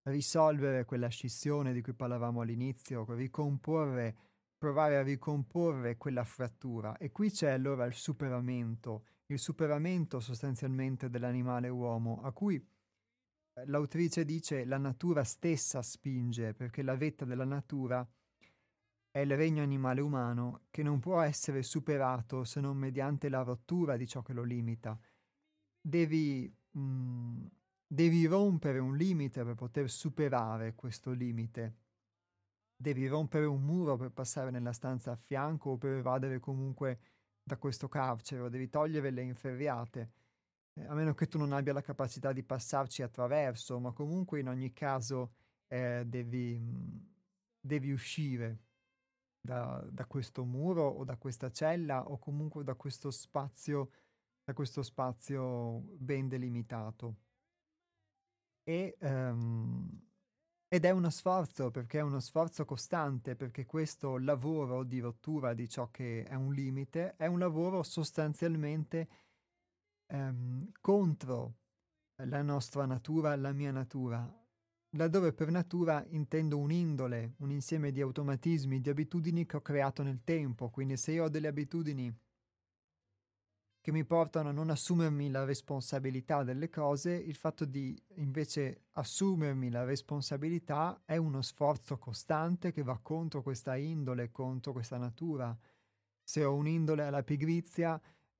risolvere 0.04 0.84
quella 0.84 1.08
scissione 1.08 1.72
di 1.72 1.82
cui 1.82 1.94
parlavamo 1.94 2.40
all'inizio, 2.40 3.04
ricomporre 3.14 4.16
provare 4.58 4.96
a 4.96 5.02
ricomporre 5.02 5.96
quella 5.96 6.24
frattura. 6.24 6.96
E 6.98 7.12
qui 7.12 7.30
c'è 7.30 7.50
allora 7.50 7.86
il 7.86 7.94
superamento, 7.94 9.06
il 9.26 9.38
superamento 9.38 10.20
sostanzialmente 10.20 11.08
dell'animale 11.08 11.68
uomo, 11.68 12.20
a 12.22 12.32
cui 12.32 12.56
eh, 12.56 13.66
l'autrice 13.66 14.24
dice 14.24 14.64
la 14.64 14.78
natura 14.78 15.22
stessa 15.22 15.80
spinge, 15.80 16.54
perché 16.54 16.82
la 16.82 16.96
vetta 16.96 17.24
della 17.24 17.44
natura 17.44 18.06
è 19.10 19.20
il 19.20 19.36
regno 19.36 19.62
animale 19.62 20.00
umano 20.00 20.62
che 20.70 20.82
non 20.82 21.00
può 21.00 21.20
essere 21.20 21.62
superato 21.62 22.44
se 22.44 22.60
non 22.60 22.76
mediante 22.76 23.28
la 23.28 23.42
rottura 23.42 23.96
di 23.96 24.06
ciò 24.06 24.22
che 24.22 24.32
lo 24.32 24.42
limita. 24.42 24.98
Devi, 25.80 26.52
mm, 26.78 27.46
devi 27.86 28.26
rompere 28.26 28.78
un 28.78 28.96
limite 28.96 29.44
per 29.44 29.54
poter 29.54 29.90
superare 29.90 30.74
questo 30.74 31.12
limite. 31.12 31.76
Devi 32.76 33.06
rompere 33.06 33.46
un 33.46 33.62
muro 33.62 33.96
per 33.96 34.10
passare 34.10 34.50
nella 34.50 34.72
stanza 34.72 35.12
a 35.12 35.16
fianco 35.16 35.70
o 35.70 35.78
per 35.78 35.94
evadere 35.94 36.38
comunque 36.38 37.00
da 37.48 37.56
questo 37.56 37.88
carcere 37.88 38.48
devi 38.50 38.68
togliere 38.68 39.10
le 39.10 39.22
inferriate, 39.22 40.12
eh, 40.74 40.84
a 40.84 40.94
meno 40.94 41.14
che 41.14 41.26
tu 41.26 41.38
non 41.38 41.52
abbia 41.52 41.72
la 41.72 41.80
capacità 41.80 42.32
di 42.32 42.44
passarci 42.44 43.02
attraverso, 43.02 43.80
ma 43.80 43.92
comunque 43.92 44.38
in 44.38 44.48
ogni 44.48 44.72
caso 44.72 45.32
eh, 45.66 46.04
devi, 46.06 46.58
mm, 46.60 46.98
devi, 47.58 47.90
uscire 47.90 48.66
da, 49.40 49.84
da, 49.90 50.04
questo 50.06 50.44
muro 50.44 50.86
o 50.86 51.04
da 51.04 51.16
questa 51.16 51.50
cella 51.50 52.08
o 52.08 52.18
comunque 52.18 52.64
da 52.64 52.74
questo 52.74 53.10
spazio, 53.10 53.90
da 54.44 54.52
questo 54.52 54.82
spazio 54.82 55.80
ben 55.96 56.28
delimitato. 56.28 57.16
E 58.64 58.96
um, 59.00 60.08
ed 60.70 60.84
è 60.84 60.90
uno 60.90 61.08
sforzo, 61.08 61.70
perché 61.70 61.98
è 62.00 62.02
uno 62.02 62.20
sforzo 62.20 62.66
costante, 62.66 63.34
perché 63.36 63.64
questo 63.64 64.18
lavoro 64.18 64.84
di 64.84 65.00
rottura 65.00 65.54
di 65.54 65.66
ciò 65.66 65.90
che 65.90 66.24
è 66.24 66.34
un 66.34 66.52
limite 66.52 67.16
è 67.16 67.24
un 67.24 67.38
lavoro 67.38 67.82
sostanzialmente 67.82 69.08
ehm, 70.08 70.70
contro 70.82 71.54
la 72.16 72.42
nostra 72.42 72.84
natura, 72.84 73.34
la 73.36 73.52
mia 73.52 73.70
natura, 73.70 74.30
laddove 74.90 75.32
per 75.32 75.50
natura 75.50 76.04
intendo 76.08 76.58
un'indole, 76.58 77.34
un 77.38 77.50
insieme 77.50 77.92
di 77.92 78.00
automatismi, 78.00 78.80
di 78.80 78.88
abitudini 78.88 79.44
che 79.46 79.56
ho 79.56 79.60
creato 79.60 80.02
nel 80.02 80.22
tempo, 80.24 80.70
quindi 80.70 80.96
se 80.96 81.12
io 81.12 81.24
ho 81.24 81.28
delle 81.28 81.48
abitudini 81.48 82.14
che 83.80 83.92
mi 83.92 84.04
portano 84.04 84.50
a 84.50 84.52
non 84.52 84.70
assumermi 84.70 85.30
la 85.30 85.44
responsabilità 85.44 86.42
delle 86.42 86.68
cose, 86.68 87.14
il 87.14 87.36
fatto 87.36 87.64
di 87.64 87.98
invece 88.16 88.88
assumermi 88.92 89.70
la 89.70 89.84
responsabilità 89.84 91.00
è 91.04 91.16
uno 91.16 91.40
sforzo 91.40 91.96
costante 91.96 92.72
che 92.72 92.82
va 92.82 92.98
contro 92.98 93.42
questa 93.42 93.76
indole, 93.76 94.30
contro 94.30 94.72
questa 94.72 94.98
natura. 94.98 95.56
Se 96.22 96.44
ho 96.44 96.54
un'indole 96.54 97.04
alla 97.04 97.22
pigrizia, 97.22 97.98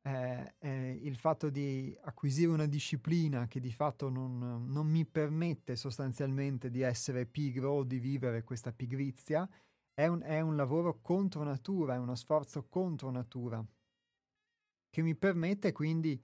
eh, 0.08 0.54
eh, 0.60 0.98
il 1.02 1.16
fatto 1.16 1.50
di 1.50 1.94
acquisire 2.02 2.50
una 2.50 2.66
disciplina 2.66 3.46
che 3.46 3.60
di 3.60 3.70
fatto 3.70 4.08
non, 4.08 4.64
non 4.66 4.86
mi 4.86 5.04
permette 5.04 5.76
sostanzialmente 5.76 6.70
di 6.70 6.80
essere 6.80 7.26
pigro 7.26 7.72
o 7.72 7.84
di 7.84 7.98
vivere 7.98 8.42
questa 8.42 8.72
pigrizia, 8.72 9.46
è 9.92 10.06
un, 10.06 10.22
è 10.22 10.40
un 10.40 10.56
lavoro 10.56 11.00
contro 11.02 11.42
natura, 11.42 11.94
è 11.94 11.98
uno 11.98 12.14
sforzo 12.14 12.66
contro 12.68 13.10
natura 13.10 13.62
che 14.88 15.02
mi 15.02 15.14
permette 15.14 15.72
quindi 15.72 16.18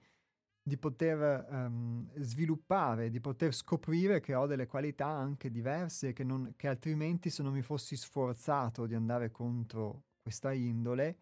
di 0.67 0.77
poter 0.77 1.45
um, 1.47 2.09
sviluppare, 2.15 3.11
di 3.11 3.19
poter 3.19 3.53
scoprire 3.53 4.19
che 4.19 4.33
ho 4.33 4.47
delle 4.47 4.65
qualità 4.65 5.05
anche 5.05 5.51
diverse, 5.51 6.11
che, 6.11 6.23
non, 6.23 6.53
che 6.55 6.67
altrimenti 6.67 7.29
se 7.29 7.43
non 7.43 7.53
mi 7.53 7.61
fossi 7.61 7.95
sforzato 7.95 8.87
di 8.87 8.95
andare 8.95 9.29
contro 9.29 10.05
questa 10.23 10.53
indole, 10.53 11.17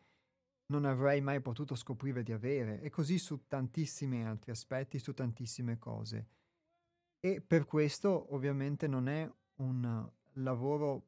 non 0.73 0.85
avrei 0.85 1.21
mai 1.21 1.39
potuto 1.39 1.75
scoprire 1.75 2.23
di 2.23 2.31
avere, 2.31 2.81
e 2.81 2.89
così 2.89 3.19
su 3.19 3.45
tantissimi 3.47 4.25
altri 4.25 4.49
aspetti, 4.49 4.97
su 4.97 5.13
tantissime 5.13 5.77
cose. 5.77 6.27
E 7.19 7.41
per 7.41 7.65
questo 7.65 8.33
ovviamente 8.33 8.87
non 8.87 9.07
è 9.07 9.31
un 9.57 10.09
lavoro 10.33 11.05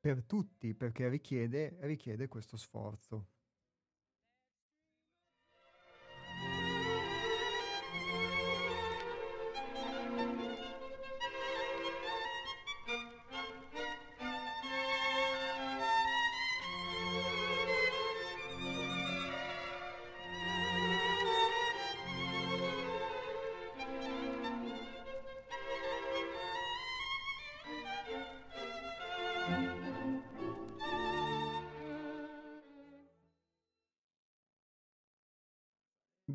per 0.00 0.24
tutti, 0.24 0.74
perché 0.74 1.08
richiede, 1.08 1.76
richiede 1.80 2.26
questo 2.26 2.56
sforzo. 2.56 3.26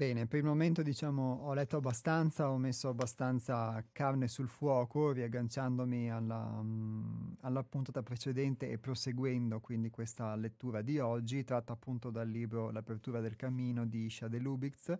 Bene, 0.01 0.25
per 0.25 0.39
il 0.39 0.45
momento 0.45 0.81
diciamo 0.81 1.41
ho 1.43 1.53
letto 1.53 1.77
abbastanza, 1.77 2.49
ho 2.49 2.57
messo 2.57 2.89
abbastanza 2.89 3.85
carne 3.91 4.27
sul 4.27 4.47
fuoco, 4.47 5.11
riagganciandomi 5.11 6.09
alla, 6.09 6.43
um, 6.59 7.37
alla 7.41 7.63
puntata 7.63 8.01
precedente 8.01 8.67
e 8.67 8.79
proseguendo 8.79 9.59
quindi 9.59 9.91
questa 9.91 10.33
lettura 10.35 10.81
di 10.81 10.97
oggi, 10.97 11.43
tratta 11.43 11.73
appunto 11.73 12.09
dal 12.09 12.27
libro 12.27 12.71
L'apertura 12.71 13.19
del 13.19 13.35
cammino 13.35 13.85
di 13.85 14.05
Isha 14.05 14.27
de 14.27 14.39
Lubitz. 14.39 14.91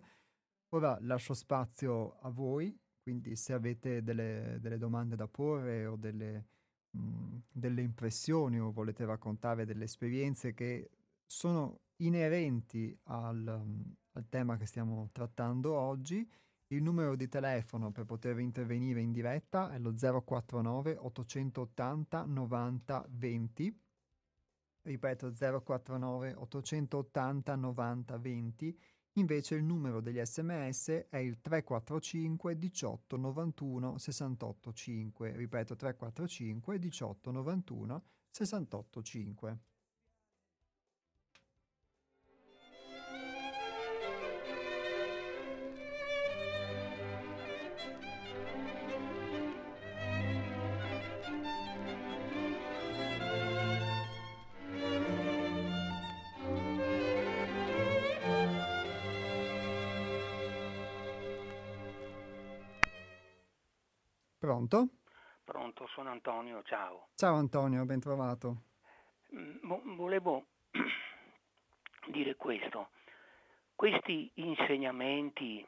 Ora 0.68 0.96
lascio 1.00 1.34
spazio 1.34 2.18
a 2.20 2.30
voi, 2.30 2.72
quindi 3.02 3.34
se 3.34 3.54
avete 3.54 4.04
delle, 4.04 4.58
delle 4.60 4.78
domande 4.78 5.16
da 5.16 5.26
porre 5.26 5.84
o 5.84 5.96
delle, 5.96 6.44
mh, 6.90 7.00
mm, 7.00 7.36
delle 7.50 7.82
impressioni 7.82 8.60
o 8.60 8.70
volete 8.70 9.04
raccontare 9.04 9.64
delle 9.64 9.82
esperienze 9.82 10.54
che 10.54 10.90
sono 11.26 11.80
inerenti 12.06 12.96
al, 13.04 13.46
al 14.12 14.28
tema 14.28 14.56
che 14.56 14.66
stiamo 14.66 15.08
trattando 15.12 15.74
oggi. 15.74 16.28
Il 16.68 16.82
numero 16.82 17.16
di 17.16 17.28
telefono 17.28 17.90
per 17.90 18.04
poter 18.06 18.38
intervenire 18.38 19.00
in 19.00 19.12
diretta 19.12 19.70
è 19.72 19.78
lo 19.78 19.92
049 19.94 20.96
880 20.96 22.24
90 22.24 23.06
20. 23.10 23.80
Ripeto 24.84 25.32
049 25.62 26.34
880 26.34 27.56
90 27.56 28.18
20. 28.18 28.78
Invece 29.16 29.56
il 29.56 29.64
numero 29.64 30.00
degli 30.00 30.24
sms 30.24 31.06
è 31.10 31.18
il 31.18 31.40
345 31.42 32.56
18 32.56 33.16
91 33.18 33.98
68 33.98 34.72
5. 34.72 35.36
Ripeto 35.36 35.76
345 35.76 36.78
18 36.78 37.30
91 37.30 38.04
68 38.30 39.02
5. 39.02 39.58
Sono 65.92 66.10
Antonio, 66.10 66.62
ciao. 66.62 67.08
Ciao 67.16 67.34
Antonio, 67.36 67.84
ben 67.84 68.00
trovato. 68.00 68.62
Mm, 69.34 69.94
volevo 69.96 70.46
dire 72.08 72.34
questo. 72.36 72.90
Questi 73.74 74.30
insegnamenti 74.34 75.66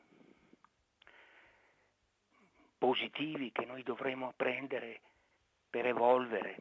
positivi 2.78 3.52
che 3.52 3.66
noi 3.66 3.82
dovremmo 3.82 4.28
apprendere 4.28 5.00
per 5.68 5.86
evolvere, 5.86 6.56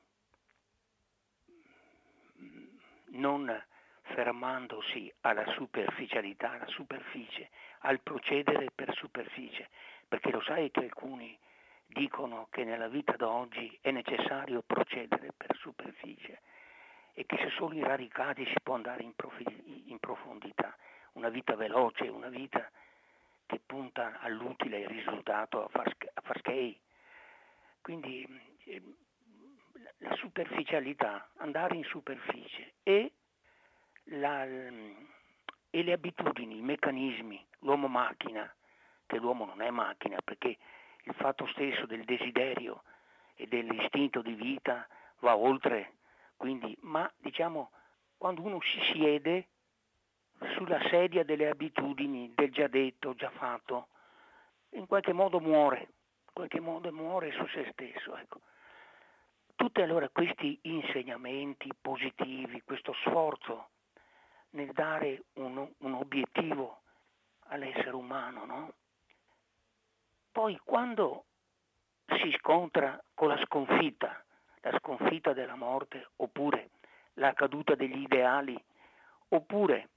mm, 2.42 2.66
non 3.12 3.64
fermandosi 4.02 5.12
alla 5.22 5.46
superficialità, 5.54 6.52
alla 6.52 6.68
superficie, 6.68 7.50
al 7.80 8.02
procedere 8.02 8.72
per 8.76 8.94
superficie, 8.94 9.70
perché 10.08 10.32
lo 10.32 10.42
sai 10.42 10.70
che 10.70 10.82
alcuni 10.82 11.38
dicono 11.94 12.48
che 12.50 12.64
nella 12.64 12.88
vita 12.88 13.14
d'oggi 13.14 13.78
è 13.82 13.92
necessario 13.92 14.64
procedere 14.66 15.32
per 15.36 15.56
superficie 15.56 16.42
e 17.14 17.26
che 17.26 17.38
se 17.38 17.50
solo 17.52 17.76
i 17.76 17.84
radicati 17.84 18.46
si 18.46 18.56
può 18.62 18.76
andare 18.76 19.04
in, 19.04 19.14
profi- 19.16 19.84
in 19.90 20.00
profondità, 20.00 20.76
una 21.14 21.30
vita 21.30 21.56
veloce, 21.56 22.08
una 22.08 22.30
vita 22.30 22.70
che 23.46 23.62
punta 23.66 24.20
all'utile 24.20 24.84
al 24.84 24.92
risultato 24.92 25.64
a 25.64 25.68
far, 25.70 25.96
a 26.14 26.22
far 26.22 26.40
scale. 26.40 26.80
Quindi 27.82 28.26
eh, 28.66 28.82
la 30.00 30.16
superficialità, 30.16 31.30
andare 31.38 31.76
in 31.76 31.84
superficie 31.84 32.74
e 32.84 33.12
la, 34.06 34.44
e 34.46 35.84
le 35.84 35.92
abitudini, 35.92 36.58
i 36.58 36.62
meccanismi, 36.62 37.46
l'uomo 37.60 37.88
macchina, 37.88 38.52
che 39.06 39.18
l'uomo 39.18 39.46
non 39.46 39.62
è 39.62 39.70
macchina, 39.70 40.18
perché 40.24 40.58
il 41.04 41.14
fatto 41.16 41.46
stesso 41.48 41.86
del 41.86 42.04
desiderio 42.06 42.84
e 43.36 43.48
dell'istinto 43.48 44.22
di 44.22 44.34
vita 44.34 44.88
va 45.20 45.36
oltre, 45.36 45.96
quindi, 46.38 46.76
ma 46.82 47.12
diciamo 47.18 47.72
quando 48.18 48.42
uno 48.42 48.60
si 48.62 48.80
siede 48.94 49.48
sulla 50.56 50.80
sedia 50.90 51.24
delle 51.24 51.50
abitudini, 51.50 52.32
del 52.36 52.52
già 52.52 52.68
detto, 52.68 53.16
già 53.16 53.30
fatto, 53.32 53.88
in 54.72 54.86
qualche 54.88 55.14
modo 55.14 55.40
muore, 55.40 55.80
in 55.80 56.34
qualche 56.34 56.60
modo 56.60 56.92
muore 56.92 57.32
su 57.32 57.46
se 57.48 57.70
stesso. 57.72 58.16
Ecco. 58.16 58.42
Tutti 59.56 59.82
allora 59.82 60.10
questi 60.10 60.58
insegnamenti 60.64 61.70
positivi, 61.80 62.62
questo 62.62 62.94
sforzo 63.06 63.70
nel 64.52 64.72
dare 64.72 65.24
un, 65.34 65.70
un 65.78 65.94
obiettivo 65.94 66.82
all'essere 67.48 67.92
umano, 67.96 68.46
no? 68.46 68.74
Poi 70.34 70.60
quando 70.64 71.26
si 72.08 72.36
scontra 72.40 73.00
con 73.14 73.28
la 73.28 73.38
sconfitta, 73.46 74.26
la 74.62 74.76
sconfitta 74.80 75.32
della 75.32 75.56
morte, 75.56 76.10
oppure 76.16 76.72
la 77.14 77.34
caduta 77.34 77.76
degli 77.76 78.02
ideali, 78.02 78.62
oppure 79.28 79.90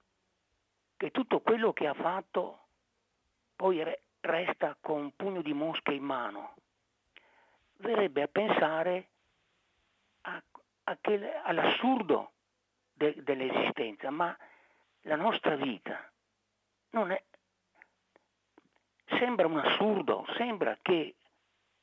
che 0.99 1.11
tutto 1.11 1.41
quello 1.41 1.73
che 1.73 1.87
ha 1.87 1.95
fatto 1.95 2.67
poi 3.57 3.83
re- 3.83 4.03
resta 4.21 4.77
con 4.79 5.01
un 5.01 5.17
pugno 5.17 5.41
di 5.41 5.55
mosche 5.55 5.95
in 5.95 6.05
mano, 6.05 6.57
verrebbe 7.79 8.21
a 8.21 8.29
pensare 8.29 9.09
a, 10.21 10.43
a 10.85 10.99
che, 11.01 11.35
all'assurdo 11.45 12.33
de, 12.93 13.23
dell'esistenza, 13.23 14.11
ma 14.11 14.37
la 15.03 15.17
nostra 15.17 15.57
vita 15.57 16.11
non 16.91 17.11
è, 17.11 17.25
sembra 19.07 19.47
un 19.47 19.59
assurdo, 19.59 20.27
sembra 20.37 20.77
che 20.83 21.15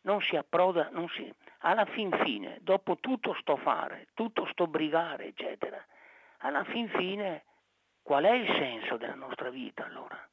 non 0.02 0.22
si 0.22 0.36
approda, 0.36 0.90
non 0.92 1.08
si, 1.10 1.32
alla 1.60 1.86
fin 1.86 2.12
fine, 2.24 2.60
dopo 2.62 2.98
tutto 2.98 3.34
sto 3.36 3.56
fare, 3.58 4.08
tutto 4.14 4.46
sto 4.48 4.68
brigare, 4.68 5.28
eccetera, 5.28 5.84
alla 6.40 6.64
fin 6.66 6.90
fine 6.90 7.44
qual 8.02 8.26
è 8.26 8.32
il 8.32 8.48
senso 8.48 8.98
della 8.98 9.16
nostra 9.16 9.50
vita 9.50 9.86
allora? 9.86 10.28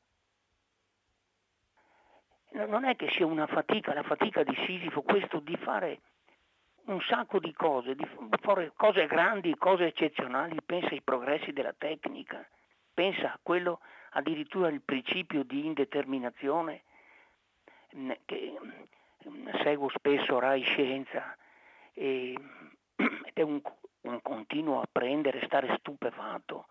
Non 2.67 2.85
è 2.85 2.97
che 2.97 3.09
sia 3.11 3.27
una 3.27 3.47
fatica, 3.47 3.95
la 3.95 4.03
fatica 4.03 4.43
di 4.43 4.57
Sisifo, 4.67 5.03
questo 5.03 5.39
di 5.39 5.57
fare 5.57 6.01
un 6.87 7.01
sacco 7.03 7.39
di 7.39 7.53
cose, 7.53 7.95
di 7.95 8.05
fare 8.41 8.73
cose 8.75 9.07
grandi, 9.07 9.55
cose 9.57 9.87
eccezionali, 9.87 10.57
pensa 10.67 10.89
ai 10.89 11.03
progressi 11.03 11.53
della 11.53 11.75
tecnica, 11.77 12.45
pensa 12.93 13.33
a 13.33 13.39
quello 13.41 13.79
addirittura 14.11 14.69
il 14.69 14.83
principio 14.83 15.43
di 15.45 15.67
indeterminazione 15.67 16.83
che 18.25 18.57
seguo 19.63 19.89
spesso 19.91 20.39
Rai 20.39 20.63
Scienza 20.63 21.37
e, 21.93 22.33
ed 22.97 23.33
è 23.35 23.43
un, 23.43 23.61
un, 24.03 24.23
continuo 24.23 24.81
apprendere, 24.81 25.45
stare 25.45 25.77
stupefatto 25.79 26.67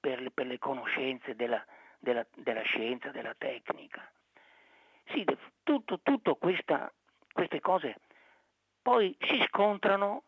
per 0.00 0.20
le, 0.20 0.30
per 0.30 0.46
le 0.46 0.58
conoscenze 0.58 1.34
della, 1.34 1.64
della, 1.98 2.26
della, 2.34 2.62
scienza, 2.62 3.10
della 3.10 3.34
tecnica. 3.36 4.10
Sì, 5.08 5.24
tutto, 5.62 6.00
tutto 6.02 6.36
questa, 6.36 6.92
queste 7.32 7.60
cose 7.60 8.00
poi 8.86 9.16
si 9.18 9.42
scontrano 9.48 10.22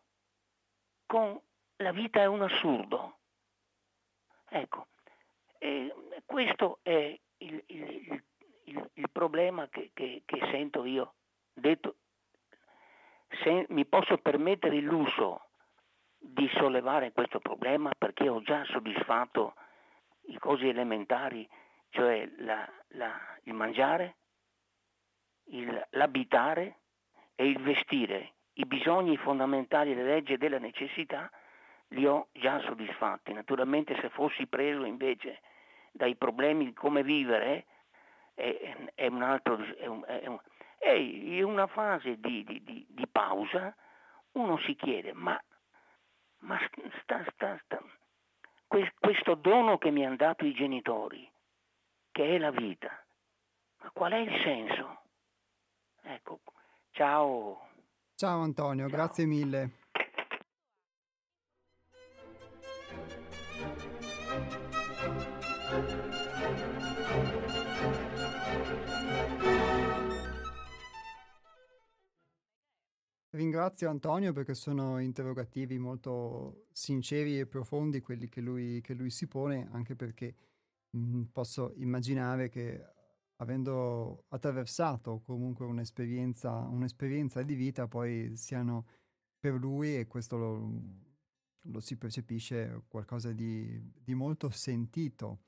con 1.05 1.39
la 1.77 1.93
vita 1.93 2.19
è 2.19 2.25
un 2.25 2.41
assurdo. 2.41 3.19
Ecco, 4.49 4.87
e 5.59 5.93
questo 6.25 6.79
è 6.81 7.17
il, 7.37 7.63
il, 7.67 8.23
il, 8.63 8.89
il 8.93 9.09
problema 9.11 9.67
che, 9.67 9.91
che, 9.93 10.23
che, 10.25 10.39
sento 10.51 10.85
io. 10.85 11.13
Detto, 11.53 11.95
se 13.43 13.65
mi 13.69 13.85
posso 13.85 14.17
permettere 14.17 14.77
il 14.77 14.85
lusso 14.85 15.49
di 16.17 16.49
sollevare 16.53 17.11
questo 17.11 17.39
problema 17.39 17.91
perché 17.97 18.27
ho 18.27 18.41
già 18.41 18.63
soddisfatto 18.65 19.53
i 20.27 20.37
cosi 20.37 20.67
elementari, 20.67 21.47
cioè 21.89 22.29
la, 22.37 22.67
la, 22.89 23.11
il 23.43 23.53
mangiare, 23.53 24.15
l'abitare 25.91 26.79
e 27.35 27.47
il 27.47 27.59
vestire, 27.59 28.33
i 28.53 28.65
bisogni 28.65 29.17
fondamentali 29.17 29.93
delle 29.93 30.13
leggi 30.13 30.33
e 30.33 30.37
della 30.37 30.59
necessità, 30.59 31.29
li 31.89 32.05
ho 32.05 32.27
già 32.33 32.59
soddisfatti. 32.59 33.33
Naturalmente 33.33 33.97
se 33.99 34.09
fossi 34.09 34.45
preso 34.47 34.83
invece 34.83 35.39
dai 35.91 36.15
problemi 36.15 36.65
di 36.65 36.73
come 36.73 37.03
vivere 37.03 37.65
è, 38.33 38.75
è 38.95 39.07
un 39.07 39.21
altro... 39.21 39.57
È 39.57 39.85
un, 39.85 40.03
è 40.05 40.27
un, 40.27 40.39
e 40.79 40.97
in 40.97 41.43
una 41.43 41.67
fase 41.67 42.19
di, 42.19 42.43
di, 42.45 42.63
di, 42.63 42.85
di, 42.89 43.07
pausa 43.07 43.75
uno 44.31 44.57
si 44.59 44.75
chiede, 44.75 45.11
ma, 45.11 45.39
ma 46.39 46.57
sta, 47.01 47.25
sta, 47.33 47.59
sta, 47.65 47.83
questo 48.97 49.35
dono 49.35 49.77
che 49.77 49.91
mi 49.91 50.05
hanno 50.05 50.15
dato 50.15 50.45
i 50.45 50.53
genitori, 50.53 51.29
che 52.11 52.35
è 52.35 52.37
la 52.37 52.51
vita, 52.51 52.89
ma 53.81 53.91
qual 53.91 54.13
è 54.13 54.17
il 54.17 54.41
senso? 54.41 55.01
Ecco, 56.03 56.39
ciao. 56.91 57.67
Ciao 58.15 58.41
Antonio, 58.41 58.87
ciao. 58.87 58.97
grazie 58.97 59.25
mille. 59.25 59.78
Ringrazio 73.31 73.89
Antonio 73.89 74.33
perché 74.33 74.55
sono 74.55 74.97
interrogativi 74.97 75.77
molto 75.77 76.65
sinceri 76.71 77.39
e 77.39 77.45
profondi 77.45 78.01
quelli 78.01 78.27
che 78.27 78.41
lui, 78.41 78.81
che 78.81 78.95
lui 78.95 79.11
si 79.11 79.27
pone, 79.27 79.67
anche 79.71 79.95
perché 79.95 80.35
mh, 80.89 80.99
mm, 80.99 81.23
posso 81.31 81.73
immaginare 81.75 82.49
che 82.49 82.83
avendo 83.37 84.25
attraversato 84.29 85.21
comunque 85.21 85.65
un'esperienza, 85.65 86.51
un'esperienza 86.51 87.43
di 87.43 87.53
vita, 87.53 87.87
poi 87.87 88.35
siano 88.35 88.87
per 89.39 89.53
lui, 89.53 89.97
e 89.97 90.07
questo 90.07 90.37
lo, 90.37 90.81
lo 91.61 91.79
si 91.79 91.97
percepisce, 91.97 92.83
qualcosa 92.87 93.31
di, 93.31 93.79
di, 94.03 94.15
molto 94.15 94.49
sentito, 94.49 95.43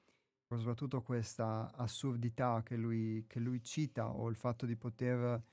soprattutto 0.48 1.02
questa 1.02 1.72
assurdità 1.74 2.62
che 2.64 2.76
lui, 2.76 3.26
che 3.28 3.40
lui 3.40 3.64
cita 3.64 4.10
o 4.10 4.30
il 4.30 4.36
fatto 4.36 4.66
di 4.66 4.76
poter 4.76 5.44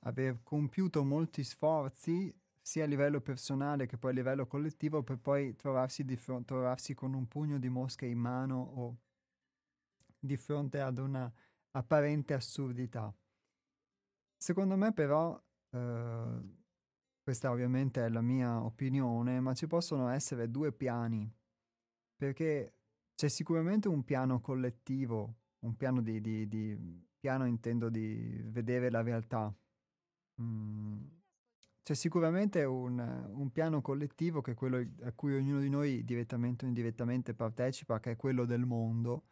aver 0.00 0.42
compiuto 0.42 1.04
molti 1.04 1.44
sforzi 1.44 2.34
sia 2.60 2.84
a 2.84 2.86
livello 2.86 3.20
personale 3.20 3.86
che 3.86 3.98
poi 3.98 4.12
a 4.12 4.14
livello 4.14 4.46
collettivo 4.46 5.02
per 5.02 5.18
poi 5.18 5.56
trovarsi, 5.56 6.04
fron- 6.16 6.44
trovarsi 6.44 6.94
con 6.94 7.14
un 7.14 7.26
pugno 7.26 7.58
di 7.58 7.68
mosche 7.68 8.06
in 8.06 8.18
mano 8.18 8.60
o 8.60 8.98
di 10.18 10.36
fronte 10.36 10.80
ad 10.80 10.98
una 10.98 11.32
apparente 11.72 12.34
assurdità. 12.34 13.12
Secondo 14.36 14.76
me 14.76 14.92
però, 14.92 15.40
eh, 15.70 16.40
questa 17.22 17.50
ovviamente 17.50 18.04
è 18.04 18.08
la 18.08 18.22
mia 18.22 18.62
opinione, 18.62 19.40
ma 19.40 19.54
ci 19.54 19.66
possono 19.66 20.08
essere 20.08 20.50
due 20.50 20.72
piani, 20.72 21.30
perché 22.16 22.74
c'è 23.14 23.28
sicuramente 23.28 23.88
un 23.88 24.04
piano 24.04 24.40
collettivo, 24.40 25.36
un 25.60 25.76
piano 25.76 26.00
di, 26.00 26.20
di, 26.20 26.48
di 26.48 27.06
piano 27.18 27.46
intendo 27.46 27.90
di 27.90 28.40
vedere 28.44 28.90
la 28.90 29.02
realtà, 29.02 29.54
Mm, 30.40 31.04
c'è 31.82 31.94
sicuramente 31.94 32.64
un, 32.64 32.98
un, 32.98 33.50
piano 33.50 33.82
collettivo 33.82 34.40
che 34.40 34.52
è 34.52 34.54
quello 34.54 34.84
a 35.02 35.12
cui 35.12 35.34
ognuno 35.34 35.60
di 35.60 35.68
noi 35.68 36.04
direttamente 36.04 36.64
o 36.64 36.68
indirettamente 36.68 37.34
partecipa, 37.34 38.00
che 38.00 38.12
è 38.12 38.16
quello 38.16 38.44
del 38.44 38.64
mondo, 38.64 39.24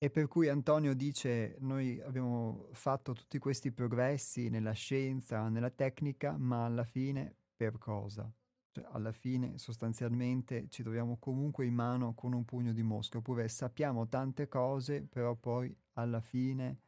e 0.00 0.10
per 0.10 0.28
cui 0.28 0.48
Antonio 0.48 0.94
dice 0.94 1.56
noi 1.58 2.00
abbiamo 2.00 2.68
fatto 2.72 3.12
tutti 3.14 3.38
questi 3.38 3.72
progressi 3.72 4.48
nella 4.48 4.72
scienza, 4.72 5.48
nella 5.48 5.70
tecnica, 5.70 6.36
ma 6.36 6.64
alla 6.64 6.84
fine 6.84 7.34
per 7.56 7.78
cosa? 7.78 8.32
Cioè, 8.70 8.86
alla 8.92 9.10
fine 9.10 9.58
sostanzialmente 9.58 10.68
ci 10.68 10.84
troviamo 10.84 11.16
comunque 11.18 11.66
in 11.66 11.74
mano 11.74 12.14
con 12.14 12.32
un 12.32 12.44
pugno 12.44 12.72
di 12.72 12.82
mosca, 12.84 13.18
oppure 13.18 13.48
sappiamo 13.48 14.06
tante 14.06 14.46
cose, 14.46 15.02
però 15.02 15.34
poi 15.34 15.76
alla 15.94 16.20
fine 16.20 16.78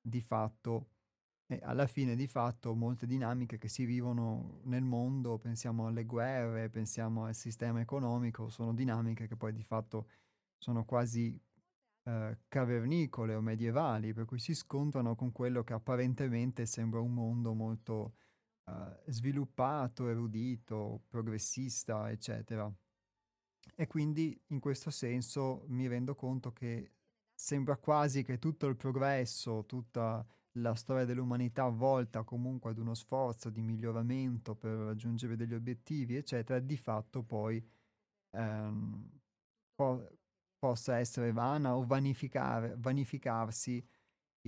di 0.00 0.20
fatto 0.20 0.91
e 1.52 1.60
alla 1.62 1.86
fine 1.86 2.16
di 2.16 2.26
fatto 2.26 2.74
molte 2.74 3.06
dinamiche 3.06 3.58
che 3.58 3.68
si 3.68 3.84
vivono 3.84 4.60
nel 4.64 4.84
mondo, 4.84 5.36
pensiamo 5.36 5.86
alle 5.86 6.04
guerre, 6.04 6.70
pensiamo 6.70 7.24
al 7.24 7.34
sistema 7.34 7.80
economico, 7.80 8.48
sono 8.48 8.72
dinamiche 8.72 9.26
che 9.26 9.36
poi 9.36 9.52
di 9.52 9.62
fatto 9.62 10.08
sono 10.56 10.86
quasi 10.86 11.38
eh, 12.04 12.38
cavernicole 12.48 13.34
o 13.34 13.42
medievali, 13.42 14.14
per 14.14 14.24
cui 14.24 14.38
si 14.38 14.54
scontrano 14.54 15.14
con 15.14 15.30
quello 15.30 15.62
che 15.62 15.74
apparentemente 15.74 16.64
sembra 16.64 17.00
un 17.00 17.12
mondo 17.12 17.52
molto 17.52 18.14
eh, 18.64 19.02
sviluppato, 19.08 20.08
erudito, 20.08 21.02
progressista, 21.06 22.10
eccetera. 22.10 22.72
E 23.74 23.86
quindi 23.86 24.40
in 24.48 24.58
questo 24.58 24.90
senso 24.90 25.64
mi 25.68 25.86
rendo 25.86 26.14
conto 26.14 26.52
che 26.52 26.92
sembra 27.34 27.76
quasi 27.76 28.22
che 28.22 28.38
tutto 28.38 28.66
il 28.68 28.76
progresso, 28.76 29.66
tutta 29.66 30.26
la 30.56 30.74
storia 30.74 31.04
dell'umanità 31.04 31.68
volta 31.68 32.24
comunque 32.24 32.70
ad 32.70 32.78
uno 32.78 32.94
sforzo 32.94 33.48
di 33.48 33.62
miglioramento 33.62 34.54
per 34.54 34.72
raggiungere 34.72 35.36
degli 35.36 35.54
obiettivi, 35.54 36.16
eccetera, 36.16 36.58
di 36.58 36.76
fatto 36.76 37.22
poi 37.22 37.64
ehm, 38.36 39.20
po- 39.74 40.08
possa 40.58 40.98
essere 40.98 41.32
vana 41.32 41.76
o 41.76 41.84
vanificarsi 41.86 43.84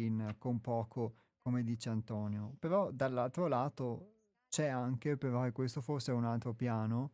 in, 0.00 0.34
con 0.38 0.60
poco, 0.60 1.16
come 1.42 1.62
dice 1.62 1.88
Antonio. 1.88 2.54
Però 2.58 2.90
dall'altro 2.90 3.46
lato 3.48 4.12
c'è 4.48 4.68
anche, 4.68 5.16
però, 5.16 5.46
e 5.46 5.52
questo 5.52 5.80
forse 5.80 6.12
è 6.12 6.14
un 6.14 6.24
altro 6.24 6.54
piano, 6.54 7.12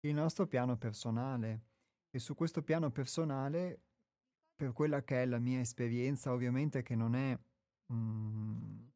il 0.00 0.14
nostro 0.14 0.46
piano 0.46 0.76
personale. 0.76 1.66
E 2.10 2.18
su 2.18 2.34
questo 2.34 2.62
piano 2.62 2.90
personale, 2.90 3.82
per 4.56 4.72
quella 4.72 5.02
che 5.04 5.22
è 5.22 5.26
la 5.26 5.38
mia 5.38 5.60
esperienza, 5.60 6.32
ovviamente 6.32 6.82
che 6.82 6.96
non 6.96 7.14
è 7.14 7.38
Mhmm, 7.90 8.88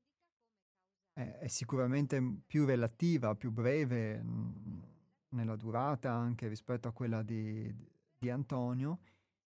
è 1.12 1.38
è 1.38 1.48
sicuramente, 1.48 2.20
più 2.46 2.64
relativa, 2.64 3.34
più 3.36 3.50
breve, 3.52 4.20
mhmm, 4.22 4.82
nella 5.30 5.56
durata 5.56 6.12
anche 6.12 6.48
rispetto 6.48 6.88
a 6.88 6.92
quella 6.92 7.22
di 7.22 7.72
di 8.18 8.30
Antonio, 8.30 9.00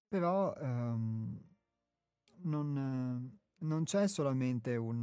però, 0.08 0.54
ehm, 0.56 1.39
non 2.43 3.39
non 3.60 3.84
c'è 3.86 4.08
solamente 4.08 4.76
un 4.76 5.00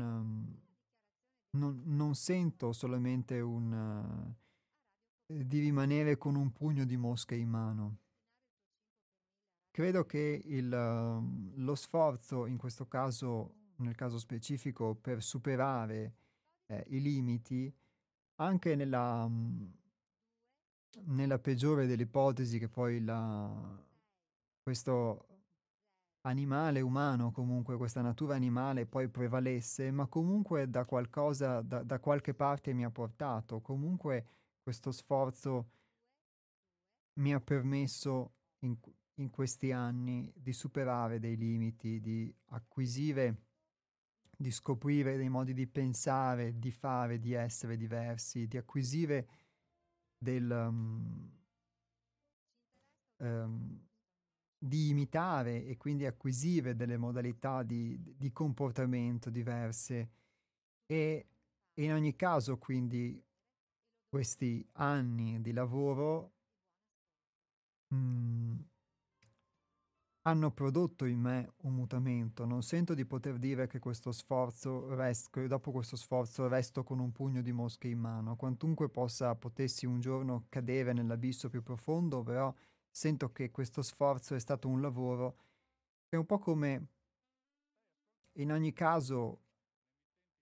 non 1.51 1.83
non 1.87 2.15
sento 2.15 2.73
solamente 2.73 3.41
un 3.41 3.73
ehm, 3.73 5.45
di 5.45 5.61
rimanere 5.61 6.17
con 6.19 6.37
un 6.37 6.53
pugno 6.53 6.85
di 6.85 6.97
mosche 6.97 7.35
in 7.37 7.49
mano. 7.51 7.99
Credo 9.75 10.05
che 10.05 10.41
il 10.45 10.69
lo 10.69 11.75
sforzo, 11.75 12.47
in 12.47 12.57
questo 12.57 12.87
caso 12.87 13.55
nel 13.77 13.95
caso 13.95 14.19
specifico, 14.19 14.95
per 14.95 15.23
superare 15.23 16.15
eh, 16.67 16.85
i 16.89 17.01
limiti, 17.01 17.73
anche 18.37 18.75
nella, 18.75 19.27
mh, 19.27 19.73
nella 21.07 21.39
peggiore 21.39 21.87
delle 21.87 22.03
ipotesi 22.03 22.59
che 22.59 22.69
poi 22.69 23.03
la, 23.03 23.85
questo 24.63 25.27
animale 26.23 26.81
umano, 26.81 27.33
comunque 27.33 27.77
questa 27.77 28.01
natura 28.01 28.35
animale 28.35 28.87
poi 28.87 29.09
prevalesse, 29.09 29.91
ma 29.91 30.07
comunque 30.07 30.71
da 30.71 30.85
qualcosa, 30.85 31.61
da, 31.61 31.83
da 31.83 31.99
qualche 32.01 32.35
parte 32.35 32.73
mi 32.73 32.85
ha 32.85 32.91
portato, 32.91 33.61
comunque 33.61 34.27
questo 34.63 34.91
sforzo 34.91 35.69
mi 37.21 37.35
ha 37.35 37.41
permesso 37.41 38.33
in, 38.61 38.77
in 39.17 39.31
questi 39.31 39.71
anni 39.71 40.33
di 40.35 40.53
superare 40.53 41.19
dei 41.19 41.37
limiti, 41.37 42.01
di 42.01 42.35
acquisire 42.47 43.43
di 44.37 44.51
scoprire 44.51 45.17
dei 45.17 45.29
modi 45.29 45.53
di 45.53 45.67
pensare, 45.67 46.59
di 46.59 46.71
fare, 46.71 47.19
di 47.19 47.33
essere 47.33 47.77
diversi, 47.77 48.47
di 48.47 48.57
acquisire 48.57 49.29
del... 50.19 50.51
Um, 50.51 51.31
um, 53.19 53.81
di 54.65 54.89
imitare 54.89 55.67
e 55.67 55.77
quindi 55.77 56.07
acquisire 56.07 56.75
delle 56.75 56.97
modalità 56.97 57.63
di, 57.63 58.01
di 58.17 58.33
comportamento 58.33 59.29
diverse. 59.29 60.11
E 60.87 61.27
in 61.75 61.93
ogni 61.93 62.17
caso 62.17 62.57
quindi 62.57 63.23
questi 64.09 64.67
anni 64.73 65.43
di 65.43 65.53
lavoro 65.53 66.33
mh, 67.89 67.97
mm, 67.97 68.57
hanno 70.27 70.51
prodotto 70.51 71.05
in 71.05 71.21
me 71.21 71.53
un 71.63 71.75
mutamento. 71.75 72.45
Non 72.47 72.63
sento 72.63 72.95
di 72.95 73.05
poter 73.05 73.39
dire 73.39 73.67
che 73.67 73.79
questo 73.79 74.11
sforzo 74.13 74.95
resto, 74.95 75.47
dopo 75.47 75.71
questo 75.71 75.97
sforzo 75.97 76.49
resto 76.49 76.83
con 76.83 76.99
un 76.99 77.13
pugno 77.13 77.43
di 77.43 77.53
mosche 77.53 77.89
in 77.89 77.99
mano. 77.99 78.37
Quantunque 78.37 78.89
possa, 78.89 79.35
potessi 79.35 79.85
un 79.87 80.01
giorno 80.01 80.47
cadere 80.49 80.93
nell'abisso 80.93 81.49
più 81.51 81.63
profondo, 81.63 82.23
però 82.23 82.53
sento 82.91 83.33
che 83.33 83.51
questo 83.51 83.83
sforzo 83.83 84.35
è 84.35 84.39
stato 84.39 84.69
un 84.69 84.81
lavoro 84.81 85.37
che 86.09 86.17
è 86.17 86.19
un 86.19 86.27
po' 86.27 86.39
come 86.39 86.89
in 88.37 88.53
ogni 88.53 88.73
caso 88.73 89.41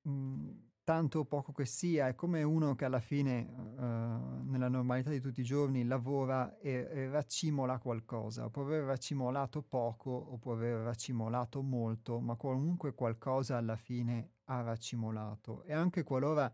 mh, 0.02 0.10
mhmm, 0.10 0.71
tanto 0.84 1.20
o 1.20 1.24
poco 1.24 1.52
che 1.52 1.64
sia, 1.64 2.08
è 2.08 2.14
come 2.14 2.42
uno 2.42 2.74
che 2.74 2.84
alla 2.84 3.00
fine, 3.00 3.48
uh, 3.76 4.50
nella 4.50 4.68
normalità 4.68 5.10
di 5.10 5.20
tutti 5.20 5.40
i 5.40 5.44
giorni, 5.44 5.84
lavora 5.84 6.58
e, 6.58 6.88
e 6.90 7.08
raccimola 7.08 7.78
qualcosa. 7.78 8.50
Può 8.50 8.62
aver 8.62 8.84
raccimolato 8.84 9.62
poco 9.62 10.10
o 10.10 10.36
può 10.38 10.54
aver 10.54 10.78
raccimolato 10.78 11.62
molto, 11.62 12.20
ma 12.20 12.34
comunque 12.36 12.94
qualcosa 12.94 13.56
alla 13.56 13.76
fine 13.76 14.32
ha 14.44 14.60
raccimolato. 14.62 15.62
E 15.64 15.72
anche 15.72 16.02
qualora 16.02 16.52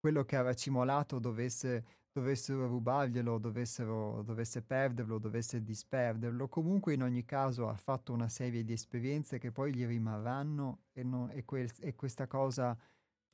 quello 0.00 0.24
che 0.24 0.36
ha 0.36 0.42
raccimolato 0.42 1.18
dovesse, 1.18 1.84
dovessero 2.10 2.66
rubarglielo, 2.66 3.36
dovessero, 3.36 4.22
dovesse 4.22 4.62
perderlo, 4.62 5.18
dovesse 5.18 5.62
disperderlo, 5.62 6.48
comunque 6.48 6.94
in 6.94 7.02
ogni 7.02 7.26
caso 7.26 7.68
ha 7.68 7.76
fatto 7.76 8.14
una 8.14 8.28
serie 8.30 8.64
di 8.64 8.72
esperienze 8.72 9.38
che 9.38 9.52
poi 9.52 9.74
gli 9.74 9.84
rimarranno 9.84 10.84
e, 10.92 11.02
no, 11.02 11.28
e, 11.30 11.44
quel, 11.44 11.70
e 11.80 11.94
questa 11.94 12.26
cosa 12.26 12.76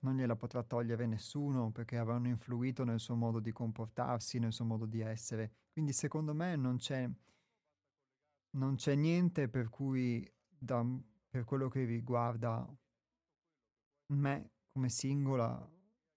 non 0.00 0.16
gliela 0.16 0.36
potrà 0.36 0.62
togliere 0.62 1.06
nessuno 1.06 1.70
perché 1.70 1.96
avranno 1.96 2.28
influito 2.28 2.84
nel 2.84 3.00
suo 3.00 3.14
modo 3.14 3.40
di 3.40 3.52
comportarsi, 3.52 4.38
nel 4.38 4.52
suo 4.52 4.64
modo 4.64 4.86
di 4.86 5.00
essere. 5.00 5.52
Quindi 5.72 5.92
secondo 5.92 6.34
me 6.34 6.56
non 6.56 6.76
c'è, 6.76 7.08
non 8.56 8.74
c'è 8.76 8.94
niente 8.94 9.48
per 9.48 9.68
cui, 9.68 10.28
da, 10.48 10.84
per 11.28 11.44
quello 11.44 11.68
che 11.68 11.84
riguarda 11.84 12.66
me 14.08 14.50
come 14.72 14.88
singola 14.88 15.68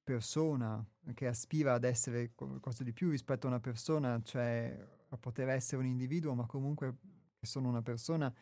persona 0.04 0.84
che 1.14 1.28
aspira 1.28 1.74
ad 1.74 1.84
essere 1.84 2.34
qualcosa 2.34 2.84
di 2.84 2.94
più 2.94 3.10
rispetto 3.10 3.46
a 3.46 3.50
una 3.50 3.60
persona, 3.60 4.22
cioè 4.24 4.76
a 5.10 5.18
poter 5.18 5.50
essere 5.50 5.82
un 5.82 5.88
individuo, 5.88 6.34
ma 6.34 6.46
comunque 6.46 6.98
che 7.38 7.46
sono 7.46 7.70
una 7.70 7.82
persona, 7.82 8.34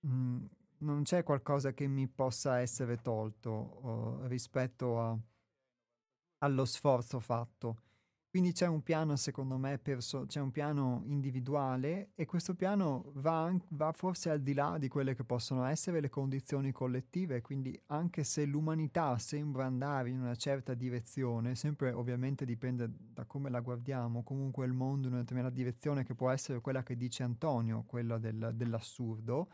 mh, 0.00 0.08
mm, 0.08 0.44
non 0.82 1.02
c'è 1.02 1.22
qualcosa 1.22 1.72
che 1.72 1.86
mi 1.86 2.08
possa 2.08 2.60
essere 2.60 2.98
tolto 3.00 3.50
uh, 3.50 4.26
rispetto 4.26 5.00
a, 5.00 5.18
allo 6.38 6.64
sforzo 6.64 7.20
fatto. 7.20 7.76
Quindi 8.32 8.52
c'è 8.52 8.66
un 8.66 8.82
piano, 8.82 9.14
secondo 9.16 9.58
me, 9.58 9.78
perso- 9.78 10.24
c'è 10.24 10.40
un 10.40 10.50
piano 10.50 11.02
individuale 11.04 12.12
e 12.14 12.24
questo 12.24 12.54
piano 12.54 13.12
va, 13.16 13.42
an- 13.42 13.62
va, 13.72 13.92
forse 13.92 14.30
al 14.30 14.40
di 14.40 14.54
là 14.54 14.78
di 14.78 14.88
quelle 14.88 15.14
che 15.14 15.22
possono 15.22 15.66
essere 15.66 16.00
le 16.00 16.08
condizioni 16.08 16.72
collettive, 16.72 17.42
quindi 17.42 17.78
anche 17.88 18.24
se 18.24 18.46
l'umanità 18.46 19.18
sembra 19.18 19.66
andare 19.66 20.08
in 20.08 20.18
una 20.18 20.34
certa 20.34 20.72
direzione, 20.72 21.54
sempre 21.56 21.92
ovviamente 21.92 22.46
dipende 22.46 22.90
da 23.12 23.26
come 23.26 23.50
la 23.50 23.60
guardiamo, 23.60 24.22
comunque 24.22 24.64
il 24.64 24.72
mondo 24.72 25.08
in 25.08 25.12
una 25.12 25.22
determinata 25.22 25.54
direzione 25.54 26.02
che 26.02 26.14
può 26.14 26.30
essere 26.30 26.62
quella 26.62 26.82
che 26.82 26.96
dice 26.96 27.24
Antonio, 27.24 27.84
quella 27.86 28.16
del, 28.16 28.52
dell'assurdo, 28.54 29.48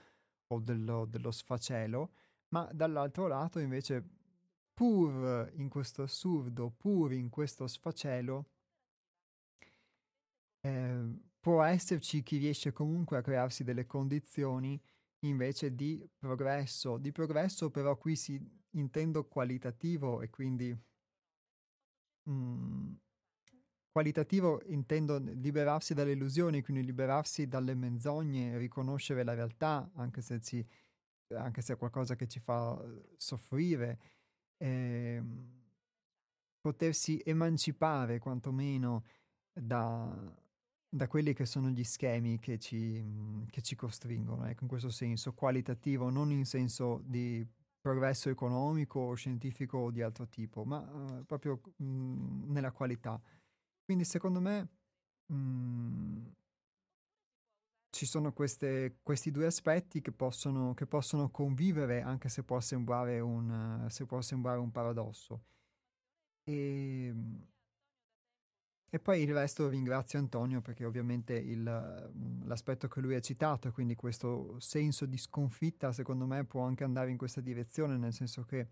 o 0.49 0.61
dello, 0.61 1.05
dello 1.07 1.31
sfacelo, 1.31 2.13
ma 2.49 2.69
dall'altro 2.73 3.27
lato 3.27 3.59
invece 3.59 4.05
pur 4.73 5.51
in 5.55 5.69
questo 5.69 6.03
assurdo, 6.03 6.71
pur 6.71 7.13
in 7.13 7.29
questo 7.31 7.67
sfacelo, 7.67 8.47
eh, 10.61 11.21
può 11.41 11.63
esserci 11.63 12.23
chi 12.23 12.39
riesce 12.39 12.73
comunque 12.73 13.17
a 13.17 13.23
crearsi 13.23 13.65
delle 13.65 13.87
condizioni 13.87 14.81
invece 15.21 15.75
di 15.75 16.07
progresso. 16.17 16.99
Di 16.99 17.13
progresso 17.13 17.71
però 17.71 17.97
qui 17.97 18.17
si 18.17 18.41
intendo 18.73 19.27
qualitativo 19.27 20.21
e 20.21 20.31
quindi 20.31 20.77
mm, 22.31 22.93
qualitativo 23.99 24.63
intendo 24.67 25.19
liberarsi 25.19 25.93
dalle 25.93 26.13
illusioni, 26.13 26.63
quindi 26.63 26.85
liberarsi 26.85 27.49
dalle 27.49 27.75
menzogne, 27.75 28.57
riconoscere 28.57 29.25
la 29.25 29.35
realtà, 29.35 29.91
anche 29.95 30.21
se, 30.21 30.41
ci, 30.41 30.65
anche 31.35 31.63
se 31.63 31.73
è 31.73 31.77
qualcosa 31.77 32.15
che 32.15 32.29
ci 32.29 32.39
fa 32.39 32.81
eh, 32.81 33.15
soffrire, 33.17 33.99
eh, 34.57 35.21
potersi 36.61 37.21
emancipare 37.25 38.21
quantomeno 38.21 39.03
da, 39.53 40.33
da 40.89 41.09
quelli 41.09 41.33
che 41.33 41.45
sono 41.45 41.69
gli 41.71 41.83
schemi 41.83 42.39
che 42.39 42.57
ci, 42.61 43.05
che 43.51 43.63
ci 43.63 43.75
costringono, 43.75 44.47
ecco, 44.47 44.63
in 44.63 44.69
questo 44.69 44.91
senso 44.91 45.33
qualitativo, 45.33 46.09
non 46.09 46.31
in 46.31 46.45
senso 46.45 47.03
di 47.05 47.45
progresso 47.81 48.31
economico, 48.31 49.13
scientifico 49.15 49.79
o 49.79 49.91
di 49.91 50.03
altro 50.03 50.29
tipo, 50.29 50.65
ma 50.65 50.79
uh, 50.79 51.25
proprio 51.27 51.61
mh, 51.79 52.53
nella 52.53 52.71
qualità. 52.71 53.21
Quindi 53.89 54.05
secondo 54.05 54.39
me 54.39 54.69
mh, 55.33 56.33
ci 57.91 58.05
sono 58.05 58.35
queste, 58.35 58.99
questi 59.03 59.31
due 59.31 59.47
aspetti 59.47 60.03
che 60.03 60.13
possono, 60.13 60.75
che 60.75 60.85
possono, 60.87 61.31
convivere 61.31 62.03
anche 62.03 62.29
se 62.29 62.43
può 62.45 62.61
sembrare 62.61 63.19
un, 63.21 63.87
se 63.89 64.05
può 64.05 64.21
sembrare 64.21 64.59
un 64.59 64.71
paradosso. 64.71 65.43
E, 66.45 67.13
E 68.91 68.99
poi 69.01 69.23
il 69.23 69.33
resto 69.35 69.69
ringrazio 69.69 70.19
Antonio 70.19 70.63
perché 70.63 70.85
ovviamente 70.87 71.35
il, 71.35 72.11
mm, 72.17 72.47
l'aspetto 72.47 72.89
che 72.89 73.01
lui 73.01 73.15
ha 73.15 73.21
citato, 73.21 73.71
quindi 73.71 73.95
questo 73.95 74.59
senso 74.61 75.05
di 75.05 75.19
sconfitta, 75.19 75.93
secondo 75.93 76.27
me 76.27 76.45
può 76.45 76.63
anche 76.63 76.85
andare 76.85 77.11
in 77.11 77.19
questa 77.19 77.43
direzione, 77.43 77.99
nel 77.99 78.15
senso 78.15 78.45
che 78.45 78.69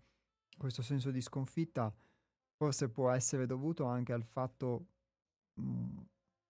questo 0.57 0.81
senso 0.81 1.11
di 1.11 1.21
sconfitta 1.21 1.93
forse 2.55 2.89
può 2.89 3.11
essere 3.11 3.45
dovuto 3.45 3.85
anche 3.85 4.13
al 4.13 4.23
fatto, 4.23 4.87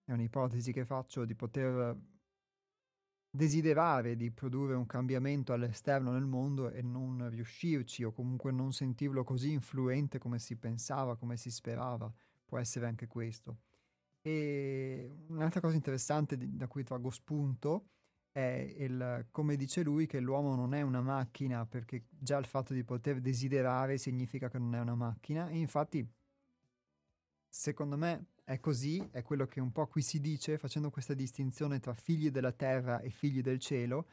è 0.03 0.11
un'ipotesi 0.11 0.71
che 0.71 0.85
faccio, 0.85 1.25
di 1.25 1.35
poter 1.35 1.95
desiderare 3.29 4.15
di 4.15 4.31
produrre 4.31 4.73
un 4.73 4.85
cambiamento 4.85 5.53
all'esterno 5.53 6.11
nel 6.11 6.25
mondo 6.25 6.69
e 6.71 6.81
non 6.81 7.29
riuscirci 7.29 8.03
o 8.03 8.11
comunque 8.11 8.51
non 8.51 8.73
sentirlo 8.73 9.23
così 9.23 9.51
influente 9.51 10.17
come 10.17 10.39
si 10.39 10.55
pensava, 10.55 11.17
come 11.17 11.37
si 11.37 11.51
sperava 11.51 12.11
può 12.47 12.57
essere 12.57 12.87
anche 12.87 13.07
questo. 13.07 13.59
E 14.21 15.25
un'altra 15.27 15.59
cosa 15.59 15.75
interessante 15.75 16.37
di, 16.37 16.55
da 16.55 16.67
cui 16.67 16.83
traggo 16.83 17.09
spunto 17.11 17.89
è 18.31 18.75
il, 18.77 19.27
come 19.31 19.55
dice 19.55 19.83
lui, 19.83 20.05
che 20.05 20.19
l'uomo 20.19 20.55
non 20.55 20.73
è 20.73 20.81
una 20.81 21.01
macchina, 21.01 21.65
perché 21.65 22.05
già 22.09 22.37
il 22.37 22.45
fatto 22.45 22.73
di 22.73 22.83
poter 22.83 23.19
desiderare 23.19 23.97
significa 23.97 24.49
che 24.49 24.57
non 24.57 24.75
è 24.75 24.79
una 24.79 24.95
macchina. 24.95 25.49
E 25.49 25.57
infatti, 25.57 26.07
secondo 27.47 27.97
me, 27.97 28.25
è 28.47 28.61
così, 28.61 29.05
è 29.11 29.23
quello 29.23 29.45
che 29.45 29.59
un 29.59 29.73
po' 29.73 29.87
qui 29.87 30.01
si 30.01 30.21
dice, 30.21 30.57
facendo 30.57 30.89
questa 30.89 31.13
distinzione 31.13 31.81
tra 31.81 31.93
figli 31.93 32.31
della 32.31 32.53
terra 32.53 33.01
e 33.01 33.09
figli 33.09 33.41
del 33.41 33.59
cielo. 33.59 34.07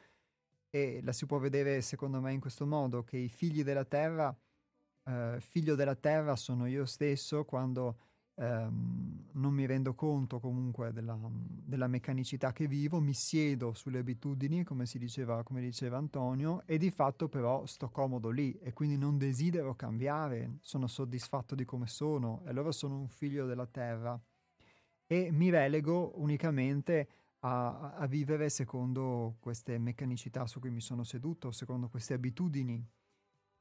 E 0.70 1.01
la 1.05 1.12
si 1.12 1.24
può 1.24 1.39
vedere, 1.39 1.80
secondo 1.82 2.20
me, 2.20 2.32
in 2.32 2.41
questo 2.41 2.66
modo, 2.66 3.05
che 3.05 3.16
i 3.16 3.28
figli 3.28 3.62
della 3.62 3.85
terra, 3.85 4.37
eh, 5.05 5.37
figlio 5.39 5.76
della 5.76 5.95
terra 5.95 6.35
sono 6.35 6.66
io 6.66 6.85
stesso 6.85 7.45
quando 7.45 7.99
ehm, 8.37 9.28
non 9.32 9.53
mi 9.53 9.66
rendo 9.66 9.95
conto 9.95 10.41
comunque 10.41 10.93
della, 10.93 11.18
della, 11.30 11.87
meccanicità 11.87 12.53
che 12.53 12.66
vivo, 12.66 13.01
mi 13.01 13.14
siedo 13.14 13.72
sulle 13.72 13.99
abitudini, 13.99 14.64
come 14.64 14.85
diceva, 14.95 15.43
come 15.43 15.61
diceva 15.61 15.97
Antonio, 15.97 16.62
e 16.66 16.78
di 16.78 16.91
fatto 16.91 17.28
però 17.28 17.66
sto 17.66 17.89
comodo 17.89 18.30
lì 18.30 18.57
e 18.61 18.72
quindi 18.72 18.97
non 18.97 19.18
desidero 19.18 19.74
cambiare, 19.74 20.59
sono 20.61 20.87
soddisfatto 20.87 21.55
di 21.55 21.64
come 21.64 21.87
sono 21.87 22.43
e 22.45 22.51
allora 22.51 22.72
sono 22.72 22.99
un 22.99 23.09
figlio 23.09 23.47
della 23.47 23.66
terra. 23.66 24.20
E 25.07 25.30
mi 25.30 25.51
relego 25.51 26.12
unicamente 26.20 27.09
a, 27.41 27.93
a 27.95 28.07
vivere 28.07 28.49
secondo 28.49 29.37
queste 29.41 29.78
meccanicità 29.78 30.47
su 30.47 30.61
cui 30.61 30.70
mi 30.70 30.80
sono 30.80 31.05
seduto, 31.05 31.51
secondo 31.51 31.89
queste 31.89 32.14
abitudini 32.14 32.82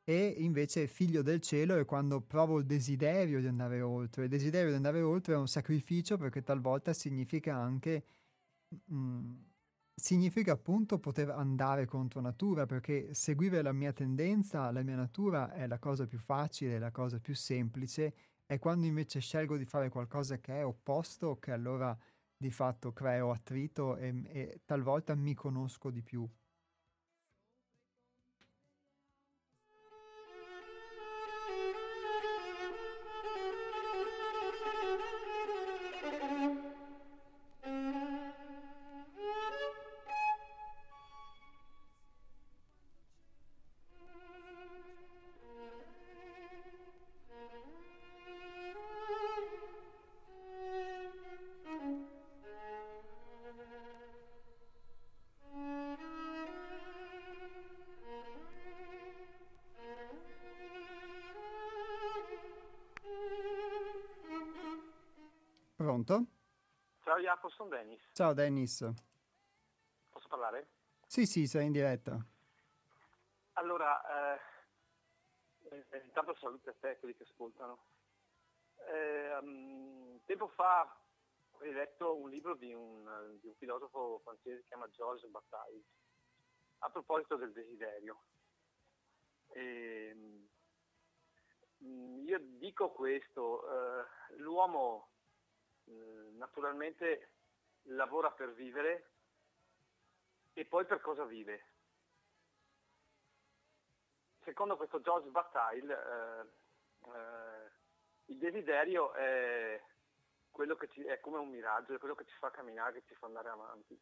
e 0.03 0.35
invece 0.39 0.87
figlio 0.87 1.21
del 1.21 1.39
cielo 1.39 1.77
è 1.77 1.85
quando 1.85 2.21
provo 2.21 2.59
il 2.59 2.65
desiderio 2.65 3.39
di 3.39 3.47
andare 3.47 3.81
oltre. 3.81 4.23
Il 4.23 4.29
desiderio 4.29 4.69
di 4.69 4.75
andare 4.75 5.01
oltre 5.01 5.33
è 5.33 5.37
un 5.37 5.47
sacrificio 5.47 6.17
perché 6.17 6.43
talvolta 6.43 6.93
significa 6.93 7.55
anche... 7.55 8.05
Mm, 8.91 9.31
significa 9.95 10.53
appunto 10.53 10.97
poter 10.99 11.29
andare 11.29 11.85
contro 11.85 12.19
natura 12.19 12.65
perché 12.65 13.13
seguire 13.13 13.61
la 13.61 13.71
mia 13.71 13.93
tendenza, 13.93 14.71
la 14.71 14.81
mia 14.81 14.95
natura 14.95 15.53
è 15.53 15.67
la 15.67 15.77
cosa 15.77 16.07
più 16.07 16.17
facile, 16.17 16.79
la 16.79 16.91
cosa 16.91 17.19
più 17.19 17.35
semplice 17.35 18.13
e 18.45 18.59
quando 18.59 18.85
invece 18.87 19.19
scelgo 19.19 19.55
di 19.55 19.65
fare 19.65 19.89
qualcosa 19.89 20.39
che 20.39 20.59
è 20.59 20.65
opposto 20.65 21.37
che 21.37 21.51
allora 21.51 21.97
di 22.35 22.51
fatto 22.51 22.91
creo 22.91 23.31
attrito 23.31 23.95
e, 23.95 24.23
e 24.25 24.61
talvolta 24.65 25.15
mi 25.15 25.33
conosco 25.33 25.91
di 25.91 26.01
più. 26.01 26.27
Ciao 67.43 67.49
Jacopo, 67.49 67.49
sono 67.49 67.69
Dennis. 67.69 68.09
Ciao 68.13 68.33
Dennis. 68.33 68.93
Posso 70.09 70.27
parlare? 70.29 70.67
Sì, 71.05 71.25
sì, 71.25 71.45
sei 71.45 71.65
in 71.65 71.71
diretta. 71.73 72.17
Allora, 73.53 74.35
eh, 74.35 74.39
eh, 75.69 75.97
intanto 76.05 76.35
saluto 76.35 76.69
a 76.69 76.75
te, 76.79 76.97
quelli 76.99 77.15
che 77.15 77.23
ascoltano. 77.23 77.85
Eh, 78.87 79.37
um, 79.41 80.21
tempo 80.25 80.47
fa 80.49 80.83
ho 81.51 81.63
letto 81.63 82.15
un 82.15 82.29
libro 82.29 82.55
di 82.55 82.73
un, 82.73 83.37
di 83.39 83.47
un 83.47 83.55
filosofo 83.55 84.19
francese 84.23 84.55
che 84.55 84.61
si 84.61 84.67
chiama 84.67 84.89
Georges 84.89 85.29
Bataille 85.29 85.83
a 86.79 86.89
proposito 86.89 87.35
del 87.35 87.51
desiderio. 87.51 88.23
E, 89.49 90.11
um, 91.79 92.25
io 92.25 92.39
dico 92.39 92.91
questo, 92.91 93.67
eh, 93.69 94.05
l'uomo 94.37 95.12
naturalmente 95.85 97.31
lavora 97.83 98.31
per 98.31 98.53
vivere 98.53 99.11
e 100.53 100.65
poi 100.65 100.85
per 100.85 101.01
cosa 101.01 101.25
vive. 101.25 101.71
Secondo 104.43 104.75
questo 104.75 105.01
George 105.01 105.29
Bataille 105.29 105.93
eh, 105.93 107.09
eh, 107.09 107.71
il 108.25 108.37
desiderio 108.37 109.13
è, 109.13 109.81
quello 110.51 110.75
che 110.75 110.87
ci, 110.89 111.03
è 111.03 111.19
come 111.19 111.37
un 111.37 111.49
miraggio, 111.49 111.93
è 111.93 111.97
quello 111.97 112.15
che 112.15 112.25
ci 112.25 112.35
fa 112.37 112.51
camminare, 112.51 112.93
che 112.93 113.07
ci 113.07 113.15
fa 113.15 113.25
andare 113.25 113.49
avanti 113.49 113.99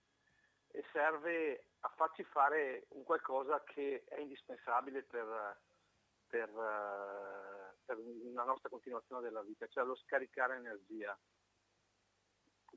e 0.74 0.86
serve 0.92 1.68
a 1.80 1.90
farci 1.96 2.24
fare 2.24 2.86
un 2.90 3.04
qualcosa 3.04 3.62
che 3.64 4.04
è 4.08 4.20
indispensabile 4.20 5.04
per, 5.04 5.60
per, 6.28 6.50
eh, 6.50 7.76
per 7.86 7.98
la 8.34 8.44
nostra 8.44 8.70
continuazione 8.70 9.22
della 9.22 9.42
vita, 9.42 9.68
cioè 9.68 9.84
lo 9.84 9.96
scaricare 9.96 10.56
energia. 10.56 11.18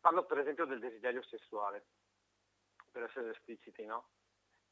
Parlo 0.00 0.24
per 0.24 0.38
esempio 0.38 0.66
del 0.66 0.80
desiderio 0.80 1.22
sessuale, 1.22 1.86
per 2.90 3.04
essere 3.04 3.30
espliciti, 3.30 3.84
no? 3.84 4.08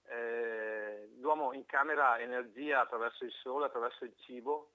Eh, 0.04 1.12
l'uomo 1.18 1.52
incamera 1.52 2.18
energia 2.18 2.80
attraverso 2.80 3.24
il 3.24 3.32
sole, 3.32 3.66
attraverso 3.66 4.04
il 4.04 4.14
cibo 4.18 4.72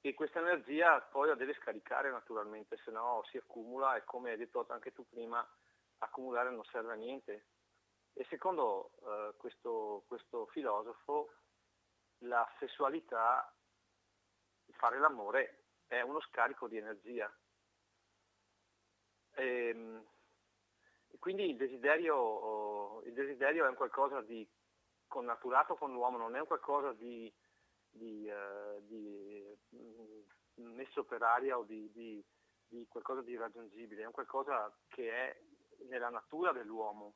e 0.00 0.14
questa 0.14 0.40
energia 0.40 1.00
poi 1.00 1.28
la 1.28 1.34
deve 1.34 1.54
scaricare 1.54 2.10
naturalmente, 2.10 2.76
se 2.84 2.90
no 2.90 3.22
si 3.30 3.36
accumula 3.36 3.96
e 3.96 4.04
come 4.04 4.30
hai 4.30 4.36
detto 4.36 4.64
anche 4.68 4.92
tu 4.92 5.06
prima, 5.08 5.46
accumulare 5.98 6.50
non 6.50 6.64
serve 6.64 6.92
a 6.92 6.96
niente. 6.96 7.46
E 8.12 8.26
secondo 8.28 8.92
eh, 9.02 9.34
questo, 9.36 10.04
questo 10.06 10.46
filosofo 10.46 11.32
la 12.22 12.48
sessualità, 12.58 13.52
fare 14.72 14.98
l'amore, 14.98 15.64
è 15.86 16.00
uno 16.00 16.20
scarico 16.20 16.68
di 16.68 16.76
energia 16.76 17.32
e, 19.38 19.68
ehm, 19.68 20.04
quindi 21.18 21.50
il 21.50 21.56
desiderio, 21.56 23.02
il 23.04 23.12
desiderio, 23.12 23.64
è 23.64 23.68
un 23.68 23.74
qualcosa 23.74 24.20
di 24.20 24.46
connaturato 25.06 25.74
con 25.76 25.92
l'uomo, 25.92 26.18
non 26.18 26.36
è 26.36 26.40
un 26.40 26.46
qualcosa 26.46 26.92
di, 26.92 27.32
di, 27.88 28.28
uh, 28.28 28.80
di 28.86 29.44
mm, 29.74 30.74
messo 30.74 31.04
per 31.04 31.22
aria 31.22 31.58
o 31.58 31.64
di, 31.64 31.90
di, 31.92 32.24
di 32.66 32.86
qualcosa 32.88 33.22
di 33.22 33.32
irraggiungibile, 33.32 34.02
è 34.02 34.06
un 34.06 34.12
qualcosa 34.12 34.72
che 34.88 35.10
è 35.10 35.40
nella 35.88 36.10
natura 36.10 36.52
dell'uomo. 36.52 37.14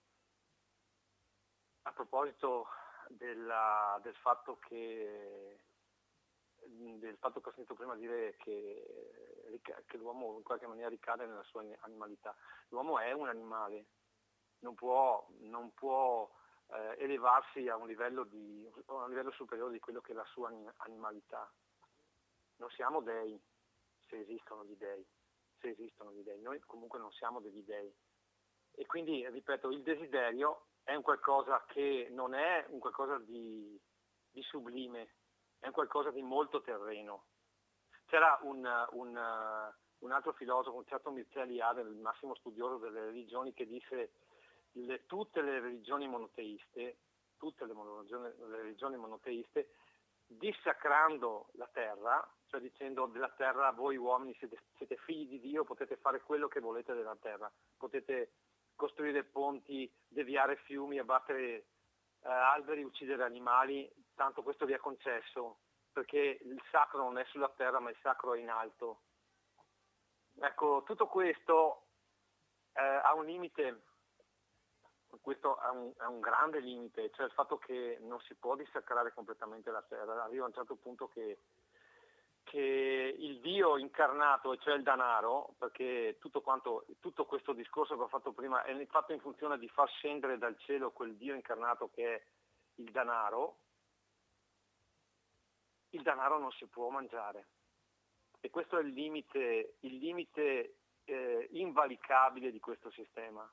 A 1.83 1.93
proposito 1.93 2.69
della, 3.09 3.99
del 4.03 4.15
fatto 4.17 4.59
che 4.59 5.61
del 6.65 7.17
fatto 7.19 7.41
che 7.41 7.49
ho 7.49 7.53
sentito 7.53 7.75
prima 7.75 7.97
dire 7.97 8.37
che, 8.39 9.61
che, 9.61 9.97
l'uomo 9.97 10.37
in 10.37 10.43
qualche 10.43 10.67
maniera 10.67 10.89
ricade 10.89 11.27
nella 11.27 11.43
sua 11.45 11.65
animalità. 11.81 12.35
L'uomo 12.69 12.99
è 12.99 13.13
un 13.13 13.29
animale, 13.29 13.87
non 14.61 14.75
può, 14.75 15.27
non 15.41 15.73
può 15.75 16.31
eh, 16.69 16.97
elevarsi 16.99 17.69
a 17.69 17.77
un, 17.77 17.87
di, 17.87 18.71
a 18.87 18.95
un, 18.95 19.09
livello 19.09 19.33
superiore 19.33 19.73
di 19.73 19.81
quello 19.81 20.01
che 20.01 20.13
è 20.13 20.15
la 20.15 20.25
sua 20.27 20.53
animalità. 20.79 21.51
Non 22.57 22.71
siamo 22.71 23.01
dei, 23.01 23.41
se 24.09 24.21
esistono 24.21 24.65
gli 24.65 24.77
dei, 24.77 25.07
se 25.61 25.71
esistono 25.71 26.13
gli 26.13 26.23
dei. 26.23 26.41
Noi 26.41 26.61
comunque 26.61 26.99
non 26.99 27.11
siamo 27.13 27.41
degli 27.41 27.63
dei. 27.65 27.95
E 28.75 28.87
quindi, 28.87 29.29
ripeto, 29.29 29.71
il 29.71 29.83
desiderio 29.83 30.67
è 30.83 30.95
un 30.95 31.03
qualcosa 31.03 31.65
che 31.67 32.09
non 32.11 32.35
è 32.35 32.65
un 32.69 32.79
qualcosa 32.79 33.19
di, 33.19 33.79
di 34.31 34.43
sublime, 34.43 35.15
è 35.63 35.71
qualcosa 35.71 36.11
di 36.11 36.23
molto 36.23 36.61
terreno. 36.61 37.27
c'era 38.07 38.39
un, 38.43 38.69
un, 38.91 39.73
un, 39.99 40.11
altro 40.11 40.33
filosofo, 40.33 40.77
un 40.77 40.87
certo 40.87 41.13
Mircea 41.13 41.45
Eliade, 41.45 41.83
il 41.83 42.01
massimo 42.01 42.35
studioso 42.35 42.79
delle 42.79 43.05
religioni, 43.05 43.55
che 43.55 43.67
disse 43.67 44.13
le, 44.73 45.07
tutte 45.07 45.41
le 45.41 45.61
religioni 45.61 46.09
monoteiste, 46.09 46.99
tutte 47.39 47.65
le, 47.65 47.75
le 47.75 48.57
religioni 48.57 48.97
monoteiste, 48.97 49.71
dissacrando 50.27 51.51
la 51.53 51.69
terra, 51.73 52.29
cioè 52.47 52.61
dicendo 52.61 53.07
della 53.07 53.31
terra 53.31 53.71
voi 53.71 53.97
uomini 53.97 54.35
siete, 54.35 54.59
siete, 54.77 54.97
figli 54.97 55.29
di 55.29 55.41
Dio, 55.41 55.65
potete 55.65 55.97
fare 55.97 56.23
quello 56.23 56.49
che 56.49 56.59
volete 56.59 56.93
della 56.93 57.17
terra, 57.21 57.51
potete 57.77 58.33
costruire 58.75 59.23
ponti, 59.23 59.89
deviare 60.09 60.57
fiumi, 60.57 60.99
abbattere 60.99 61.67
eh, 62.25 62.29
alberi, 62.29 62.83
uccidere 62.83 63.23
animali, 63.23 63.89
tanto 64.23 64.45
questo 64.45 64.67
vi 64.67 64.73
è 64.73 64.79
concesso, 64.79 65.59
perché 65.93 66.39
il 66.41 66.63
sacro 66.71 67.03
non 67.03 67.19
è 67.19 67.25
sulla 67.25 67.49
terra 67.57 67.81
ma 67.81 67.91
il 67.91 67.99
sacro 68.01 68.35
è 68.35 68.39
in 68.39 68.51
alto. 68.51 69.01
Ecco, 70.39 70.85
tutto 70.85 71.09
questo 71.09 71.87
eh, 72.75 72.81
ha 72.81 73.13
un 73.15 73.25
limite, 73.25 73.83
questo 75.21 75.61
è 75.61 75.69
un, 75.71 75.93
è 75.99 76.05
un, 76.05 76.21
grande 76.21 76.61
limite, 76.61 77.11
cioè 77.11 77.27
il 77.27 77.33
fatto 77.33 77.59
che 77.59 77.99
non 78.01 78.21
si 78.21 78.37
può 78.37 78.55
dissacrare 78.55 79.13
completamente 79.13 79.73
la 79.73 79.83
terra, 79.83 80.23
arriva 80.23 80.45
a 80.45 80.47
un 80.47 80.55
certo 80.55 80.77
punto 80.77 81.09
che, 81.09 81.41
che 82.45 83.15
il 83.19 83.41
Dio 83.41 83.77
incarnato, 83.77 84.57
cioè 84.59 84.75
il 84.75 84.85
danaro, 84.85 85.57
perché 85.59 86.17
tutto, 86.21 86.43
quanto, 86.43 86.87
tutto 87.01 87.27
questo 87.27 87.53
discorso 87.53 87.97
che 87.97 88.03
ho 88.03 88.09
fatto 88.09 88.33
prima 88.33 88.63
è 88.63 88.87
fatto 88.87 89.13
in 89.13 89.21
funzione 89.21 89.59
di 89.59 89.69
far 89.69 89.89
scendere 89.91 90.39
dal 90.39 90.57
cielo 90.59 90.93
quel 90.93 91.17
Dio 91.17 91.35
incarnato 91.35 91.91
che 91.93 92.15
è 92.15 92.25
il 92.77 92.91
danaro, 92.93 93.59
il 95.93 96.03
denaro 96.03 96.39
non 96.39 96.51
si 96.53 96.67
può 96.67 96.89
mangiare. 96.91 97.49
E 98.41 98.51
questo 98.51 98.79
è 98.79 98.83
il 98.83 98.93
limite, 98.93 99.77
il 99.81 99.99
limite 99.99 100.77
eh, 101.05 101.49
invalicabile 101.53 102.51
di 102.51 102.59
questo 102.61 102.91
sistema. 102.91 103.51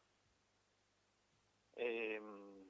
E, 1.74 2.14
ehm, 2.14 2.70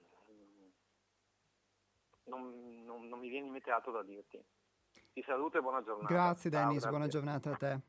non, 2.26 2.84
non, 2.84 3.07
non, 3.07 3.20
mi 3.20 3.30
viene 3.30 3.47
in 3.47 3.53
mente 3.53 3.72
altro 3.72 3.91
da 3.91 4.03
dirti. 4.03 4.43
Ti 5.13 5.24
saluto 5.24 5.57
e 5.57 5.61
buona 5.61 5.82
giornata. 5.84 6.13
Grazie 6.13 6.49
Dennis, 6.49 6.82
Ciao, 6.82 6.91
grazie. 6.91 6.91
buona 6.91 7.07
giornata 7.07 7.51
a 7.51 7.55
te. 7.55 7.82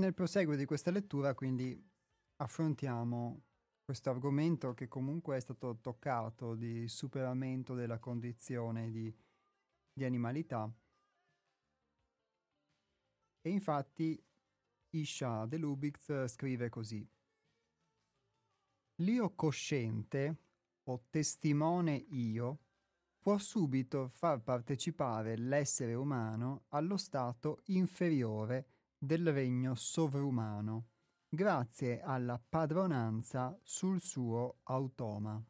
Nel 0.00 0.14
proseguo 0.14 0.56
di 0.56 0.64
questa 0.64 0.90
lettura 0.90 1.34
quindi 1.34 1.80
affrontiamo 2.36 3.42
questo 3.84 4.10
argomento 4.10 4.72
che 4.72 4.88
comunque 4.88 5.36
è 5.36 5.40
stato 5.40 5.78
toccato 5.80 6.54
di 6.54 6.88
superamento 6.88 7.74
della 7.74 7.98
condizione 7.98 8.90
di, 8.90 9.14
di 9.92 10.04
animalità. 10.04 10.72
E 13.42 13.50
infatti 13.50 14.22
Isha 14.90 15.44
de 15.46 15.56
Lubitz 15.56 16.26
scrive 16.26 16.68
così. 16.68 17.06
L'io 19.02 19.34
cosciente 19.34 20.36
o 20.84 21.06
testimone 21.10 21.94
io 21.94 22.58
può 23.18 23.38
subito 23.38 24.08
far 24.08 24.40
partecipare 24.40 25.36
l'essere 25.36 25.94
umano 25.94 26.64
allo 26.68 26.96
stato 26.96 27.62
inferiore 27.66 28.79
del 29.02 29.32
regno 29.32 29.74
sovrumano, 29.74 30.88
grazie 31.26 32.02
alla 32.02 32.38
padronanza 32.38 33.58
sul 33.62 33.98
suo 34.02 34.58
automa. 34.64 35.42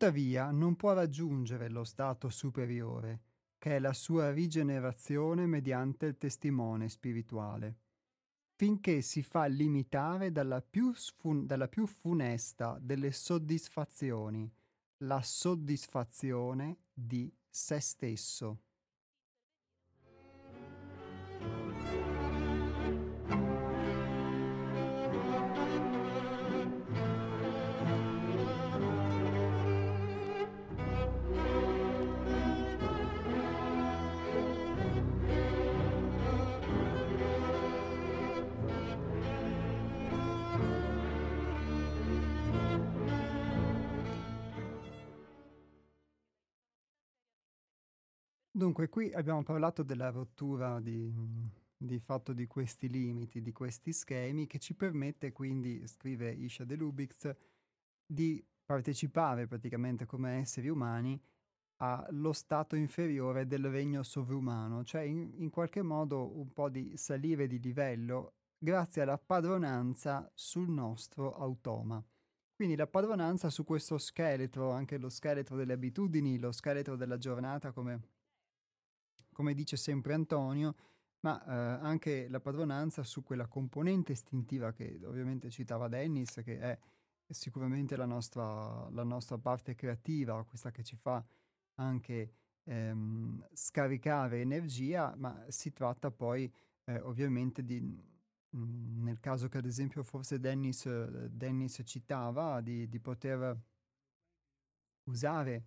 Tuttavia 0.00 0.50
non 0.50 0.76
può 0.76 0.94
raggiungere 0.94 1.68
lo 1.68 1.84
stato 1.84 2.30
superiore, 2.30 3.20
che 3.58 3.76
è 3.76 3.78
la 3.78 3.92
sua 3.92 4.30
rigenerazione 4.32 5.44
mediante 5.44 6.06
il 6.06 6.16
testimone 6.16 6.88
spirituale, 6.88 7.76
finché 8.54 9.02
si 9.02 9.22
fa 9.22 9.44
limitare 9.44 10.32
dalla 10.32 10.62
più, 10.62 10.94
sfun- 10.94 11.44
dalla 11.44 11.68
più 11.68 11.86
funesta 11.86 12.78
delle 12.80 13.12
soddisfazioni, 13.12 14.50
la 15.04 15.20
soddisfazione 15.20 16.78
di 16.94 17.30
se 17.46 17.78
stesso. 17.78 18.62
Dunque, 48.60 48.90
qui 48.90 49.10
abbiamo 49.14 49.42
parlato 49.42 49.82
della 49.82 50.10
rottura 50.10 50.80
di, 50.80 51.10
di 51.78 51.98
fatto 51.98 52.34
di 52.34 52.46
questi 52.46 52.90
limiti, 52.90 53.40
di 53.40 53.52
questi 53.52 53.90
schemi, 53.90 54.46
che 54.46 54.58
ci 54.58 54.74
permette 54.74 55.32
quindi, 55.32 55.86
scrive 55.86 56.30
Isha 56.30 56.64
de 56.64 56.74
Lubitz, 56.74 57.34
di 58.04 58.44
partecipare 58.62 59.46
praticamente 59.46 60.04
come 60.04 60.40
esseri 60.40 60.68
umani 60.68 61.18
allo 61.76 62.34
stato 62.34 62.76
inferiore 62.76 63.46
del 63.46 63.66
regno 63.70 64.02
sovrumano, 64.02 64.84
cioè 64.84 65.00
in, 65.04 65.32
in 65.36 65.48
qualche 65.48 65.80
modo 65.80 66.36
un 66.38 66.52
po' 66.52 66.68
di 66.68 66.98
salire 66.98 67.46
di 67.46 67.58
livello 67.60 68.34
grazie 68.58 69.00
alla 69.00 69.16
padronanza 69.16 70.30
sul 70.34 70.68
nostro 70.68 71.34
automa. 71.34 72.04
Quindi 72.54 72.76
la 72.76 72.86
padronanza 72.86 73.48
su 73.48 73.64
questo 73.64 73.96
scheletro, 73.96 74.70
anche 74.70 74.98
lo 74.98 75.08
scheletro 75.08 75.56
delle 75.56 75.72
abitudini, 75.72 76.38
lo 76.38 76.52
scheletro 76.52 76.94
della 76.94 77.16
giornata, 77.16 77.72
come, 77.72 78.18
come 79.40 79.54
dice 79.54 79.78
sempre 79.78 80.12
Antonio, 80.12 80.74
ma 81.20 81.42
eh, 81.42 81.80
anche 81.80 82.28
la 82.28 82.40
padronanza 82.40 83.02
su 83.04 83.22
quella 83.22 83.46
componente 83.46 84.12
istintiva 84.12 84.74
che 84.74 85.00
ovviamente 85.02 85.48
citava 85.48 85.88
Dennis, 85.88 86.42
che 86.44 86.60
è 86.60 86.78
sicuramente 87.26 87.96
la 87.96 88.04
nostra, 88.04 88.86
la 88.90 89.02
nostra 89.02 89.38
parte 89.38 89.74
creativa, 89.74 90.44
questa 90.44 90.70
che 90.70 90.82
ci 90.82 90.94
fa 90.94 91.24
anche 91.76 92.32
ehm, 92.64 93.48
scaricare 93.54 94.42
energia, 94.42 95.14
ma 95.16 95.42
si 95.48 95.72
tratta 95.72 96.10
poi 96.10 96.52
eh, 96.84 97.00
ovviamente 97.00 97.64
di, 97.64 97.80
mh, 97.80 98.58
mm, 98.58 99.02
nel 99.04 99.20
caso 99.20 99.48
che 99.48 99.56
ad 99.56 99.64
esempio 99.64 100.02
forse 100.02 100.38
Dennis, 100.38 100.86
Dennis 101.28 101.80
citava, 101.86 102.60
di, 102.60 102.90
di, 102.90 103.00
poter 103.00 103.58
usare 105.04 105.64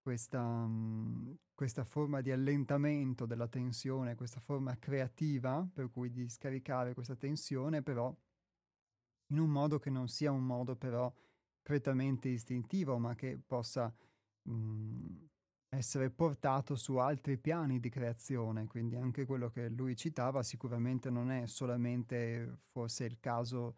questa, 0.00 0.42
mh, 0.42 1.28
mm, 1.28 1.32
questa 1.54 1.84
forma 1.84 2.20
di 2.20 2.30
allentamento 2.30 3.26
della 3.26 3.48
tensione, 3.48 4.14
questa 4.14 4.40
forma 4.40 4.76
creativa, 4.78 5.68
per 5.72 5.90
cui 5.90 6.10
di 6.10 6.28
scaricare 6.28 6.94
questa 6.94 7.16
tensione, 7.16 7.82
però 7.82 8.14
in 9.28 9.38
un 9.38 9.50
modo 9.50 9.78
che 9.78 9.90
non 9.90 10.08
sia 10.08 10.32
un 10.32 10.44
modo 10.44 10.74
però 10.76 11.12
prettamente 11.62 12.28
istintivo, 12.28 12.98
ma 12.98 13.14
che 13.14 13.38
possa 13.44 13.94
mh, 14.42 14.52
mm, 14.52 15.24
essere 15.70 16.10
portato 16.10 16.74
su 16.74 16.96
altri 16.96 17.38
piani 17.38 17.78
di 17.78 17.88
creazione, 17.88 18.66
quindi 18.66 18.96
anche 18.96 19.24
quello 19.24 19.50
che 19.50 19.68
lui 19.68 19.94
citava 19.96 20.42
sicuramente 20.42 21.10
non 21.10 21.30
è 21.30 21.46
solamente 21.46 22.62
forse 22.70 23.04
il 23.04 23.20
caso, 23.20 23.76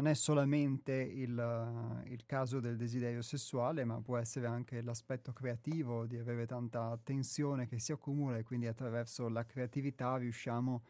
non 0.00 0.08
è 0.08 0.14
solamente 0.14 0.94
il, 0.94 2.02
il 2.06 2.24
caso 2.24 2.58
del 2.58 2.78
desiderio 2.78 3.20
sessuale, 3.20 3.84
ma 3.84 4.00
può 4.00 4.16
essere 4.16 4.46
anche 4.46 4.80
l'aspetto 4.80 5.34
creativo 5.34 6.06
di 6.06 6.16
avere 6.16 6.46
tanta 6.46 6.98
tensione 7.04 7.66
che 7.66 7.78
si 7.78 7.92
accumula 7.92 8.38
e 8.38 8.42
quindi 8.42 8.66
attraverso 8.66 9.28
la 9.28 9.44
creatività 9.44 10.16
riusciamo 10.16 10.82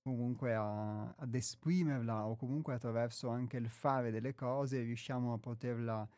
comunque 0.00 0.54
a, 0.54 1.12
ad 1.16 1.34
esprimerla 1.34 2.26
o 2.28 2.36
comunque 2.36 2.74
attraverso 2.74 3.28
anche 3.28 3.56
il 3.56 3.68
fare 3.68 4.12
delle 4.12 4.34
cose 4.34 4.82
riusciamo 4.82 5.32
a 5.32 5.38
poterla 5.38 6.08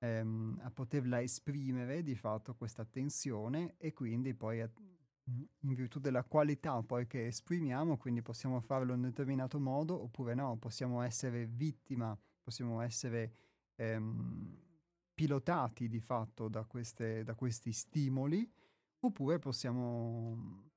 ehm, 0.00 0.58
a 0.62 0.70
poterla 0.70 1.22
esprimere 1.22 2.02
di 2.02 2.14
fatto 2.14 2.54
questa 2.54 2.84
tensione 2.84 3.76
e 3.78 3.92
quindi 3.92 4.34
poi 4.34 4.60
a, 4.60 4.70
in 5.28 5.74
virtù 5.74 5.98
della 5.98 6.22
qualità 6.22 6.82
poi 6.82 7.06
che 7.06 7.26
esprimiamo, 7.26 7.96
quindi 7.96 8.22
possiamo 8.22 8.60
farlo 8.60 8.92
in 8.92 8.98
un 9.00 9.08
determinato 9.08 9.58
modo 9.58 10.00
oppure 10.00 10.34
no, 10.34 10.56
possiamo 10.56 11.02
essere 11.02 11.46
vittima, 11.46 12.16
possiamo 12.42 12.80
essere 12.80 13.32
ehm, 13.74 14.64
pilotati 15.14 15.88
di 15.88 16.00
fatto 16.00 16.48
da, 16.48 16.64
queste, 16.64 17.24
da 17.24 17.34
questi 17.34 17.72
stimoli 17.72 18.48
oppure 19.00 19.38
possiamo, 19.38 20.70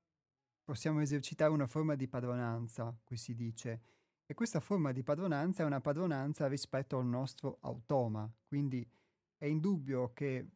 possiamo 0.64 1.00
esercitare 1.00 1.52
una 1.52 1.66
forma 1.66 1.94
di 1.94 2.08
padronanza, 2.08 2.96
qui 3.04 3.16
si 3.16 3.34
dice. 3.34 3.82
E 4.26 4.34
questa 4.34 4.60
forma 4.60 4.92
di 4.92 5.02
padronanza 5.02 5.62
è 5.62 5.66
una 5.66 5.80
padronanza 5.80 6.46
rispetto 6.46 6.98
al 6.98 7.06
nostro 7.06 7.58
automa, 7.62 8.30
quindi 8.46 8.88
è 9.36 9.46
indubbio 9.46 10.12
che 10.12 10.46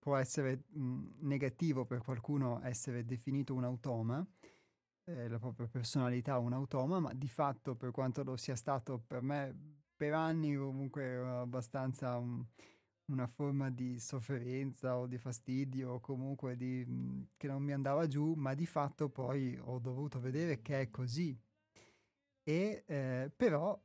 può 0.00 0.16
essere 0.16 0.64
mh, 0.66 1.18
negativo 1.20 1.84
per 1.84 2.02
qualcuno 2.02 2.60
essere 2.64 3.04
definito 3.04 3.54
un 3.54 3.64
automa, 3.64 4.26
eh, 5.04 5.28
la 5.28 5.38
propria 5.38 5.68
personalità 5.68 6.38
un 6.38 6.54
automa, 6.54 6.98
ma 6.98 7.12
di 7.12 7.28
fatto 7.28 7.76
per 7.76 7.92
quanto 7.92 8.24
lo 8.24 8.36
sia 8.36 8.56
stato 8.56 8.98
per 8.98 9.22
me 9.22 9.78
per 9.94 10.14
anni 10.14 10.56
comunque 10.56 11.16
abbastanza 11.16 12.16
un, 12.16 12.42
una 13.12 13.26
forma 13.26 13.70
di 13.70 13.98
sofferenza 14.00 14.96
o 14.96 15.06
di 15.06 15.18
fastidio 15.18 15.92
o 15.92 16.00
comunque 16.00 16.56
di, 16.56 16.84
mh, 16.86 17.28
che 17.36 17.46
non 17.48 17.62
mi 17.62 17.72
andava 17.72 18.06
giù, 18.06 18.32
ma 18.34 18.54
di 18.54 18.66
fatto 18.66 19.10
poi 19.10 19.58
ho 19.60 19.78
dovuto 19.78 20.18
vedere 20.18 20.62
che 20.62 20.80
è 20.80 20.90
così. 20.90 21.38
E 22.42 22.84
eh, 22.86 23.30
però 23.36 23.78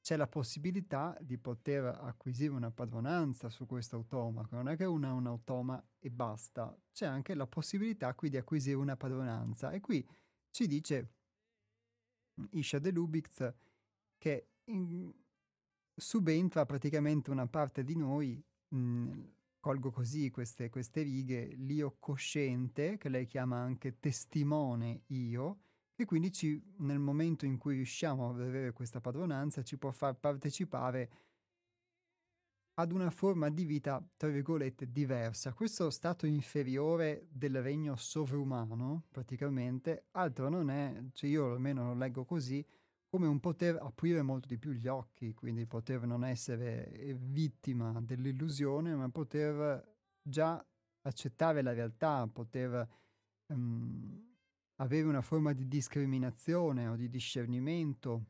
c'è 0.00 0.16
la 0.16 0.26
possibilità 0.26 1.16
di 1.20 1.36
poter 1.38 1.84
acquisire 1.84 2.52
una 2.52 2.70
padronanza 2.70 3.50
su 3.50 3.66
questo 3.66 3.96
automa, 3.96 4.46
non 4.50 4.68
è 4.68 4.76
che 4.76 4.84
uno 4.84 5.08
ha 5.08 5.12
un 5.12 5.26
automa 5.26 5.82
e 5.98 6.10
basta, 6.10 6.76
c'è 6.92 7.06
anche 7.06 7.34
la 7.34 7.46
possibilità 7.46 8.14
qui 8.14 8.30
di 8.30 8.36
acquisire 8.36 8.76
una 8.76 8.96
padronanza. 8.96 9.70
E 9.70 9.80
qui 9.80 10.06
ci 10.50 10.66
dice 10.66 11.12
Isha 12.50 12.78
de 12.78 12.90
Lubitz 12.90 13.54
che 14.16 14.48
in, 14.64 15.12
subentra 15.94 16.64
praticamente 16.64 17.30
una 17.30 17.46
parte 17.46 17.84
di 17.84 17.96
noi, 17.96 18.42
mh, 18.68 19.20
colgo 19.60 19.90
così 19.90 20.30
queste, 20.30 20.70
queste 20.70 21.02
righe, 21.02 21.46
l'io 21.56 21.96
cosciente, 21.98 22.96
che 22.96 23.08
lei 23.08 23.26
chiama 23.26 23.58
anche 23.58 23.98
testimone 23.98 25.02
io, 25.08 25.60
e 26.02 26.06
quindi 26.06 26.32
ci, 26.32 26.60
nel 26.78 26.98
momento 26.98 27.44
in 27.44 27.58
cui 27.58 27.74
riusciamo 27.74 28.30
ad 28.30 28.40
avere 28.40 28.72
questa 28.72 29.00
padronanza 29.00 29.62
ci 29.62 29.76
può 29.76 29.90
far 29.90 30.14
partecipare 30.14 31.10
ad 32.74 32.92
una 32.92 33.10
forma 33.10 33.50
di 33.50 33.64
vita, 33.64 34.02
tra 34.16 34.30
virgolette, 34.30 34.90
diversa. 34.90 35.52
Questo 35.52 35.90
stato 35.90 36.24
inferiore 36.24 37.26
del 37.30 37.60
regno 37.60 37.96
sovrumano, 37.96 39.04
praticamente, 39.10 40.06
altro 40.12 40.48
non 40.48 40.70
è, 40.70 41.02
cioè 41.12 41.28
io 41.28 41.52
almeno 41.52 41.84
lo 41.84 41.94
leggo 41.94 42.24
così, 42.24 42.64
come 43.06 43.26
un 43.26 43.40
poter 43.40 43.76
aprire 43.76 44.22
molto 44.22 44.48
di 44.48 44.56
più 44.56 44.72
gli 44.72 44.86
occhi, 44.86 45.34
quindi 45.34 45.66
poter 45.66 46.06
non 46.06 46.24
essere 46.24 47.16
vittima 47.18 48.00
dell'illusione, 48.00 48.94
ma 48.94 49.10
poter 49.10 49.96
già 50.22 50.64
accettare 51.02 51.60
la 51.60 51.72
realtà, 51.72 52.26
poter... 52.32 52.88
Um, 53.48 54.28
avere 54.80 55.06
una 55.06 55.22
forma 55.22 55.52
di 55.52 55.68
discriminazione 55.68 56.88
o 56.88 56.96
di 56.96 57.08
discernimento 57.08 58.26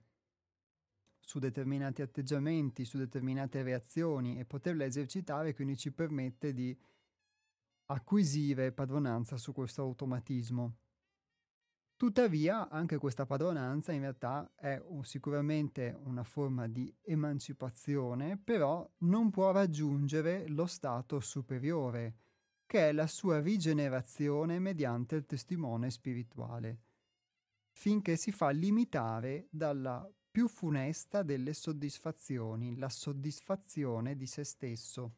su 1.20 1.39
determinati 1.39 2.02
atteggiamenti, 2.02 2.85
su 2.85 2.98
determinate 2.98 3.62
reazioni 3.62 4.39
e 4.39 4.44
poterla 4.44 4.85
esercitare 4.85 5.55
quindi 5.55 5.77
ci 5.77 5.93
permette 5.93 6.52
di 6.52 6.77
acquisire 7.86 8.72
padronanza 8.72 9.36
su 9.36 9.52
questo 9.52 9.82
automatismo. 9.82 10.77
Tuttavia, 11.97 12.68
anche 12.68 12.97
questa 12.97 13.27
padronanza 13.27 13.93
in 13.93 14.01
realtà 14.01 14.51
è 14.56 14.81
un, 14.86 15.05
sicuramente 15.05 15.97
una 16.05 16.24
forma 16.24 16.66
di 16.66 16.93
emancipazione, 17.02 18.39
però 18.39 18.90
non 19.01 19.31
può 19.31 19.52
raggiungere 19.52 20.48
lo 20.48 20.66
stato 20.66 21.20
superiore, 21.20 22.14
che 22.70 22.90
è 22.90 22.92
la 22.92 23.09
sua 23.09 23.40
rigenerazione 23.40 24.60
mediante 24.60 25.16
il 25.16 25.26
testimone 25.26 25.90
spirituale, 25.90 26.78
finché 27.72 28.14
si 28.14 28.30
fa 28.30 28.51
limitare 28.51 29.48
dalla 29.51 30.09
più 30.30 30.47
funesta 30.47 31.24
delle 31.24 31.52
soddisfazioni, 31.52 32.76
la 32.76 32.88
soddisfazione 32.88 34.14
di 34.14 34.24
se 34.26 34.44
stesso. 34.44 35.16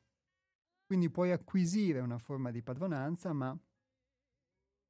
Quindi 0.86 1.10
puoi 1.10 1.30
acquisire 1.30 2.00
una 2.00 2.16
forma 2.16 2.50
di 2.50 2.62
padronanza, 2.62 3.34
ma 3.34 3.54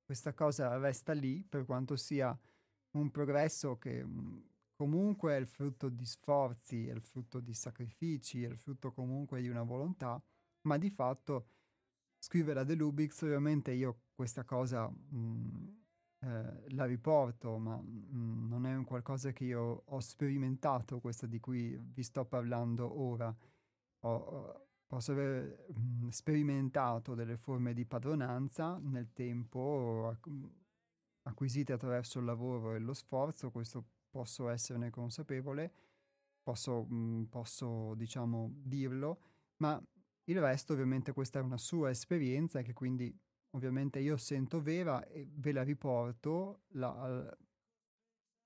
questa 0.05 0.32
cosa 0.32 0.78
resta 0.78 1.14
lì 1.14 1.43
per 1.43 1.64
quanto 1.64 1.97
sia 1.97 2.39
un 2.93 3.10
progresso 3.10 3.76
che 3.76 4.05
mm, 4.05 4.39
comunque 4.76 5.34
è 5.34 5.40
il 5.40 5.48
frutto 5.48 5.89
di 5.89 6.06
sforzi, 6.06 6.86
è 6.86 6.93
il 6.93 7.02
frutto 7.02 7.40
di 7.40 7.55
sacrifici, 7.55 8.44
è 8.44 8.48
il 8.48 8.56
frutto 8.56 8.93
comunque 8.93 9.40
di 9.40 9.48
una 9.48 9.64
volontà, 9.64 10.22
ma 10.60 10.78
di 10.78 10.90
fatto 10.90 11.61
scrivere 12.23 12.61
a 12.61 12.65
The 12.65 12.77
Lubix, 12.77 13.20
ovviamente 13.23 13.73
io 13.73 14.03
questa 14.15 14.44
cosa 14.44 14.89
mh, 14.89 15.16
mm, 15.16 15.69
eh, 16.20 16.65
la 16.70 16.85
riporto, 16.85 17.59
ma 17.59 17.77
mh, 17.77 18.09
mm, 18.15 18.49
non 18.49 18.65
è 18.65 18.77
un 18.77 18.85
qualcosa 18.85 19.32
che 19.32 19.44
io 19.44 19.82
ho 19.85 19.99
sperimentato, 19.99 21.01
questa 21.01 21.27
di 21.27 21.40
cui 21.40 21.77
vi 21.77 22.03
sto 22.05 22.24
parlando 22.24 23.01
ora. 23.01 23.35
Ho, 24.05 24.66
posso 24.86 25.12
aver 25.12 25.66
mh, 25.74 26.05
mm, 26.05 26.09
sperimentato 26.11 27.15
delle 27.16 27.36
forme 27.36 27.74
di 27.74 27.85
padronanza 27.85 28.78
nel 28.78 29.12
tempo 29.12 30.09
acqu- 30.09 30.51
acquisite 31.23 31.73
attraverso 31.73 32.20
il 32.20 32.24
lavoro 32.27 32.74
e 32.74 32.78
lo 32.78 32.94
sforzo, 32.94 33.51
questo 33.51 33.85
posso 34.11 34.49
esserne 34.49 34.90
consapevole, 34.90 35.73
posso, 36.43 36.86
posso 37.28 37.94
diciamo 37.94 38.53
dirlo, 38.62 39.19
ma 39.57 39.81
il 40.24 40.40
resto 40.40 40.73
ovviamente 40.73 41.12
questa 41.12 41.39
è 41.39 41.43
una 41.43 41.59
sua 41.59 41.90
esperienza 41.90 42.62
che 42.62 42.73
quindi 42.73 43.15
ovviamente 43.51 43.99
io 43.99 44.16
sento 44.16 44.61
vera 44.61 45.07
e 45.07 45.28
ve 45.31 45.53
la 45.53 45.62
riporto, 45.62 46.62
la, 46.73 47.36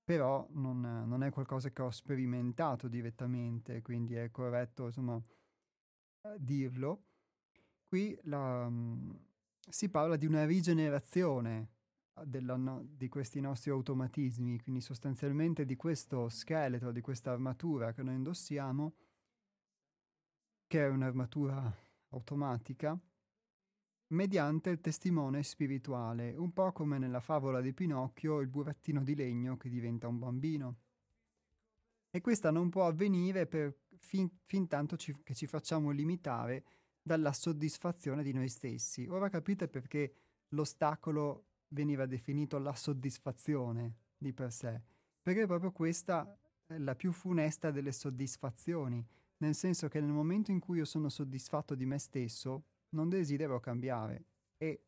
però 0.03 0.47
non, 0.51 0.79
non, 0.81 1.23
è 1.23 1.29
qualcosa 1.31 1.69
che 1.69 1.81
ho 1.81 1.91
sperimentato 1.91 2.87
direttamente, 2.87 3.81
quindi 3.81 4.15
è 4.15 4.31
corretto 4.31 4.85
insomma 4.85 5.21
eh, 6.21 6.35
dirlo. 6.39 7.03
Qui 7.87 8.17
la, 8.23 8.69
si 9.69 9.89
parla 9.89 10.17
di 10.17 10.25
una 10.25 10.45
rigenerazione 10.45 11.71
della, 12.25 12.55
no, 12.55 12.85
di 12.89 13.07
questi 13.09 13.39
nostri 13.39 13.71
automatismi, 13.71 14.59
quindi 14.61 14.81
sostanzialmente 14.81 15.65
di 15.65 15.75
questo 15.75 16.29
scheletro, 16.29 16.91
di 16.91 17.01
questa 17.01 17.31
armatura 17.31 17.93
che 17.93 18.03
noi 18.03 18.15
indossiamo, 18.15 18.95
che 20.67 20.83
è 20.83 20.87
un'armatura 20.89 21.73
automatica, 22.09 22.99
mediante 24.07 24.69
il 24.69 24.81
testimone 24.81 25.43
spirituale, 25.43 26.35
un 26.35 26.51
po' 26.51 26.71
come 26.71 26.97
nella 26.97 27.19
favola 27.19 27.61
di 27.61 27.73
Pinocchio 27.73 28.39
il 28.39 28.47
burattino 28.47 29.03
di 29.03 29.15
legno 29.15 29.57
che 29.57 29.69
diventa 29.69 30.07
un 30.07 30.19
bambino. 30.19 30.75
E 32.09 32.21
questa 32.21 32.51
non 32.51 32.69
può 32.69 32.85
avvenire 32.85 33.47
per 33.47 33.75
fin, 33.97 34.29
fin 34.43 34.67
tanto 34.67 34.97
ci, 34.97 35.15
che 35.23 35.33
ci 35.33 35.47
facciamo 35.47 35.91
limitare 35.91 36.63
dalla 37.01 37.31
soddisfazione 37.31 38.23
di 38.23 38.33
noi 38.33 38.49
stessi. 38.49 39.07
Ora 39.09 39.29
capite 39.29 39.67
perché 39.67 40.13
l'ostacolo 40.49 41.45
veniva 41.69 42.05
definito 42.05 42.57
la 42.59 42.73
soddisfazione 42.73 43.95
di 44.17 44.33
per 44.33 44.51
sé, 44.51 44.81
perché 45.21 45.45
proprio 45.45 45.71
questa 45.71 46.37
è 46.65 46.77
la 46.77 46.95
più 46.95 47.11
funesta 47.11 47.71
delle 47.71 47.91
soddisfazioni, 47.91 49.05
nel 49.37 49.55
senso 49.55 49.87
che 49.87 49.99
nel 49.99 50.11
momento 50.11 50.51
in 50.51 50.59
cui 50.59 50.77
io 50.77 50.85
sono 50.85 51.09
soddisfatto 51.09 51.75
di 51.75 51.85
me 51.85 51.97
stesso, 51.97 52.63
non 52.89 53.09
desidero 53.09 53.59
cambiare. 53.59 54.23
E 54.57 54.81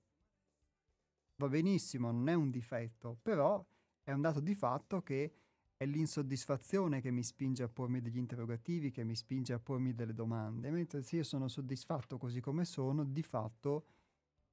va 1.35 1.47
benissimo, 1.47 2.11
non 2.11 2.27
è 2.29 2.33
un 2.33 2.49
difetto, 2.49 3.17
però 3.21 3.63
è 4.03 4.11
un 4.11 4.21
dato 4.21 4.39
di 4.39 4.55
fatto 4.55 5.01
che 5.01 5.33
è 5.77 5.85
l'insoddisfazione 5.85 6.99
che 6.99 7.11
mi 7.11 7.23
spinge 7.23 7.63
a 7.63 7.69
pormi 7.69 8.01
degli 8.01 8.17
interrogativi, 8.17 8.91
che 8.91 9.03
mi 9.03 9.15
spinge 9.15 9.53
a 9.53 9.59
pormi 9.59 9.93
delle 9.93 10.13
domande, 10.13 10.69
mentre 10.71 11.01
se 11.03 11.17
io 11.17 11.23
sono 11.23 11.47
soddisfatto 11.47 12.17
così 12.17 12.41
come 12.41 12.65
sono, 12.65 13.05
di 13.05 13.23
fatto 13.23 13.85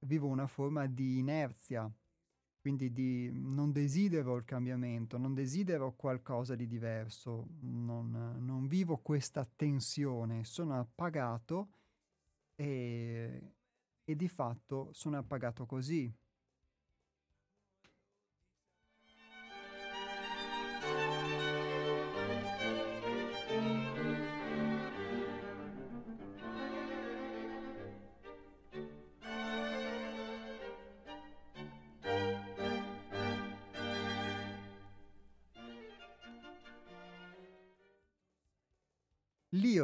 vivo 0.01 0.28
una 0.28 0.47
forma 0.47 0.86
di 0.86 1.18
inerzia, 1.18 1.90
quindi 2.67 2.93
di, 2.93 3.31
non 3.33 3.71
desidero 3.71 4.35
il 4.35 4.45
cambiamento, 4.45 5.19
non 5.19 5.35
desidero 5.35 5.95
qualcosa 5.95 6.57
di 6.57 6.67
diverso, 6.67 7.47
non, 7.61 8.35
non 8.41 8.67
vivo 8.67 8.97
questa 8.97 9.45
tensione, 9.45 10.45
sono 10.45 10.77
appagato 10.77 11.69
e, 12.57 13.53
e 14.03 14.17
di 14.17 14.27
fatto 14.27 14.89
sono 14.91 15.17
appagato 15.17 15.65
così. 15.65 16.13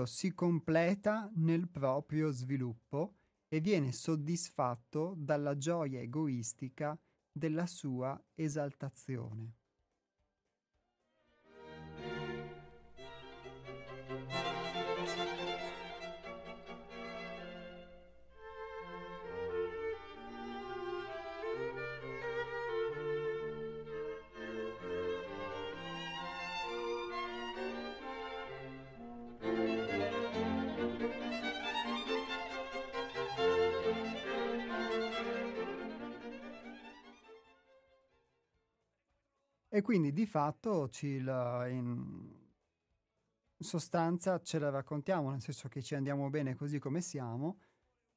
Si 0.07 0.33
completa 0.33 1.31
nel 1.35 1.69
proprio 1.69 2.31
sviluppo 2.31 3.17
e 3.49 3.61
viene 3.61 3.93
soddisfatto 3.93 5.15
dalla 5.17 5.57
gioia 5.57 6.01
egoistica 6.01 6.99
della 7.31 7.67
sua 7.67 8.21
esaltazione. 8.35 9.62
E 39.75 39.81
quindi 39.81 40.13
di 40.13 40.27
fatto 40.27 40.91
la, 41.21 41.67
in 41.67 42.31
sostanza 43.57 44.39
ce 44.43 44.59
la 44.59 44.69
raccontiamo, 44.69 45.31
nel 45.31 45.41
senso 45.41 45.69
che 45.69 45.81
ci 45.81 45.95
andiamo 45.95 46.29
bene 46.29 46.55
così 46.55 46.79
come 46.79 47.01
siamo 47.01 47.59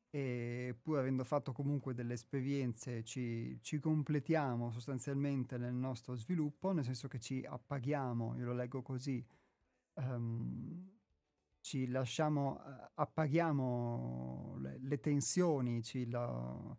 e 0.09 0.77
pur 0.81 0.97
avendo 0.97 1.23
fatto 1.23 1.53
comunque 1.53 1.93
delle 1.93 2.15
esperienze 2.15 3.05
ci, 3.05 3.57
ci 3.61 3.79
completiamo 3.79 4.69
sostanzialmente 4.69 5.57
nel 5.57 5.73
nostro 5.73 6.15
sviluppo, 6.15 6.73
nel 6.73 6.83
senso 6.83 7.07
che 7.07 7.19
ci 7.21 7.45
appaghiamo, 7.45 8.35
io 8.35 8.47
lo 8.47 8.53
leggo 8.53 8.81
così, 8.81 9.25
um, 9.93 10.91
ci 11.61 11.87
lasciamo, 11.87 12.61
uh, 12.65 12.89
appaghiamo 12.95 14.57
le, 14.59 14.77
le 14.81 14.99
tensioni, 14.99 15.81
ci 15.83 16.09
la, 16.09 16.77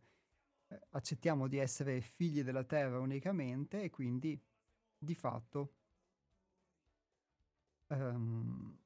eh, 0.68 0.80
accettiamo 0.90 1.48
di 1.48 1.56
essere 1.56 2.02
figli 2.02 2.42
della 2.42 2.64
terra 2.64 2.98
unicamente 2.98 3.80
e 3.80 3.88
quindi 3.88 4.38
di 4.98 5.14
fatto 5.14 5.72
um, 7.88 8.76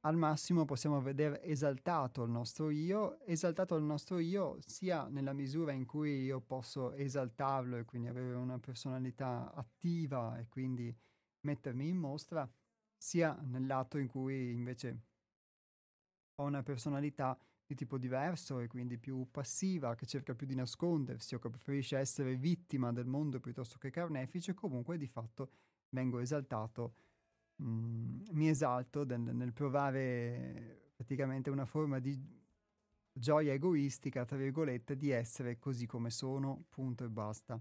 al 0.00 0.16
massimo 0.16 0.64
possiamo 0.64 1.00
vedere 1.00 1.42
esaltato 1.42 2.22
il 2.22 2.30
nostro 2.30 2.70
io, 2.70 3.18
esaltato 3.26 3.74
il 3.74 3.82
nostro 3.82 4.18
io 4.18 4.56
sia 4.64 5.08
nella 5.08 5.32
misura 5.32 5.72
in 5.72 5.84
cui 5.84 6.22
io 6.22 6.40
posso 6.40 6.92
esaltarlo 6.92 7.76
e 7.76 7.84
quindi 7.84 8.06
avere 8.08 8.34
una 8.34 8.58
personalità 8.58 9.52
attiva 9.52 10.38
e 10.38 10.48
quindi 10.48 10.96
mettermi 11.40 11.88
in 11.88 11.96
mostra, 11.96 12.48
sia 12.96 13.36
nell'atto 13.42 13.98
in 13.98 14.06
cui 14.06 14.52
invece 14.52 15.00
ho 16.36 16.44
una 16.44 16.62
personalità 16.62 17.36
di 17.66 17.74
tipo 17.74 17.98
diverso 17.98 18.60
e 18.60 18.68
quindi 18.68 18.96
più 18.96 19.26
passiva, 19.30 19.94
che 19.96 20.06
cerca 20.06 20.34
più 20.34 20.46
di 20.46 20.54
nascondersi 20.54 21.34
o 21.34 21.38
che 21.40 21.50
preferisce 21.50 21.98
essere 21.98 22.36
vittima 22.36 22.92
del 22.92 23.06
mondo 23.06 23.40
piuttosto 23.40 23.76
che 23.78 23.90
carnefice, 23.90 24.54
comunque 24.54 24.96
di 24.96 25.08
fatto 25.08 25.50
vengo 25.90 26.20
esaltato, 26.20 26.94
mh, 27.56 27.68
mm, 27.68 28.20
mi 28.32 28.48
esalto 28.48 29.04
del, 29.04 29.20
nel 29.20 29.52
provare 29.52 30.92
praticamente 30.94 31.50
una 31.50 31.64
forma 31.64 31.98
di 31.98 32.16
gioia 33.12 33.52
egoistica, 33.52 34.24
tra 34.24 34.36
virgolette, 34.36 34.96
di 34.96 35.10
essere 35.10 35.58
così 35.58 35.86
come 35.86 36.10
sono, 36.10 36.66
punto 36.68 37.04
e 37.04 37.08
basta. 37.08 37.60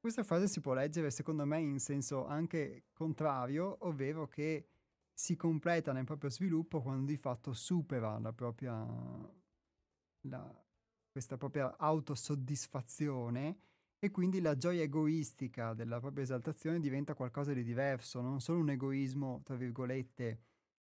Questa 0.00 0.22
frase 0.22 0.48
si 0.48 0.60
può 0.60 0.74
leggere 0.74 1.10
secondo 1.10 1.44
me 1.44 1.60
in 1.60 1.78
senso 1.78 2.26
anche 2.26 2.84
contrario, 2.92 3.76
ovvero 3.80 4.26
che 4.26 4.68
si 5.18 5.34
completa 5.34 5.92
nel 5.92 6.04
proprio 6.04 6.30
sviluppo 6.30 6.80
quando 6.80 7.04
di 7.06 7.16
fatto 7.16 7.52
supera 7.52 8.20
la 8.20 8.32
propria, 8.32 8.86
la, 10.20 10.64
questa 11.10 11.36
propria 11.36 11.76
autosoddisfazione 11.76 13.58
e 13.98 14.12
quindi 14.12 14.40
la 14.40 14.56
gioia 14.56 14.82
egoistica 14.82 15.74
della 15.74 15.98
propria 15.98 16.22
esaltazione 16.22 16.78
diventa 16.78 17.14
qualcosa 17.14 17.52
di 17.52 17.64
diverso, 17.64 18.20
non 18.20 18.40
solo 18.40 18.60
un 18.60 18.70
egoismo, 18.70 19.40
tra 19.42 19.56
virgolette, 19.56 20.42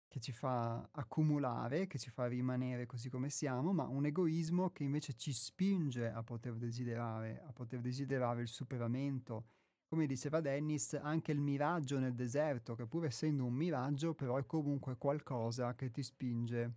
che 0.07 0.19
ci 0.19 0.31
fa 0.31 0.89
accumulare, 0.91 1.85
che 1.85 1.99
ci 1.99 2.09
fa 2.09 2.25
rimanere 2.25 2.87
così 2.87 3.11
come 3.11 3.29
siamo, 3.29 3.71
ma 3.71 3.85
un 3.85 4.07
egoismo 4.07 4.71
che 4.71 4.83
invece 4.83 5.13
ci 5.13 5.31
spinge 5.31 6.09
a 6.09 6.23
poter 6.23 6.55
desiderare, 6.55 7.39
a 7.45 7.51
poter 7.51 7.81
desiderare 7.81 8.41
il 8.41 8.47
superamento, 8.47 9.45
come 9.93 10.07
diceva 10.07 10.41
Dennis, 10.41 10.95
anche 10.95 11.31
il 11.31 11.39
miraggio 11.39 11.99
nel 11.99 12.15
deserto, 12.15 12.73
che 12.73 12.87
pur 12.87 13.05
essendo 13.05 13.45
un 13.45 13.53
miraggio, 13.53 14.15
però 14.15 14.37
è 14.37 14.45
comunque 14.47 14.97
qualcosa 14.97 15.75
che 15.75 15.91
ti 15.91 16.01
spinge 16.01 16.73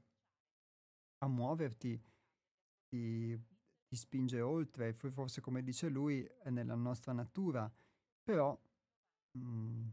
a 1.21 1.27
muoverti, 1.27 1.99
ti, 2.87 3.43
ti 3.87 3.97
spinge 3.97 4.43
oltre, 4.43 4.93
forse 4.93 5.41
come 5.41 5.63
dice 5.63 5.89
lui 5.89 6.23
è 6.43 6.51
nella 6.51 6.75
nostra 6.75 7.15
natura, 7.15 7.73
però 8.23 8.55
mh, 9.31 9.41
mm, 9.41 9.89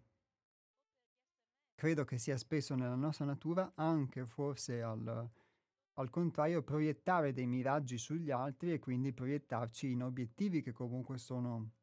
credo 1.76 2.04
che 2.04 2.18
sia 2.18 2.36
spesso 2.36 2.76
nella 2.76 2.96
nostra 2.96 3.24
natura 3.24 3.72
anche 3.76 4.26
forse 4.26 4.82
al, 4.82 5.30
al 5.94 6.10
contrario 6.10 6.62
proiettare 6.62 7.32
dei 7.32 7.48
miraggi 7.48 7.98
sugli 7.98 8.32
altri 8.32 8.74
e 8.74 8.80
quindi 8.80 9.14
proiettarci 9.14 9.92
in 9.92 10.04
obiettivi 10.04 10.62
che 10.62 10.74
comunque 10.74 11.18
sono 11.18 11.83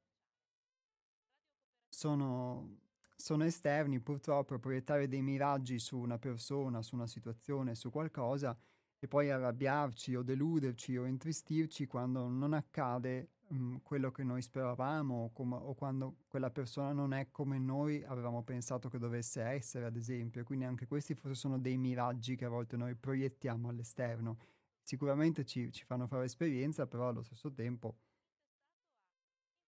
sono, 1.91 2.79
sono 3.17 3.45
esterni, 3.45 4.01
purtroppo 4.01 4.59
proiettare 4.59 5.09
dei 5.09 5.21
miraggi 5.21 5.79
su 5.79 5.99
una 5.99 6.19
persona, 6.19 6.81
su 6.81 6.95
una 6.95 7.07
situazione, 7.07 7.75
su 7.75 7.91
qualcosa 7.91 8.57
e 8.99 9.09
poi 9.09 9.31
arrabbiarci 9.31 10.15
o 10.15 10.23
deluderci 10.23 10.97
o 10.97 11.07
intristirci 11.07 11.87
quando 11.87 12.29
non 12.29 12.53
accade 12.55 13.31
mh, 13.49 13.57
mm, 13.57 13.77
quello 13.83 14.11
che 14.11 14.23
noi 14.25 14.43
speravamo 14.43 15.25
o, 15.25 15.33
com- 15.33 15.53
o, 15.53 15.75
quando 15.75 16.17
quella 16.29 16.51
persona 16.51 16.93
non 16.93 17.12
è 17.12 17.31
come 17.31 17.59
noi 17.59 18.03
avevamo 18.05 18.43
pensato 18.43 18.89
che 18.89 18.99
dovesse 18.99 19.43
essere, 19.43 19.87
ad 19.87 19.97
esempio. 19.97 20.45
Quindi 20.45 20.65
anche 20.65 20.87
questi 20.87 21.15
forse 21.15 21.41
sono 21.41 21.59
dei 21.59 21.77
miraggi 21.77 22.37
che 22.37 22.45
a 22.45 22.49
volte 22.49 22.77
noi 22.77 22.95
proiettiamo 22.95 23.69
all'esterno 23.69 24.39
sicuramente 24.83 25.45
ci, 25.45 25.71
ci 25.73 25.85
fanno 25.85 26.07
fare 26.07 26.25
esperienza, 26.25 26.87
però 26.87 27.09
allo 27.09 27.23
stesso 27.23 27.53
tempo, 27.53 27.97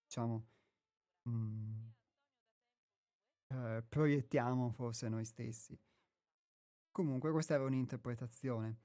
diciamo, 0.05 0.47
mh, 1.23 1.31
mm, 1.31 1.89
eh, 3.53 3.83
proiettiamo 3.89 4.71
forse 4.71 5.09
noi 5.09 5.25
stessi. 5.25 5.79
Comunque 6.91 7.31
questa 7.31 7.55
era 7.55 7.65
un'interpretazione. 7.65 8.79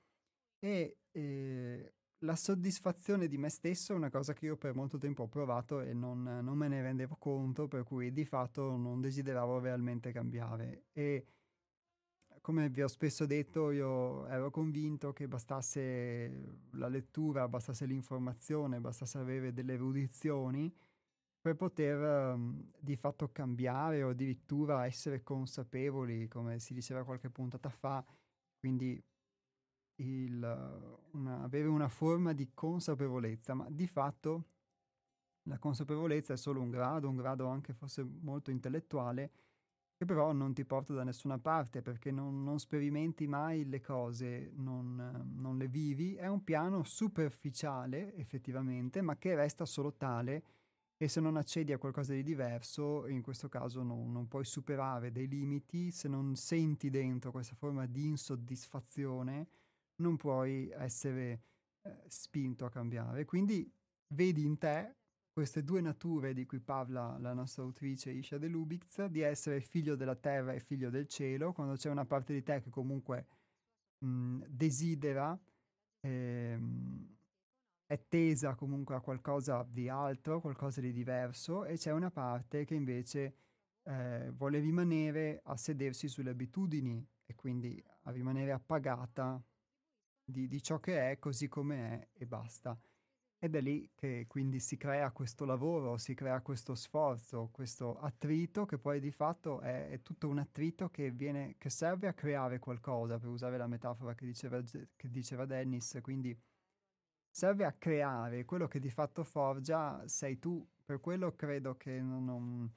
E 0.59 0.97
eh, 1.11 1.93
la 2.21 2.35
soddisfazione 2.35 3.27
di 3.27 3.37
me 3.37 3.49
stesso 3.49 3.93
è 3.93 3.95
una 3.95 4.09
cosa 4.09 4.33
che 4.33 4.45
io 4.45 4.57
per 4.57 4.73
molto 4.73 4.97
tempo 4.97 5.23
ho 5.23 5.27
provato 5.27 5.81
e 5.81 5.93
non, 5.93 6.23
non 6.23 6.57
me 6.57 6.67
ne 6.67 6.81
rendevo 6.81 7.15
conto, 7.17 7.67
per 7.67 7.83
cui 7.83 8.11
di 8.11 8.25
fatto 8.25 8.75
non 8.75 9.01
desideravo 9.01 9.59
realmente 9.59 10.11
cambiare. 10.11 10.85
E 10.93 11.27
come 12.41 12.69
vi 12.69 12.81
ho 12.81 12.87
spesso 12.87 13.25
detto, 13.25 13.71
io 13.71 14.25
ero 14.27 14.49
convinto 14.49 15.11
che 15.11 15.27
bastasse 15.27 16.59
la 16.71 16.87
lettura, 16.87 17.47
bastasse 17.47 17.85
l'informazione, 17.85 18.79
bastasse 18.79 19.17
avere 19.17 19.53
delle 19.53 19.73
erudizioni 19.73 20.73
per 21.39 21.55
poter 21.55 22.33
um, 22.33 22.71
di 22.79 22.95
fatto 22.95 23.31
cambiare 23.31 24.03
o 24.03 24.09
addirittura 24.09 24.85
essere 24.85 25.23
consapevoli, 25.23 26.27
come 26.27 26.59
si 26.59 26.73
diceva 26.73 27.03
qualche 27.03 27.29
puntata 27.29 27.69
fa, 27.69 28.03
quindi 28.59 29.01
il, 29.97 30.97
una, 31.11 31.43
avere 31.43 31.67
una 31.67 31.89
forma 31.89 32.33
di 32.33 32.51
consapevolezza, 32.53 33.53
ma 33.53 33.67
di 33.69 33.87
fatto 33.87 34.45
la 35.43 35.57
consapevolezza 35.57 36.33
è 36.33 36.37
solo 36.37 36.61
un 36.61 36.69
grado, 36.69 37.09
un 37.09 37.15
grado 37.15 37.47
anche 37.47 37.73
forse 37.73 38.03
molto 38.03 38.51
intellettuale, 38.51 39.31
che 39.95 40.05
però 40.05 40.31
non 40.31 40.53
ti 40.53 40.65
porta 40.65 40.93
da 40.93 41.03
nessuna 41.03 41.39
parte 41.39 41.81
perché 41.81 42.11
non, 42.11 42.43
non 42.43 42.59
sperimenti 42.59 43.27
mai 43.27 43.67
le 43.67 43.81
cose, 43.81 44.51
non, 44.55 45.33
non, 45.35 45.57
le 45.57 45.67
vivi, 45.67 46.15
è 46.15 46.27
un 46.27 46.43
piano 46.43 46.83
superficiale 46.83 48.13
effettivamente, 48.15 49.01
ma 49.01 49.17
che 49.17 49.33
resta 49.33 49.65
solo 49.65 49.93
tale 49.93 50.43
e 50.97 51.07
se 51.07 51.19
non 51.19 51.37
accedi 51.37 51.71
a 51.73 51.77
qualcosa 51.77 52.13
di 52.13 52.23
diverso, 52.23 53.07
in 53.07 53.21
questo 53.21 53.47
caso 53.49 53.83
non, 53.83 54.11
non 54.11 54.27
puoi 54.27 54.45
superare 54.45 55.11
dei 55.11 55.27
limiti, 55.27 55.91
se 55.91 56.07
non 56.07 56.35
senti 56.35 56.89
dentro 56.89 57.31
questa 57.31 57.55
forma 57.55 57.85
di 57.85 58.07
insoddisfazione, 58.07 59.47
non 59.97 60.17
puoi 60.17 60.69
essere 60.71 61.43
eh, 61.83 62.03
spinto 62.07 62.65
a 62.65 62.71
cambiare. 62.71 63.25
Quindi 63.25 63.71
vedi 64.15 64.43
in 64.43 64.57
te 64.57 64.95
queste 65.31 65.63
due 65.63 65.81
nature 65.81 66.33
di 66.33 66.47
cui 66.47 66.59
parla 66.59 67.15
la 67.19 67.33
nostra 67.33 67.61
autrice 67.61 68.09
Isha 68.09 68.39
De 68.39 68.47
Lubitz, 68.47 69.05
di 69.05 69.21
essere 69.21 69.61
figlio 69.61 69.95
della 69.95 70.15
terra 70.15 70.53
e 70.53 70.59
figlio 70.59 70.89
del 70.89 71.07
cielo, 71.07 71.53
quando 71.53 71.75
c'è 71.75 71.91
una 71.91 72.05
parte 72.05 72.33
di 72.33 72.41
te 72.41 72.59
che 72.59 72.71
comunque 72.71 73.27
mh, 73.99 74.45
desidera, 74.47 75.39
ehm, 76.01 77.16
è 77.87 78.07
tesa 78.09 78.53
comunque 78.53 78.95
a 78.95 78.99
qualcosa 78.99 79.65
di 79.67 79.87
altro, 79.87 80.41
qualcosa 80.41 80.81
di 80.81 80.91
diverso, 80.91 81.63
e 81.63 81.77
c'è 81.77 81.91
una 81.91 82.11
parte 82.11 82.65
che 82.65 82.75
invece 82.75 83.35
eh, 83.83 84.29
vuole 84.35 84.59
rimanere 84.59 85.39
a 85.45 85.55
sedersi 85.55 86.09
sulle 86.09 86.31
abitudini 86.31 87.03
e 87.25 87.33
quindi 87.35 87.81
a 88.03 88.11
rimanere 88.11 88.51
appagata 88.51 89.41
di, 90.21 90.47
di 90.47 90.61
ciò 90.61 90.79
che 90.79 91.11
è 91.11 91.17
così 91.17 91.47
come 91.47 91.77
è 91.77 92.07
e 92.13 92.25
basta. 92.25 92.77
Ed 93.39 93.55
è 93.55 93.61
lì 93.61 93.89
che 93.95 94.25
quindi 94.27 94.59
si 94.59 94.75
crea 94.77 95.11
questo 95.11 95.45
lavoro, 95.45 95.97
si 95.97 96.13
crea 96.13 96.41
questo 96.41 96.75
sforzo, 96.75 97.49
questo 97.53 97.99
attrito 97.99 98.65
che 98.65 98.79
poi 98.79 98.99
di 98.99 99.11
fatto 99.11 99.61
è, 99.61 99.89
è 99.89 100.01
tutto 100.01 100.27
un 100.27 100.39
attrito 100.39 100.89
che, 100.89 101.11
viene, 101.11 101.55
che, 101.57 101.69
serve 101.69 102.07
a 102.07 102.13
creare 102.13 102.59
qualcosa, 102.59 103.19
per 103.19 103.29
usare 103.29 103.57
la 103.57 103.67
metafora 103.67 104.15
che 104.15 104.25
diceva, 104.25 104.61
che 104.61 105.09
diceva 105.09 105.45
Dennis, 105.45 105.99
quindi 106.01 106.37
serve 107.37 107.65
a 107.65 107.71
creare 107.71 108.45
quello 108.45 108.67
che 108.67 108.79
di 108.79 108.89
fatto 108.89 109.23
forgia 109.23 110.01
sei 110.07 110.39
tu, 110.39 110.67
per 110.83 110.99
quello 110.99 111.35
credo 111.35 111.77
che 111.77 112.01
non, 112.01 112.25
non 112.25 112.73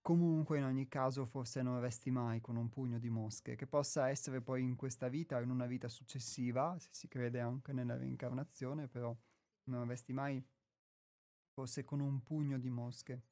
Comunque, 0.00 0.58
in 0.58 0.64
ogni 0.64 0.86
caso, 0.86 1.24
forse 1.24 1.62
non 1.62 1.80
resti 1.80 2.10
mai 2.10 2.38
con 2.42 2.56
un 2.56 2.68
pugno 2.68 2.98
di 2.98 3.08
mosche, 3.08 3.54
che 3.54 3.66
possa 3.66 4.10
essere 4.10 4.42
poi 4.42 4.62
in 4.62 4.76
questa 4.76 5.08
vita 5.08 5.38
o 5.38 5.40
in 5.40 5.48
una 5.48 5.64
vita 5.64 5.88
successiva, 5.88 6.76
se 6.78 6.88
si 6.90 7.08
crede 7.08 7.40
anche 7.40 7.72
nella 7.72 7.96
reincarnazione, 7.96 8.86
però 8.86 9.16
non 9.70 9.88
resti 9.88 10.12
mai 10.12 10.44
forse 11.54 11.84
con 11.84 12.00
un 12.00 12.22
pugno 12.22 12.58
di 12.58 12.68
mosche. 12.68 13.22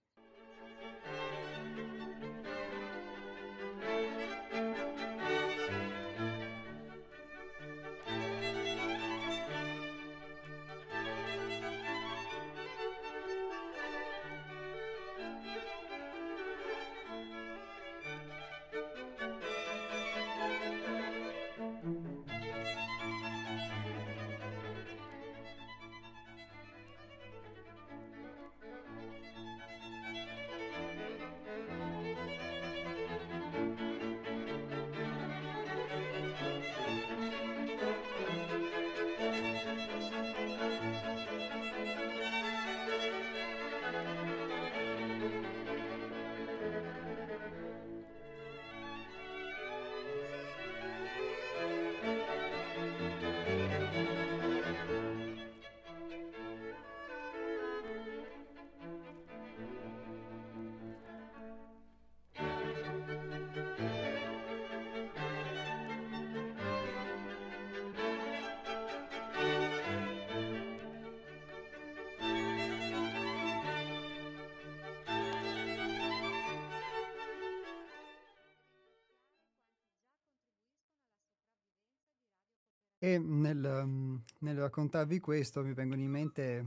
E 83.04 83.18
nel, 83.18 83.58
mhmm, 83.58 84.22
nel 84.42 84.60
raccontarvi 84.60 85.18
questo 85.18 85.64
mi 85.64 85.72
vengono 85.74 86.02
in 86.02 86.10
mente 86.10 86.62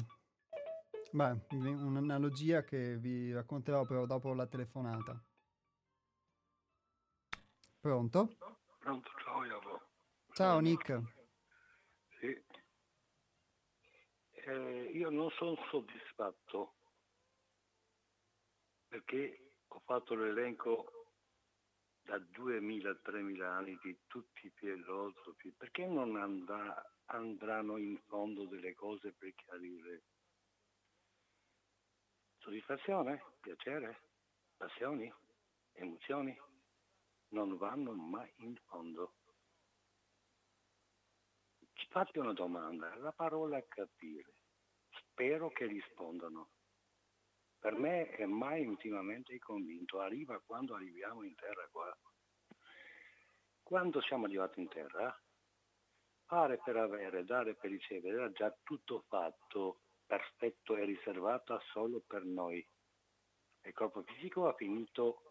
beh, 1.12 1.46
un'analogia 1.52 2.66
che 2.66 2.98
vi 2.98 3.32
racconterò 3.32 3.86
però 3.86 4.06
dopo 4.06 4.34
la 4.34 4.46
telefonata. 4.46 5.18
Pronto? 7.80 8.36
Pronto, 8.80 9.10
ciao 9.24 9.46
Iavo. 9.46 9.82
Ciao 10.34 10.60
Nick. 10.60 11.02
Sì. 12.20 12.44
Eh, 14.32 14.92
io 14.94 15.10
non 15.10 15.30
sono 15.38 15.56
soddisfatto 15.70 16.74
perché 18.90 19.54
ho 19.70 19.82
fatto 19.86 20.16
l'elenco 20.16 20.95
da 22.18 22.18
2000-3000 22.18 23.44
anni 23.44 23.78
di 23.82 23.98
tutti 24.08 24.48
i 24.48 24.52
filosofi, 24.56 25.52
perché 25.52 25.86
non 25.86 26.16
andrà, 26.16 26.84
andranno 27.06 27.78
in 27.78 28.00
fondo 28.08 28.46
delle 28.46 28.74
cose 28.74 29.12
per 29.14 29.34
chiarire? 29.36 30.04
Soddisfazione, 32.38 33.22
piacere, 33.42 34.02
passioni, 34.56 35.12
emozioni 35.74 36.38
non 37.30 37.58
vanno 37.58 37.92
mai 37.94 38.32
in 38.38 38.56
fondo. 38.66 39.16
Fatti 41.90 42.20
una 42.20 42.34
domanda, 42.34 42.94
la 42.98 43.14
parola 43.14 43.62
capire, 43.68 44.34
spero 44.90 45.50
che 45.50 45.66
rispondano. 45.66 46.50
Per 47.66 47.76
me 47.80 48.12
è 48.12 48.28
mai 48.28 48.62
intimamente 48.62 49.40
convinto, 49.40 50.00
arriva 50.00 50.40
quando 50.46 50.76
arriviamo 50.76 51.24
in 51.24 51.34
terra 51.34 51.68
qua. 51.72 51.98
Quando 53.64 54.02
siamo 54.02 54.26
arrivati 54.26 54.62
in 54.62 54.68
terra, 54.68 55.20
fare 56.26 56.60
per 56.64 56.78
avere, 56.78 57.26
dare 57.26 57.56
per 57.56 57.72
ricevere, 57.72 58.18
era 58.18 58.32
già 58.34 58.56
tutto 58.62 59.04
fatto, 59.08 59.80
perfetto 60.06 60.76
e 60.76 60.86
riservato 60.86 61.60
solo 61.72 62.04
per 62.06 62.24
noi. 62.24 62.64
Il 63.64 63.74
corpo 63.74 64.04
fisico 64.04 64.48
ha 64.48 64.54
finito 64.54 65.24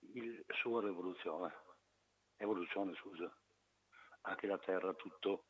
la 0.00 0.54
sua 0.54 0.80
rivoluzione, 0.80 1.52
evoluzione 2.36 2.94
scusa, 2.94 3.30
anche 4.22 4.46
la 4.46 4.56
terra 4.56 4.94
tutto. 4.94 5.44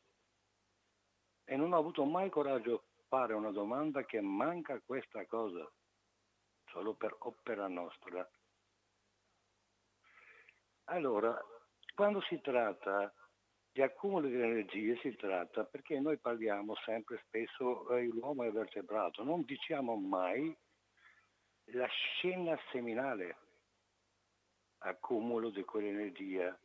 E 1.45 1.55
non 1.55 1.71
ho 1.71 1.77
avuto 1.77 2.03
mai 2.03 2.29
coraggio 2.29 2.87
fare 3.07 3.33
una 3.33 3.51
domanda 3.51 4.03
che 4.03 4.19
manca 4.19 4.81
questa 4.81 5.25
cosa, 5.27 5.65
solo 6.75 6.93
per 6.93 7.15
opera 7.19 7.69
nostra. 7.69 8.29
Allora, 10.89 11.33
quando 11.93 12.19
si 12.23 12.41
tratta 12.41 13.13
di 13.71 13.81
accumulo 13.81 14.27
di 14.27 14.35
energie 14.35 14.97
si 14.97 15.15
tratta 15.15 15.63
perché 15.63 15.99
noi 16.01 16.17
parliamo 16.17 16.75
sempre 16.83 17.21
spesso 17.25 17.89
eh, 17.95 18.03
l'uomo 18.07 18.43
è 18.43 18.51
vertebrato, 18.51 19.23
non 19.23 19.43
diciamo 19.43 19.95
mai 19.95 20.55
la 21.71 21.87
scena 21.87 22.57
seminale, 22.71 23.37
accumulo 24.79 25.49
di 25.49 25.63
quell'energia 25.63 26.57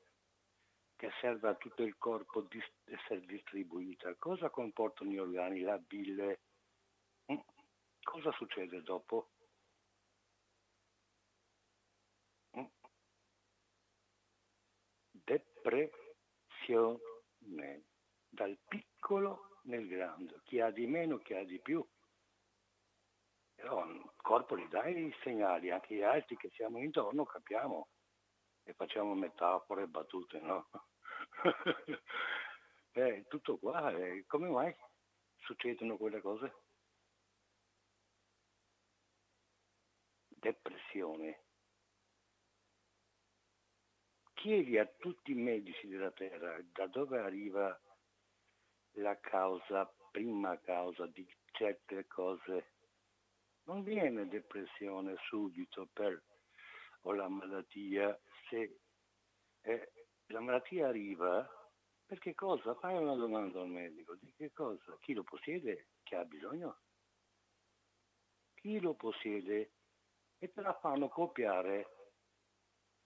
che 0.97 1.11
serve 1.20 1.49
a 1.49 1.55
tutto 1.55 1.82
il 1.82 1.97
corpo 1.97 2.43
di 2.43 2.62
essere 2.85 3.20
distribuita. 3.23 4.15
Cosa 4.16 4.51
comportano 4.51 5.11
gli 5.11 5.19
organi, 5.19 5.61
la 5.61 5.78
bile? 5.78 6.41
Mm? 7.32 7.39
Cosa 8.03 8.31
succede 8.32 8.82
dopo? 8.82 9.31
Mm? 12.57 12.66
Depressione, 15.62 17.85
dal 18.28 18.59
piccolo 18.66 19.59
nel 19.65 19.87
grande, 19.87 20.41
chi 20.45 20.59
ha 20.61 20.70
di 20.70 20.87
meno, 20.87 21.19
chi 21.19 21.35
ha 21.35 21.45
di 21.45 21.61
più. 21.61 21.87
Però 23.55 23.85
il 23.85 24.11
corpo 24.16 24.57
gli 24.57 24.66
dà 24.69 24.87
i 24.87 25.15
segnali, 25.23 25.70
anche 25.70 25.97
gli 25.97 26.03
altri 26.03 26.37
che 26.37 26.49
siamo 26.55 26.78
intorno 26.78 27.24
capiamo 27.24 27.89
e 28.62 28.73
facciamo 28.73 29.15
metafore, 29.15 29.87
battute, 29.87 30.41
no? 30.41 30.70
eh, 32.93 33.27
tutto 33.28 33.59
qua, 33.59 33.93
come 34.27 34.49
mai 34.49 34.74
succedono 35.37 35.99
quelle 35.99 36.23
cose? 36.23 36.55
Depressione. 40.28 41.49
Chiedi 44.41 44.79
a 44.79 44.87
tutti 44.87 45.33
i 45.33 45.35
medici 45.35 45.87
della 45.87 46.11
Terra 46.12 46.59
da 46.73 46.87
dove 46.87 47.19
arriva 47.19 47.79
la 48.93 49.21
causa, 49.21 49.85
prima 50.11 50.59
causa 50.61 51.07
di 51.09 51.29
certe 51.53 52.07
cose. 52.07 52.73
Non 53.65 53.83
viene 53.83 54.29
depressione 54.29 55.17
subito 55.29 55.91
per 55.93 56.23
o 57.03 57.12
la 57.12 57.29
malattia 57.29 58.19
se 58.49 58.79
eh, 59.61 59.93
la 60.29 60.41
malattia 60.41 60.89
arriva, 60.89 61.47
per 62.07 62.19
che 62.19 62.35
cosa? 62.35 62.75
Fai 62.77 62.97
una 62.97 63.17
domanda 63.17 63.61
al 63.61 63.69
medico, 63.69 64.15
di 64.15 64.33
che 64.33 64.53
cosa? 64.53 64.97
Chi 65.01 65.12
lo 65.12 65.23
possiede? 65.23 65.89
Chi 66.03 66.15
ha 66.15 66.25
bisogno? 66.25 66.79
Chi 68.55 68.81
lo 68.81 68.95
possiede? 68.95 69.73
E 70.39 70.51
te 70.51 70.62
la 70.62 70.73
fanno 70.81 71.11
copiare. 71.11 71.99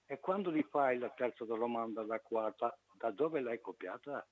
E 0.07 0.21
quando 0.21 0.53
gli 0.53 0.63
fai 0.63 0.99
la 0.99 1.11
terza 1.11 1.45
domanda, 1.45 2.05
la 2.05 2.21
quarta, 2.21 2.77
da 2.93 3.11
dove 3.11 3.41
l'hai 3.41 3.61
copiata? 3.61 4.27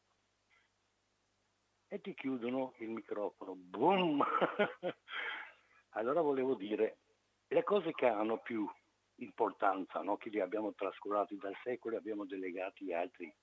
E 1.89 2.01
ti 2.01 2.15
chiudono 2.15 2.75
il 2.79 2.91
microfono. 2.91 3.55
Boom! 3.55 4.23
allora 5.91 6.21
volevo 6.21 6.55
dire, 6.55 6.99
le 7.49 7.63
cose 7.65 7.93
che 7.93 8.07
hanno 8.07 8.39
più 8.39 8.69
importanza 9.17 10.03
no? 10.03 10.17
che 10.17 10.31
li 10.31 10.41
abbiamo 10.41 10.75
trascurati 10.75 11.37
dal 11.37 11.57
secolo 11.63 11.95
e 11.95 11.99
abbiamo 11.99 12.25
delegati 12.25 12.93
altri. 12.93 13.35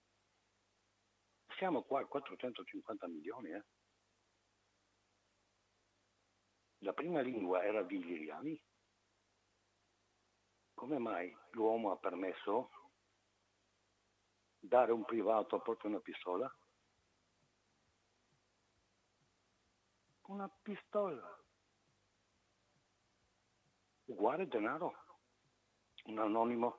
Siamo 1.58 1.84
qua 1.84 2.02
a 2.02 2.06
450 2.06 3.08
milioni. 3.08 3.52
Eh? 3.52 3.64
La 6.80 6.94
prima 6.94 7.22
lingua 7.22 7.64
era 7.64 7.84
di 7.84 8.04
Liriani. 8.04 8.62
Come 10.80 10.98
mai 10.98 11.38
l'uomo 11.52 11.92
ha 11.92 11.98
permesso 11.98 12.70
dare 14.60 14.94
un 14.94 15.04
privato 15.04 15.58
a 15.58 15.60
proprio 15.60 15.90
una 15.90 16.00
pistola? 16.00 16.50
Una 20.28 20.50
pistola. 20.62 21.44
Uguale 24.06 24.48
denaro 24.48 24.96
un 26.06 26.20
anonimo. 26.20 26.78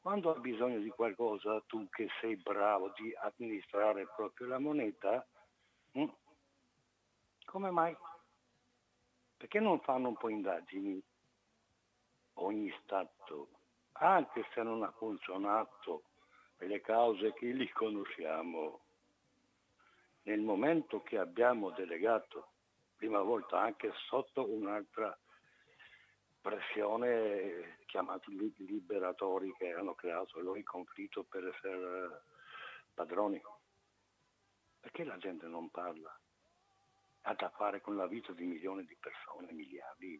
Quando 0.00 0.32
ha 0.32 0.38
bisogno 0.38 0.78
di 0.78 0.90
qualcosa, 0.90 1.60
tu 1.62 1.88
che 1.88 2.06
sei 2.20 2.36
bravo 2.36 2.92
di 2.92 3.12
amministrare 3.12 4.06
proprio 4.14 4.46
la 4.46 4.60
moneta, 4.60 5.26
hm? 5.94 6.06
come 7.46 7.70
mai? 7.72 7.96
Perché 9.36 9.58
non 9.58 9.80
fanno 9.80 10.10
un 10.10 10.16
po' 10.16 10.28
indagini? 10.28 11.09
Ogni 12.42 12.72
Stato, 12.82 13.48
anche 13.92 14.46
se 14.54 14.62
non 14.62 14.82
ha 14.82 14.90
funzionato 14.92 16.04
per 16.56 16.68
le 16.68 16.80
cause 16.80 17.34
che 17.34 17.46
li 17.46 17.68
conosciamo, 17.70 18.80
nel 20.22 20.40
momento 20.40 21.02
che 21.02 21.18
abbiamo 21.18 21.70
delegato, 21.70 22.48
prima 22.96 23.20
volta 23.20 23.60
anche 23.60 23.92
sotto 24.08 24.50
un'altra 24.50 25.16
pressione 26.40 27.78
chiamati 27.86 28.54
liberatori 28.56 29.52
che 29.58 29.72
hanno 29.74 29.94
creato 29.94 30.38
il 30.38 30.44
loro 30.44 30.60
conflitto 30.64 31.24
per 31.24 31.46
essere 31.46 32.22
padroni. 32.94 33.40
Perché 34.80 35.04
la 35.04 35.18
gente 35.18 35.46
non 35.46 35.70
parla? 35.70 36.18
Ha 37.22 37.34
da 37.34 37.50
fare 37.50 37.82
con 37.82 37.96
la 37.96 38.06
vita 38.06 38.32
di 38.32 38.44
milioni 38.44 38.84
di 38.86 38.96
persone, 38.98 39.52
miliardi. 39.52 40.18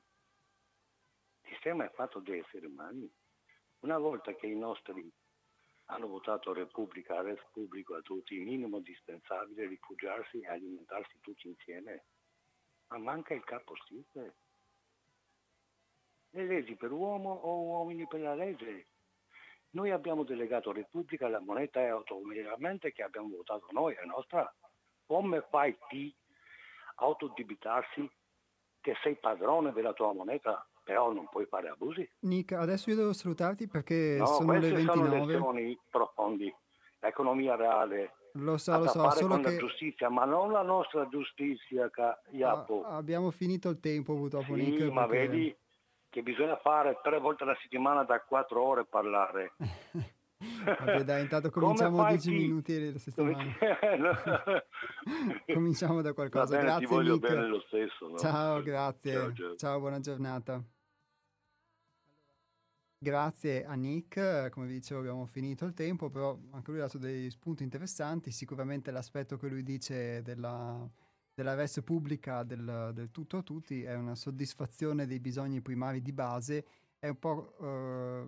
Il 1.50 1.56
sistema 1.56 1.84
è 1.84 1.90
fatto 1.90 2.20
di 2.20 2.38
esseri 2.38 2.66
umani. 2.66 3.12
Una 3.80 3.98
volta 3.98 4.32
che 4.36 4.46
i 4.46 4.56
nostri 4.56 5.10
hanno 5.86 6.06
votato 6.06 6.52
Repubblica, 6.52 7.20
res 7.22 7.40
pubblico 7.50 7.96
a 7.96 8.00
tutti, 8.02 8.34
il 8.34 8.42
minimo 8.42 8.76
indispensabile 8.76 9.66
rifugiarsi 9.66 10.38
e 10.40 10.46
alimentarsi 10.46 11.18
tutti 11.20 11.48
insieme. 11.48 12.04
Ma 12.86 12.98
manca 12.98 13.34
il 13.34 13.42
capo 13.42 13.74
stile 13.82 14.36
le 16.30 16.46
leggi 16.46 16.76
per 16.76 16.92
uomo 16.92 17.32
o 17.32 17.62
uomini 17.62 18.06
per 18.06 18.20
la 18.20 18.36
legge. 18.36 18.86
Noi 19.70 19.90
abbiamo 19.90 20.22
delegato 20.22 20.70
Repubblica, 20.70 21.28
la 21.28 21.40
moneta 21.40 21.80
è 21.80 21.86
automaticamente 21.86 22.92
che 22.92 23.02
abbiamo 23.02 23.34
votato 23.34 23.66
noi, 23.70 23.94
è 23.94 24.04
nostra. 24.04 24.52
Come 25.04 25.44
fai 25.50 25.76
ti 25.88 26.14
autodebitarsi 26.96 28.08
che 28.80 28.96
sei 29.02 29.16
padrone 29.16 29.72
della 29.72 29.92
tua 29.92 30.12
moneta, 30.12 30.64
però 30.82 31.12
non 31.12 31.28
puoi 31.28 31.46
fare 31.46 31.68
abusi? 31.68 32.08
Nick, 32.20 32.52
adesso 32.52 32.90
io 32.90 32.96
devo 32.96 33.12
salutarti 33.12 33.68
perché 33.68 34.16
no, 34.18 34.26
sono 34.26 34.52
le 34.52 34.72
29. 34.72 34.84
sono 34.84 35.26
lezioni 35.26 35.78
profondi, 35.90 36.54
l'economia 37.00 37.56
reale. 37.56 38.14
Lo 38.34 38.58
so, 38.58 38.78
lo 38.78 38.86
so, 38.86 39.10
solo 39.10 39.36
che... 39.36 39.42
la 39.42 39.56
giustizia, 39.56 40.08
ma 40.08 40.24
non 40.24 40.52
la 40.52 40.62
nostra 40.62 41.08
giustizia, 41.08 41.90
Iapo. 42.30 42.84
Ah, 42.84 42.96
abbiamo 42.96 43.30
finito 43.30 43.68
il 43.68 43.80
tempo 43.80 44.14
purtroppo, 44.14 44.54
sì, 44.54 44.70
Nick. 44.70 44.88
ma 44.90 45.06
perché... 45.06 45.28
vedi, 45.28 45.56
che 46.08 46.22
bisogna 46.22 46.56
fare 46.56 46.98
tre 47.02 47.18
volte 47.18 47.42
alla 47.44 47.56
settimana 47.60 48.04
da 48.04 48.20
quattro 48.20 48.62
ore 48.62 48.84
parlare. 48.84 49.54
Vabbè 50.40 51.04
dai, 51.04 51.22
intanto 51.22 51.50
cominciamo 51.50 52.06
10 52.06 52.30
minuti 52.30 52.74
alla 52.74 52.98
settimana. 52.98 53.54
cominciamo 55.52 56.00
da 56.00 56.12
qualcosa. 56.14 56.56
Bene, 56.56 56.62
grazie 56.62 56.86
ti 56.86 56.92
voglio 56.92 57.14
Nick. 57.14 57.28
bene 57.28 57.46
lo 57.46 57.60
stesso. 57.60 58.08
No? 58.08 58.16
Ciao, 58.16 58.62
grazie. 58.62 59.12
Ciao, 59.12 59.32
ciao. 59.32 59.56
ciao, 59.56 59.80
buona 59.80 60.00
giornata. 60.00 60.64
Grazie 63.02 63.64
a 63.64 63.74
Nick, 63.74 64.50
come 64.50 64.66
vi 64.66 64.74
dicevo 64.74 65.00
abbiamo 65.00 65.24
finito 65.24 65.64
il 65.64 65.72
tempo, 65.72 66.10
però 66.10 66.38
anche 66.50 66.70
lui 66.70 66.80
ha 66.80 66.84
dato 66.84 66.98
dei 66.98 67.30
spunti 67.30 67.62
interessanti, 67.62 68.30
sicuramente 68.30 68.90
l'aspetto 68.90 69.38
che 69.38 69.48
lui 69.48 69.62
dice 69.62 70.20
della, 70.20 70.86
della 71.32 71.54
res 71.54 71.80
pubblica 71.82 72.42
del, 72.42 72.90
del, 72.92 73.10
tutto 73.10 73.38
a 73.38 73.42
tutti 73.42 73.82
è 73.82 73.94
una 73.94 74.14
soddisfazione 74.14 75.06
dei 75.06 75.18
bisogni 75.18 75.62
primari 75.62 76.02
di 76.02 76.12
base, 76.12 76.66
è 76.98 77.08
un 77.08 77.18
po' 77.18 77.56
eh, 77.62 78.26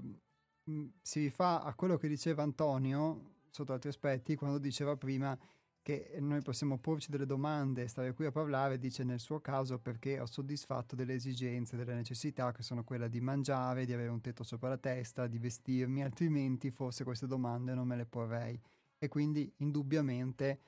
si 1.01 1.20
rifà 1.20 1.62
a 1.62 1.74
quello 1.74 1.97
che 1.97 2.09
diceva 2.09 2.43
Antonio 2.43 3.30
sotto 3.51 3.72
altri 3.72 3.90
aspetti 3.90 4.34
quando 4.34 4.59
diceva 4.59 4.97
prima 4.97 5.39
che 5.82 6.16
noi 6.20 6.40
possiamo 6.43 6.78
porci 6.78 7.10
delle 7.10 7.26
domande, 7.26 7.89
stare 7.89 8.14
qui 8.14 8.24
a 8.26 8.30
parlare, 8.30 8.78
dice 8.78 9.02
nel 9.02 9.18
suo 9.18 9.40
caso 9.40 9.80
perché 9.80 10.20
ho 10.20 10.26
soddisfatto 10.26 10.94
delle 10.94 11.14
esigenze, 11.14 11.76
delle 11.76 11.94
necessità 11.94 12.52
che 12.52 12.62
sono 12.62 12.84
quelle 12.84 13.09
di 13.09 13.20
mangiare, 13.20 13.84
di 13.84 13.93
avere 13.93 14.09
un 14.09 14.20
tetto 14.20 14.44
sopra 14.44 14.68
la 14.68 14.78
testa, 14.78 15.26
di 15.26 15.39
vestirmi, 15.39 16.05
altrimenti 16.05 16.70
forse 16.70 17.02
queste 17.02 17.26
domande 17.26 17.74
non 17.74 17.89
me 17.89 17.97
le 17.97 18.06
porrei. 18.06 18.59
E 18.97 19.09
quindi 19.09 19.52
indubbiamente 19.56 20.60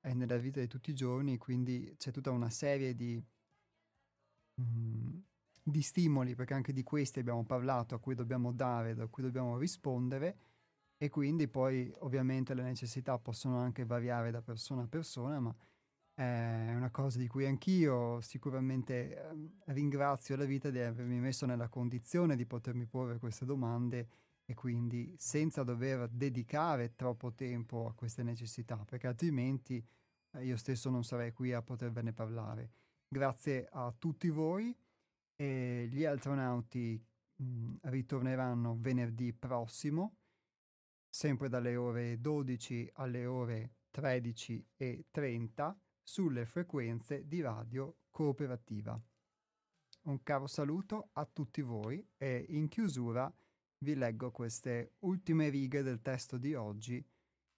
è 0.00 0.12
nella 0.14 0.36
vita 0.36 0.58
di 0.58 0.66
tutti 0.66 0.90
i 0.90 0.94
giorni, 0.94 1.38
quindi 1.38 1.94
c'è 1.96 2.10
tutta 2.10 2.32
una 2.32 2.50
serie 2.50 2.96
di, 2.96 3.22
mm, 4.60 5.18
di 5.68 5.82
stimoli, 5.82 6.36
perché 6.36 6.54
anche 6.54 6.72
di 6.72 6.84
questi 6.84 7.18
abbiamo 7.18 7.44
parlato, 7.44 7.96
a 7.96 7.98
cui 7.98 8.14
dobbiamo 8.14 8.52
dare, 8.52 8.94
da 8.94 9.08
cui 9.08 9.24
dobbiamo 9.24 9.58
rispondere 9.58 10.38
e 10.96 11.08
quindi 11.10 11.48
poi 11.48 11.92
ovviamente 11.98 12.54
le 12.54 12.62
necessità 12.62 13.18
possono 13.18 13.58
anche 13.58 13.84
variare 13.84 14.30
da 14.30 14.40
persona 14.40 14.82
a 14.82 14.86
persona, 14.86 15.40
ma 15.40 15.54
è 16.14 16.72
una 16.72 16.90
cosa 16.90 17.18
di 17.18 17.26
cui 17.26 17.46
anch'io 17.46 18.20
sicuramente 18.20 19.16
eh, 19.16 19.72
ringrazio 19.72 20.36
la 20.36 20.44
vita 20.44 20.70
di 20.70 20.78
avermi 20.78 21.18
messo 21.18 21.46
nella 21.46 21.68
condizione 21.68 22.36
di 22.36 22.46
potermi 22.46 22.86
porre 22.86 23.18
queste 23.18 23.44
domande 23.44 24.08
e 24.46 24.54
quindi 24.54 25.14
senza 25.18 25.64
dover 25.64 26.08
dedicare 26.08 26.94
troppo 26.94 27.32
tempo 27.32 27.88
a 27.88 27.92
queste 27.92 28.22
necessità, 28.22 28.76
perché 28.88 29.08
altrimenti 29.08 29.84
eh, 30.30 30.44
io 30.44 30.56
stesso 30.56 30.90
non 30.90 31.02
sarei 31.02 31.32
qui 31.32 31.52
a 31.52 31.60
potervene 31.60 32.12
parlare. 32.12 32.70
Grazie 33.08 33.68
a 33.70 33.92
tutti 33.98 34.28
voi 34.30 34.74
e 35.36 35.86
gli 35.90 36.04
astronauti 36.04 37.00
mm, 37.42 37.76
ritorneranno 37.82 38.76
venerdì 38.80 39.32
prossimo, 39.32 40.16
sempre 41.08 41.48
dalle 41.48 41.76
ore 41.76 42.20
12 42.20 42.90
alle 42.94 43.26
ore 43.26 43.74
13 43.90 44.66
e 44.76 45.06
30 45.10 45.78
sulle 46.02 46.46
frequenze 46.46 47.26
di 47.26 47.40
radio 47.40 47.98
cooperativa. 48.10 49.00
Un 50.02 50.22
caro 50.22 50.46
saluto 50.46 51.10
a 51.12 51.26
tutti 51.26 51.62
voi 51.62 52.06
e 52.16 52.46
in 52.50 52.68
chiusura 52.68 53.32
vi 53.78 53.94
leggo 53.94 54.30
queste 54.30 54.94
ultime 55.00 55.48
righe 55.48 55.82
del 55.82 56.00
testo 56.00 56.38
di 56.38 56.54
oggi 56.54 57.04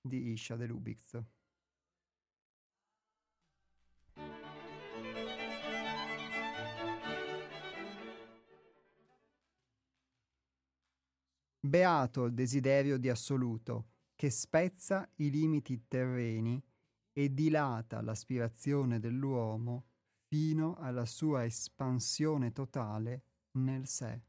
di 0.01 0.31
Isha 0.31 0.57
de 0.57 0.67
Lubitz. 0.67 1.23
Beato 11.61 12.25
il 12.25 12.35
desiderio 12.35 12.99
di 12.99 13.09
assoluto 13.09 13.89
che 14.15 14.31
spezza 14.31 15.09
i 15.17 15.31
limiti 15.31 15.87
terreni 15.89 16.63
e 17.13 17.35
dilata 17.35 18.01
l'aspirazione 18.01 19.01
dell'uomo 19.01 19.87
fino 20.29 20.77
alla 20.77 21.05
sua 21.05 21.45
espansione 21.45 22.53
totale 22.53 23.23
nel 23.53 23.89
sé. 23.89 24.28